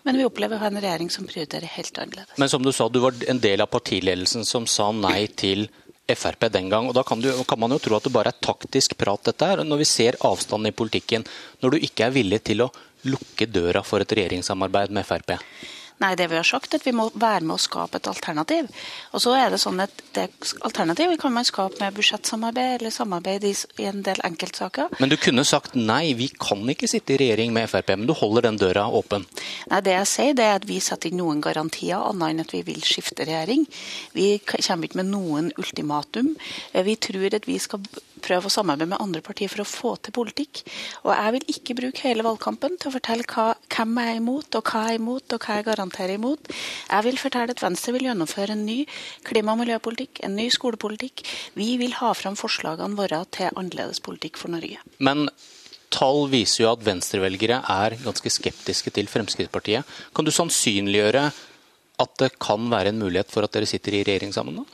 [0.05, 2.37] men vi opplever å ha en regjering som prioriterer helt annerledes.
[2.41, 5.69] Men som du sa, du var en del av partiledelsen som sa nei til
[6.05, 6.89] Frp den gang.
[6.89, 9.47] og Da kan, du, kan, man jo tro at det bare er taktisk prat, dette
[9.49, 9.63] her.
[9.65, 11.25] Når vi ser avstanden i politikken,
[11.65, 12.69] når du ikke er villig til å
[13.09, 15.39] lukke døra for et regjeringssamarbeid med Frp?
[16.03, 18.67] Nei, det vi har sagt, er at vi må være med å skape et alternativ.
[19.15, 20.27] Og så er det sånn at det
[20.67, 24.97] Alternativet kan man skape med budsjettsamarbeid eller samarbeid i, i, en del enkeltsaker.
[24.99, 28.15] Men du kunne sagt nei, vi kan ikke sitte i regjering med Frp, men du
[28.17, 29.27] holder den døra åpen?
[29.71, 32.57] Nei, det jeg sier, det er at vi setter inn noen garantier, annet enn at
[32.57, 33.67] vi vil skifte regjering.
[34.17, 36.35] Vi kommer ikke med noen ultimatum.
[36.75, 37.87] Vi tror at vi skal
[38.25, 40.63] prøve å samarbeide med andre partier for å få til politikk.
[41.05, 44.59] Og jeg vil ikke bruke hele valgkampen til å fortelle hva, hvem jeg er imot,
[44.59, 46.53] og hva jeg er imot, og hva jeg garanterer imot.
[46.91, 48.79] Jeg vil fortelle at Venstre vil gjennomføre en ny
[49.27, 51.25] klima- og miljøpolitikk, en ny skolepolitikk.
[51.59, 54.81] Vi vil ha fram forslagene våre til annerledes politikk for Norge.
[54.99, 55.29] Men
[55.95, 59.85] tall viser jo at venstrevelgere er ganske skeptiske til Fremskrittspartiet.
[60.15, 61.29] Kan du sannsynliggjøre
[62.03, 64.63] at det kan være en mulighet for at dere sitter i regjering sammen?
[64.63, 64.67] da?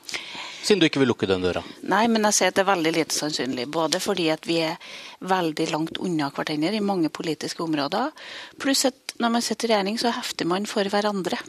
[0.63, 1.63] Siden du ikke vil lukke den døra?
[1.89, 3.67] Nei, men jeg sier at det er veldig lite sannsynlig.
[3.73, 4.77] Både fordi at vi er
[5.25, 8.13] veldig langt unna hverandre i mange politiske områder,
[8.61, 11.41] pluss at når man sitter i regjering, så hefter man for hverandre.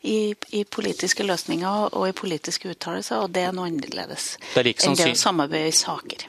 [0.00, 4.68] I, i, politiske løsninger og i politiske uttalelser, og det er noe annerledes det er
[4.70, 6.24] like enn det å samarbeide i saker.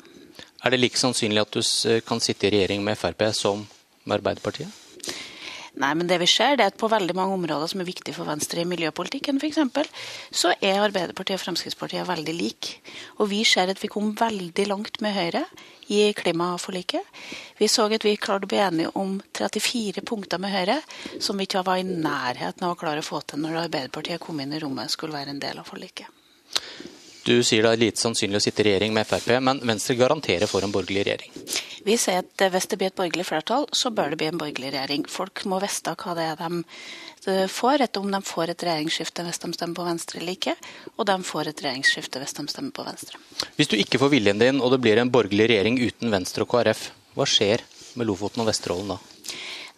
[0.60, 1.62] Er det like sannsynlig at du
[2.04, 3.64] kan sitte i regjering med Frp som
[4.04, 4.81] med Arbeiderpartiet?
[5.80, 8.16] Nei, men det vi ser, det er at på veldig mange områder som er viktige
[8.18, 9.62] for Venstre i miljøpolitikken f.eks.,
[10.36, 12.82] så er Arbeiderpartiet og Fremskrittspartiet veldig like.
[13.24, 15.46] Og vi ser at vi kom veldig langt med Høyre
[15.88, 17.24] i klimaforliket.
[17.60, 20.82] Vi så at vi klarte å bli enige om 34 punkter med Høyre
[21.24, 24.44] som vi ikke var i nærheten av å klare å få til når Arbeiderpartiet kom
[24.44, 26.21] inn i rommet skulle være en del av forliket.
[27.22, 30.50] Du sier det er lite sannsynlig å sitte i regjering med Frp, men Venstre garanterer
[30.50, 31.36] for en borgerlig regjering?
[31.86, 34.72] Vi sier at hvis det blir et borgerlig flertall, så bør det bli en borgerlig
[34.74, 35.06] regjering.
[35.10, 39.52] Folk må vite hva det er de får, om de får et regjeringsskifte hvis de
[39.54, 40.56] stemmer på Venstre eller ikke,
[40.98, 43.22] og de får et regjeringsskifte hvis de stemmer på Venstre.
[43.60, 46.54] Hvis du ikke får viljen din, og det blir en borgerlig regjering uten Venstre og
[46.56, 47.62] KrF, hva skjer
[48.00, 49.02] med Lofoten og Vesterålen da?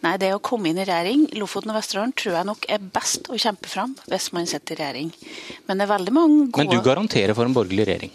[0.04, 3.30] Nei, det å komme inn i regjering Lofoten og Vesterålen tror jeg nok er best
[3.32, 5.12] å kjempe fram hvis man sitter i regjering.
[5.64, 8.12] Men det er veldig mange gode Men du garanterer for en borgerlig regjering?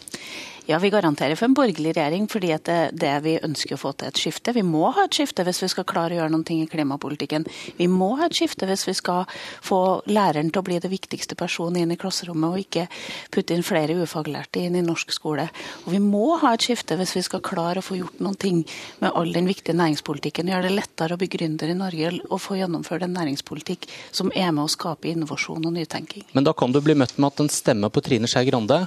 [0.70, 3.90] Ja, vi garanterer for en borgerlig regjering fordi det er det vi ønsker å få
[3.98, 4.52] til et skifte.
[4.54, 7.48] Vi må ha et skifte hvis vi skal klare å gjøre noe i klimapolitikken.
[7.80, 9.26] Vi må ha et skifte hvis vi skal
[9.66, 9.80] få
[10.14, 12.86] læreren til å bli det viktigste personen inn i klasserommet, og ikke
[13.34, 15.48] putte inn flere ufaglærte inn i norsk skole.
[15.88, 19.10] Og vi må ha et skifte hvis vi skal klare å få gjort noe med
[19.10, 20.54] all den viktige næringspolitikken.
[20.54, 24.54] Gjøre det lettere å bli gründer i Norge og få gjennomført en næringspolitikk som er
[24.54, 26.30] med å skape innovasjon og nytenking.
[26.38, 28.84] Men da kan du bli møtt med at en stemme på Trine Skei Grande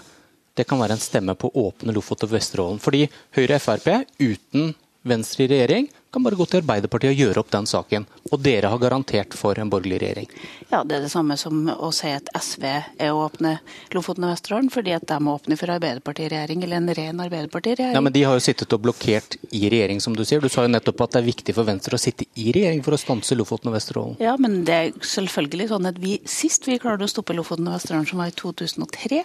[0.58, 2.80] det kan være en stemme på å åpne Lofoten og Vesterålen.
[2.82, 3.06] Fordi
[3.36, 3.88] Høyre og Frp
[4.20, 4.72] uten
[5.08, 8.04] Venstre i regjering kan bare gå til Arbeiderpartiet og gjøre opp den saken.
[8.32, 10.28] Og dere har garantert for en borgerlig regjering.
[10.68, 13.58] Ja, Det er det samme som å si at SV er å åpne
[13.94, 17.96] Lofoten og Vesterålen fordi at de åpner for Arbeiderpartiregjering, eller en ren Arbeiderpartiregjering.
[17.96, 20.40] Ja, Men de har jo sittet og blokkert i regjering, som du sier.
[20.40, 22.92] Du sa jo nettopp at det er viktig for Venstre å sitte i regjering for
[22.92, 24.20] å stanse Lofoten og Vesterålen.
[24.20, 27.78] Ja, men det er selvfølgelig sånn at vi sist vi klarte å stoppe Lofoten og
[27.78, 29.22] Vesterålen, som var i 2003,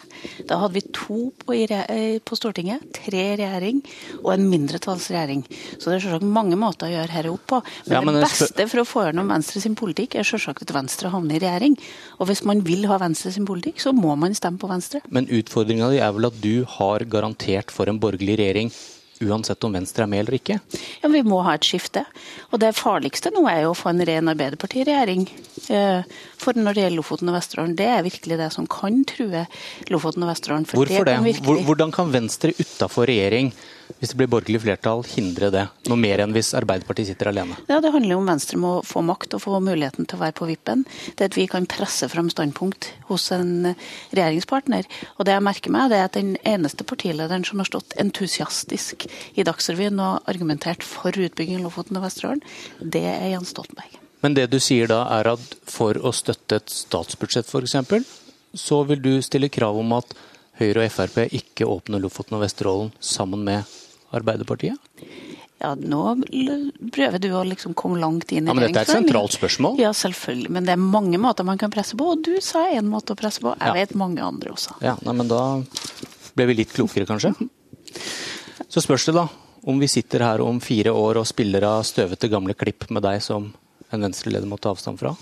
[0.48, 3.84] da hadde vi to på, eh, på Stortinget, tre regjering
[4.24, 5.44] og en mindretallsregjering.
[5.78, 7.62] Så det er selvsagt mange måter måter å gjøre dette opp på.
[7.88, 10.74] Men, ja, men det beste for å få gjennom Venstre sin politikk er selvsagt at
[10.76, 11.78] Venstre havner i regjering.
[12.20, 15.02] Og hvis man vil ha Venstre sin politikk, så må man stemme på Venstre.
[15.10, 18.72] Men utfordringa di er vel at du har garantert for en borgerlig regjering
[19.18, 20.60] uansett om Venstre er med eller ikke?
[21.02, 22.04] Ja, Vi må ha et skifte.
[22.52, 25.26] Og det farligste nå er jo å få en ren Arbeiderparti-regjering.
[26.38, 29.48] for når det gjelder Lofoten og Vesterålen, det er virkelig det som kan true
[29.90, 30.68] Lofoten og Vesterålen.
[30.70, 31.18] Hvorfor det?
[31.26, 31.66] det?
[31.66, 33.52] Hvordan kan Venstre utafor regjering
[34.00, 35.64] hvis det blir borgerlig flertall, hindre det?
[35.90, 37.58] Noe mer enn hvis Arbeiderpartiet sitter alene?
[37.70, 40.50] Ja, Det handler om Venstre må få makt og få muligheten til å være på
[40.50, 40.86] vippen.
[41.18, 43.74] Det at vi kan presse fram standpunkt hos en
[44.12, 44.88] regjeringspartner.
[45.18, 49.08] Og det jeg merker meg, det er at den eneste partilederen som har stått entusiastisk
[49.36, 52.44] i Dagsrevyen og argumentert for utbygging i Lofoten og Vesterålen,
[52.82, 53.98] det er Jens Stoltenberg.
[54.26, 57.78] Men det du sier da er at for å støtte et statsbudsjett f.eks.,
[58.58, 60.16] så vil du stille krav om at
[60.58, 63.77] Høyre og Frp ikke åpner Lofoten og Vesterålen sammen med
[64.16, 64.78] Arbeiderpartiet?
[65.58, 66.02] Ja, nå
[66.94, 69.80] prøver du å liksom komme langt inn i ja, Men dette er et sentralt spørsmål?
[69.82, 70.52] Ja, selvfølgelig.
[70.54, 72.12] Men det er mange måter man kan presse på.
[72.14, 73.56] Og du sa én måte å presse på.
[73.58, 73.74] Jeg ja.
[73.74, 74.78] vet mange andre også.
[74.86, 75.42] Ja, nei, men da
[76.38, 77.34] ble vi litt klokere, kanskje.
[78.74, 79.26] Så spørs det da
[79.68, 83.24] om vi sitter her om fire år og spiller av støvete gamle klipp med deg
[83.24, 83.50] som
[83.92, 85.16] en venstreleder må ta avstand fra?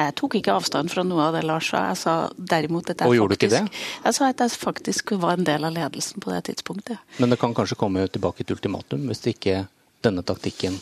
[0.00, 1.86] Jeg tok ikke avstand fra noe av det Lars sa.
[1.90, 3.82] Jeg sa derimot at jeg, faktisk, det?
[4.04, 7.02] jeg sa at jeg faktisk var en del av ledelsen på det tidspunktet.
[7.18, 9.58] Men det kan kanskje komme tilbake et ultimatum hvis det ikke
[10.04, 10.78] denne taktikken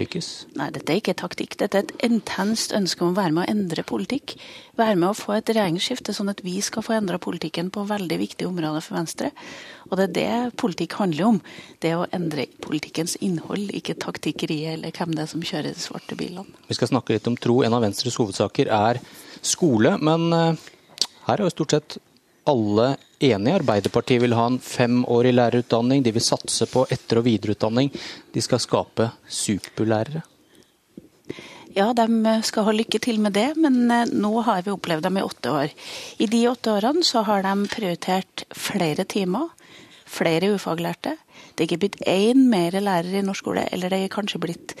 [0.00, 0.28] lykkes?
[0.58, 1.56] Nei, dette er ikke taktikk.
[1.60, 4.34] Dette er et intenst ønske om å være med å endre politikk.
[4.80, 8.18] Være med å få et regjeringsskifte, sånn at vi skal få endra politikken på veldig
[8.22, 9.30] viktige områder for Venstre.
[9.90, 11.40] Og det er det politikk handler om.
[11.82, 16.18] Det å endre politikkens innhold, ikke taktikkeriet eller hvem det er som kjører de svarte
[16.18, 16.60] bilene.
[16.68, 17.60] Vi skal snakke litt om tro.
[17.66, 19.00] En av Venstres hovedsaker er
[19.42, 19.96] skole.
[20.04, 20.70] Men eh,
[21.28, 22.00] her er jo stort sett
[22.50, 22.88] alle
[23.20, 23.60] enige.
[23.60, 26.02] Arbeiderpartiet vil ha en femårig lærerutdanning.
[26.04, 27.92] De vil satse på etter- og videreutdanning.
[28.34, 30.24] De skal skape superlærere.
[31.70, 32.06] Ja, de
[32.42, 35.52] skal ha lykke til med det, men eh, nå har vi opplevd dem i åtte
[35.54, 35.74] år.
[36.18, 39.52] I de åtte årene så har de prioritert flere timer,
[40.10, 41.14] flere ufaglærte.
[41.54, 44.74] Det er ikke blitt én mer lærer i norsk skole, eller det er kanskje blitt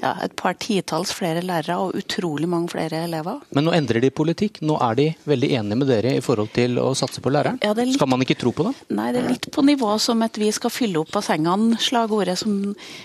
[0.00, 3.42] ja, et par titalls flere lærere og utrolig mange flere elever.
[3.54, 4.62] Men nå endrer de politikk.
[4.64, 7.60] Nå er de veldig enige med dere i forhold til å satse på læreren.
[7.64, 7.98] Ja, litt...
[7.98, 8.74] Skal man ikke tro på det?
[8.96, 12.56] Nei, det er litt på nivå som at vi skal fylle opp bassengene, slagordet som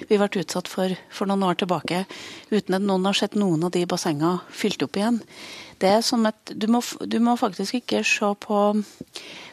[0.10, 2.04] vi ble utsatt for for noen år tilbake,
[2.52, 5.22] uten at noen har sett noen av de bassengene fylt opp igjen.
[5.82, 8.60] Det er som at du må, du må faktisk ikke se på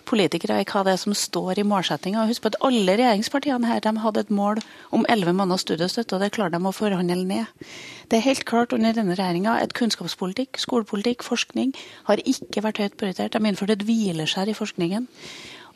[0.09, 2.27] politikere i hva det er som står i målsettinga.
[2.31, 4.61] Husk på at alle regjeringspartiene her de hadde et mål
[4.91, 7.71] om elleve måneders studiestøtte, og det klarer de å forhandle ned.
[8.11, 11.73] Det er helt klart under denne regjeringa at kunnskapspolitikk, skolepolitikk, forskning
[12.11, 13.35] har ikke vært høyt prioritert.
[13.35, 15.09] De innført et hvileskjær i forskningen.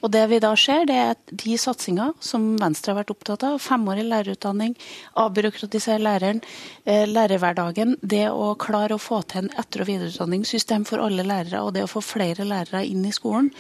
[0.05, 3.47] Og det vi da ser, det er at de satsinger som Venstre har vært opptatt
[3.49, 4.77] av, femårig lærerutdanning,
[5.23, 6.43] avbyråkratisere læreren,
[6.85, 11.63] eh, lærerhverdagen, det å klare å få til en etter- og videreutdanningssystem for alle lærere,
[11.63, 13.51] og det å få flere lærere inn i skolen,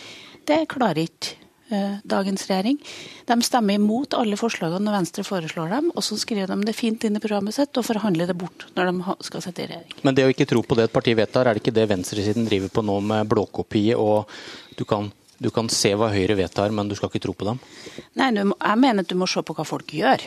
[0.48, 1.34] det klarer ikke
[1.74, 2.78] eh, dagens regjering.
[3.26, 7.04] De stemmer imot alle forslagene når Venstre foreslår dem, og så skriver de det fint
[7.06, 10.00] inn i programmet sitt og forhandler det bort når de skal sette i regjering.
[10.06, 12.48] Men det å ikke tro på det et parti vedtar, er det ikke det venstresiden
[12.48, 14.30] driver på nå med blåkopi, og
[14.78, 15.10] du kan,
[15.42, 17.62] du kan se hva Høyre vedtar, men du skal ikke tro på dem?
[18.18, 20.26] Nei, jeg mener at du må se på hva folk gjør.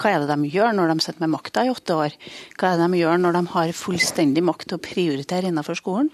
[0.00, 2.14] Hva er det de gjør når de sitter med makta i åtte år?
[2.56, 6.08] Hva er det de gjør når de har fullstendig makt til å prioritere innenfor skolen?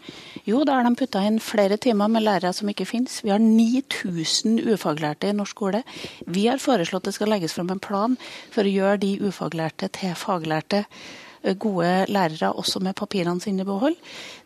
[0.48, 3.20] Jo, da har de putta inn flere timer med lærere som ikke finnes.
[3.22, 5.84] Vi har 9000 ufaglærte i norsk skole.
[6.26, 8.18] Vi har foreslått det skal legges fram en plan
[8.50, 10.82] for å gjøre de ufaglærte til faglærte
[11.54, 13.96] gode lærere også med papirene sine i behold.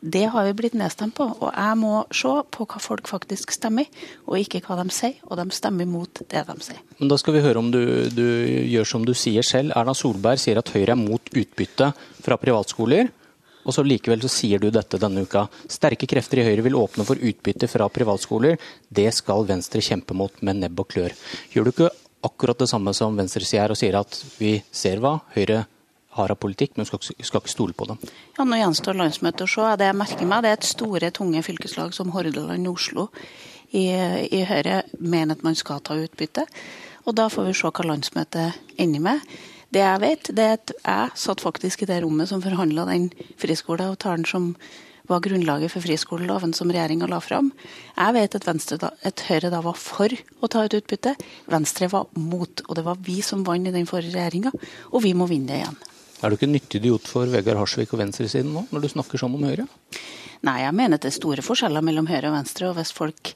[0.01, 1.27] Det har vi blitt nedstemt på.
[1.40, 3.89] Og jeg må se på hva folk faktisk stemmer,
[4.27, 5.16] og ikke hva de sier.
[5.28, 6.82] Og de stemmer mot det de sier.
[6.98, 7.81] Men Da skal vi høre om du,
[8.12, 8.27] du
[8.70, 9.72] gjør som du sier selv.
[9.77, 13.10] Erna Solberg sier at Høyre er mot utbytte fra privatskoler.
[13.64, 15.44] Og så likevel så sier du dette denne uka.
[15.68, 18.56] Sterke krefter i Høyre vil åpne for utbytte fra privatskoler.
[18.89, 21.16] Det skal Venstre kjempe mot med nebb og klør.
[21.52, 21.90] Gjør du ikke
[22.24, 25.64] akkurat det samme som Venstre sier, og sier at vi ser hva Høyre
[26.20, 28.01] har politikk, men skal, skal ikke stole på dem.
[28.36, 29.70] Ja, Nå gjenstår landsmøtet å se.
[29.80, 33.09] Det jeg merker meg, det er et store, tunge fylkeslag som Hordaland og Oslo
[33.70, 36.47] i, i Høyre mener at man skal ta utbytte.
[37.09, 39.32] Og da får vi se hva landsmøtet ender med.
[39.70, 43.10] Det jeg vet, det er at jeg satt faktisk i det rommet som forhandla den
[43.38, 44.55] friskoleavtalen som
[45.10, 47.51] var grunnlaget for friskoleloven som regjeringa la fram.
[47.97, 51.16] Jeg vet at, Venstre da, at Høyre da var for å ta ut utbytte.
[51.51, 52.62] Venstre var mot.
[52.68, 54.52] Og det var vi som vant i den forrige regjeringa,
[54.90, 55.80] og vi må vinne det igjen.
[56.20, 59.38] Er du ikke nyttig idiot for Vegard Harsvik og venstresiden nå, når du snakker sånn
[59.38, 59.64] om Høyre?
[60.40, 63.32] Nei, jeg mener det er store forskjeller mellom høyre og venstre, og hvis folk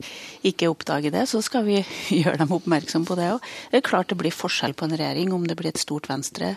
[0.48, 1.82] ikke oppdager det, så skal vi
[2.22, 3.48] gjøre dem oppmerksom på det òg.
[3.72, 6.54] Det er klart det blir forskjell på en regjering om det blir et stort venstre,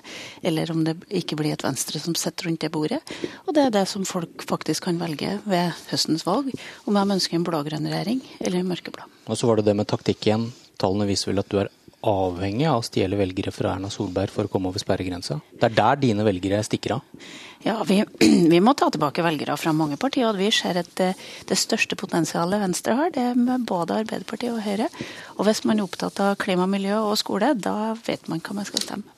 [0.47, 3.01] eller om det ikke blir et venstre som sitter rundt det bordet.
[3.43, 6.53] Og det er det som folk faktisk kan velge ved høstens valg,
[6.87, 9.11] om de ønsker en blå-grønn regjering eller en mørkeblå.
[9.27, 10.47] Og så var det det med taktikk igjen.
[10.79, 11.73] Tallene viser vel at du er
[12.05, 15.39] avhengig av å stjele velgere fra Erna Solberg for å komme over sperregrensa?
[15.57, 17.27] Det er der dine velgere stikker av?
[17.65, 18.03] Ja, vi,
[18.53, 20.29] vi, må ta tilbake velgere fra mange partier.
[20.29, 21.11] og Vi ser at det,
[21.49, 24.89] det, største potensialet Venstre har, det er med både Arbeiderpartiet og Høyre.
[25.37, 28.69] Og hvis man er opptatt av klima, miljø og skole, da vet man hva man
[28.69, 29.15] skal stemme.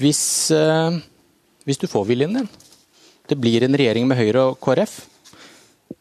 [0.00, 0.22] Hvis,
[0.56, 1.00] eh,
[1.68, 2.48] hvis du får viljen din,
[3.28, 5.02] det blir en regjering med Høyre og KrF,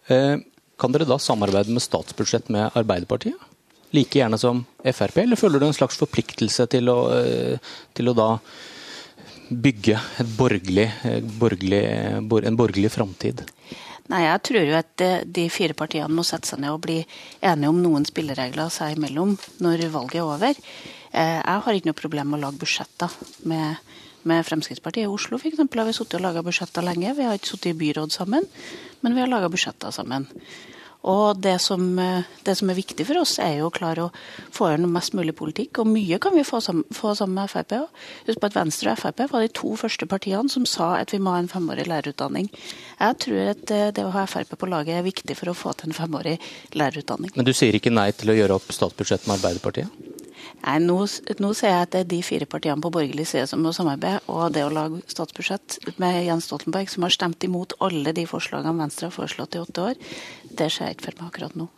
[0.09, 0.37] eh,
[0.79, 3.48] kan dere da samarbeide med statsbudsjett med Arbeiderpartiet?
[3.95, 8.15] Like gjerne som Frp, eller føler du en slags forpliktelse til å, eh, til å
[8.17, 8.29] da
[9.49, 9.97] bygge
[10.37, 11.83] borgerlig, eh, borgerlig,
[12.45, 13.41] en borgerlig framtid?
[14.09, 17.05] Nei, Jeg tror jo at de fire partiene må sette seg ned og bli
[17.41, 20.55] enige om noen spilleregler seg imellom når valget er over.
[21.13, 23.13] Eh, jeg har ikke noe problem med å lage budsjetter
[23.49, 23.77] med,
[24.29, 25.07] med Fremskrittspartiet.
[25.07, 27.15] I Oslo for eksempel, har vi sittet og laga budsjetter lenge.
[27.17, 28.45] Vi har ikke sittet i byråd sammen,
[29.01, 30.27] men vi har laga budsjetter sammen.
[31.07, 34.11] Og det som, eh, det som, er viktig for oss, er jo å klare å
[34.51, 35.79] få gjøre mest mulig politikk.
[35.79, 37.87] Og mye kan vi få sammen, få sammen med Frp.
[38.27, 41.19] Husk på at Venstre og Frp var de to første partiene som sa at vi
[41.19, 42.49] må ha en femårig lærerutdanning.
[42.99, 45.73] Jeg tror at eh, det å ha Frp på laget er viktig for å få
[45.73, 46.39] til en femårig
[46.73, 47.31] lærerutdanning.
[47.35, 50.09] Men du sier ikke nei til å gjøre opp statsbudsjett med Arbeiderpartiet?
[50.59, 50.97] Nei, nå,
[51.39, 54.19] nå ser jeg at det er de fire partiene på borgerlig side som må samarbeide,
[54.31, 58.75] og det å lage statsbudsjett med Jens Stoltenberg, som har stemt imot alle de forslagene
[58.81, 60.01] Venstre har foreslått i åtte år,
[60.59, 61.69] det ser jeg ikke for meg akkurat nå.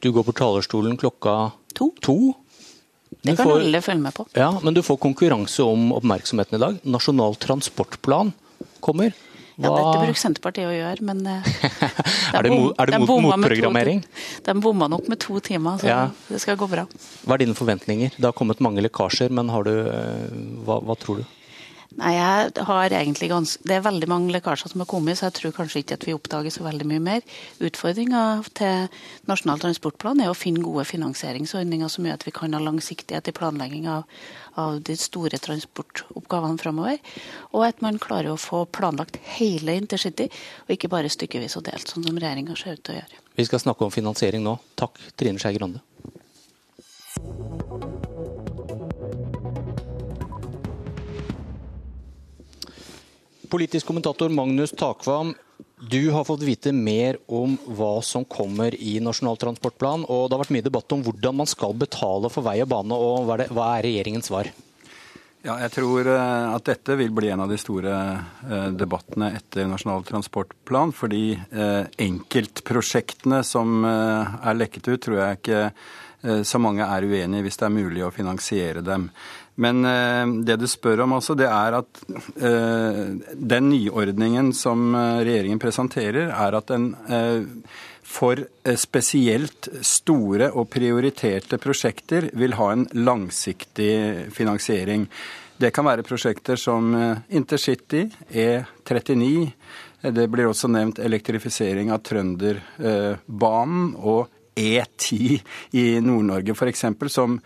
[0.00, 1.90] Du går på talerstolen klokka to.
[2.00, 2.18] to.
[3.20, 4.26] Det kan får, alle følge med på.
[4.38, 6.78] Ja, Men du får konkurranse om oppmerksomheten i dag.
[6.88, 8.32] Nasjonal transportplan
[8.80, 9.12] kommer.
[9.60, 9.68] Hva...
[9.68, 11.34] Ja, Dette bruker Senterpartiet å gjøre, men de
[12.36, 14.00] Er det, mo, er det mot, motprogrammering?
[14.46, 15.98] De bomma nok med to timer, så ja.
[16.30, 16.86] det skal gå bra.
[17.26, 18.16] Hva er dine forventninger?
[18.16, 21.28] Det har kommet mange lekkasjer, men du, eh, hva, hva tror du?
[21.98, 23.56] Nei, jeg har egentlig gans...
[23.66, 26.14] Det er veldig mange lekkasjer som har kommet, så jeg tror kanskje ikke at vi
[26.14, 27.24] oppdager så veldig mye mer.
[27.66, 28.20] Utfordringa
[28.54, 28.86] til
[29.26, 33.34] Nasjonal transportplan er å finne gode finansieringsordninger som gjør at vi kan ha langsiktighet i
[33.34, 34.06] planlegging av,
[34.54, 37.02] av de store transportoppgavene framover.
[37.50, 40.30] Og at man klarer å få planlagt hele intercity,
[40.68, 43.22] og ikke bare stykkevis og delt, sånn som regjeringa ser ut til å gjøre.
[43.34, 44.60] Vi skal snakke om finansiering nå.
[44.78, 45.82] Takk, Trine Skei Grande.
[53.50, 55.34] Politisk kommentator Magnus Takvam,
[55.90, 60.04] du har fått vite mer om hva som kommer i Nasjonal transportplan.
[60.06, 62.94] og Det har vært mye debatt om hvordan man skal betale for vei og bane.
[62.94, 64.52] og Hva er, det, hva er regjeringens svar?
[65.42, 67.96] Ja, jeg tror eh, at dette vil bli en av de store
[68.44, 70.94] eh, debattene etter Nasjonal transportplan.
[70.94, 75.64] Fordi eh, enkeltprosjektene som er lekket ut, tror jeg ikke
[76.44, 79.06] så mange er uenig i hvis det er mulig å finansiere dem.
[79.54, 82.00] Men eh, det du spør om også, det er at
[82.40, 83.04] eh,
[83.34, 86.92] den nyordningen som eh, regjeringen presenterer, er at den
[88.10, 88.40] for
[88.74, 95.04] spesielt store og prioriterte prosjekter vil ha en langsiktig finansiering.
[95.60, 96.90] Det kan være prosjekter som
[97.28, 99.30] intercity, E39.
[100.10, 104.26] Det blir også nevnt elektrifisering av Trønderbanen og
[104.58, 105.38] E10
[105.78, 107.38] i Nord-Norge f.eks., som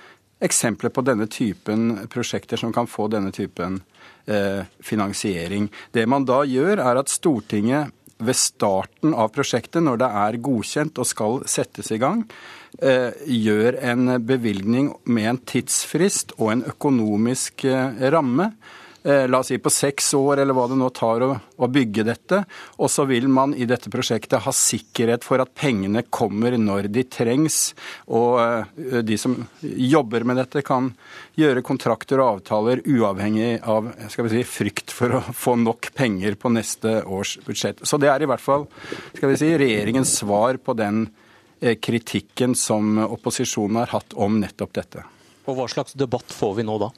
[0.45, 3.81] eksempler på denne typen prosjekter som kan få denne typen
[4.27, 5.71] eh, finansiering.
[5.93, 7.95] Det man da gjør, er at Stortinget
[8.25, 12.23] ved starten av prosjektet, når det er godkjent og skal settes i gang,
[12.79, 18.53] eh, gjør en bevilgning med en tidsfrist og en økonomisk eh, ramme
[19.05, 22.39] la oss si på seks år, eller hva det nå tar å, å, bygge dette.
[22.81, 27.05] Og så vil man i dette prosjektet ha sikkerhet for at pengene kommer når de
[27.05, 27.75] trengs.
[28.09, 30.93] Og eh, de som jobber med dette, kan
[31.37, 36.39] gjøre kontrakter og avtaler uavhengig av skal vi si, frykt for å få nok penger
[36.41, 37.85] på neste års budsjett.
[37.85, 38.69] Så det er i hvert fall
[39.13, 41.07] skal vi si, regjeringens svar på den
[41.61, 45.05] eh, kritikken som opposisjonen har hatt om nettopp dette.
[45.45, 46.95] Og Hva slags debatt får vi nå da?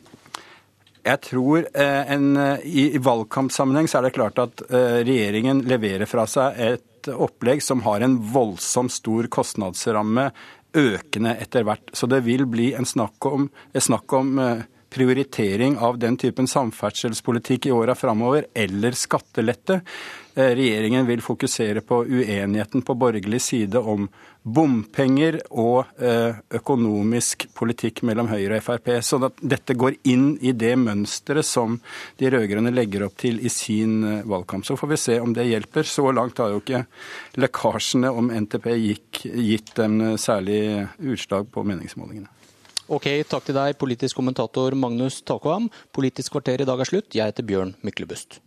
[1.07, 5.63] Jeg tror eh, en, eh, i, i valgkampsammenheng så er det klart at eh, regjeringen
[5.69, 10.31] leverer fra seg et opplegg som har en voldsomt stor kostnadsramme,
[10.77, 11.93] økende etter hvert.
[11.95, 14.33] Så det vil bli en snakk om, en snakk om
[14.93, 19.79] prioritering av den typen samferdselspolitikk i åra framover, eller skattelette.
[20.37, 24.11] Regjeringen vil fokusere på uenigheten på borgerlig side om
[24.47, 28.93] bompenger og eh, økonomisk politikk mellom Høyre og Frp.
[29.03, 31.81] Så at dette går inn i det mønsteret som
[32.21, 34.67] de rød-grønne legger opp til i sin eh, valgkamp.
[34.69, 35.89] Så får vi se om det hjelper.
[35.91, 36.85] Så langt har jo ikke
[37.43, 42.31] lekkasjene om NTP gikk, gitt en særlig utslag på meningsmålingene.
[42.87, 45.67] Ok, takk til deg, politisk kommentator Magnus Takvam.
[45.97, 47.17] Politisk kvarter i dag er slutt.
[47.19, 48.39] Jeg heter Bjørn Myklebust.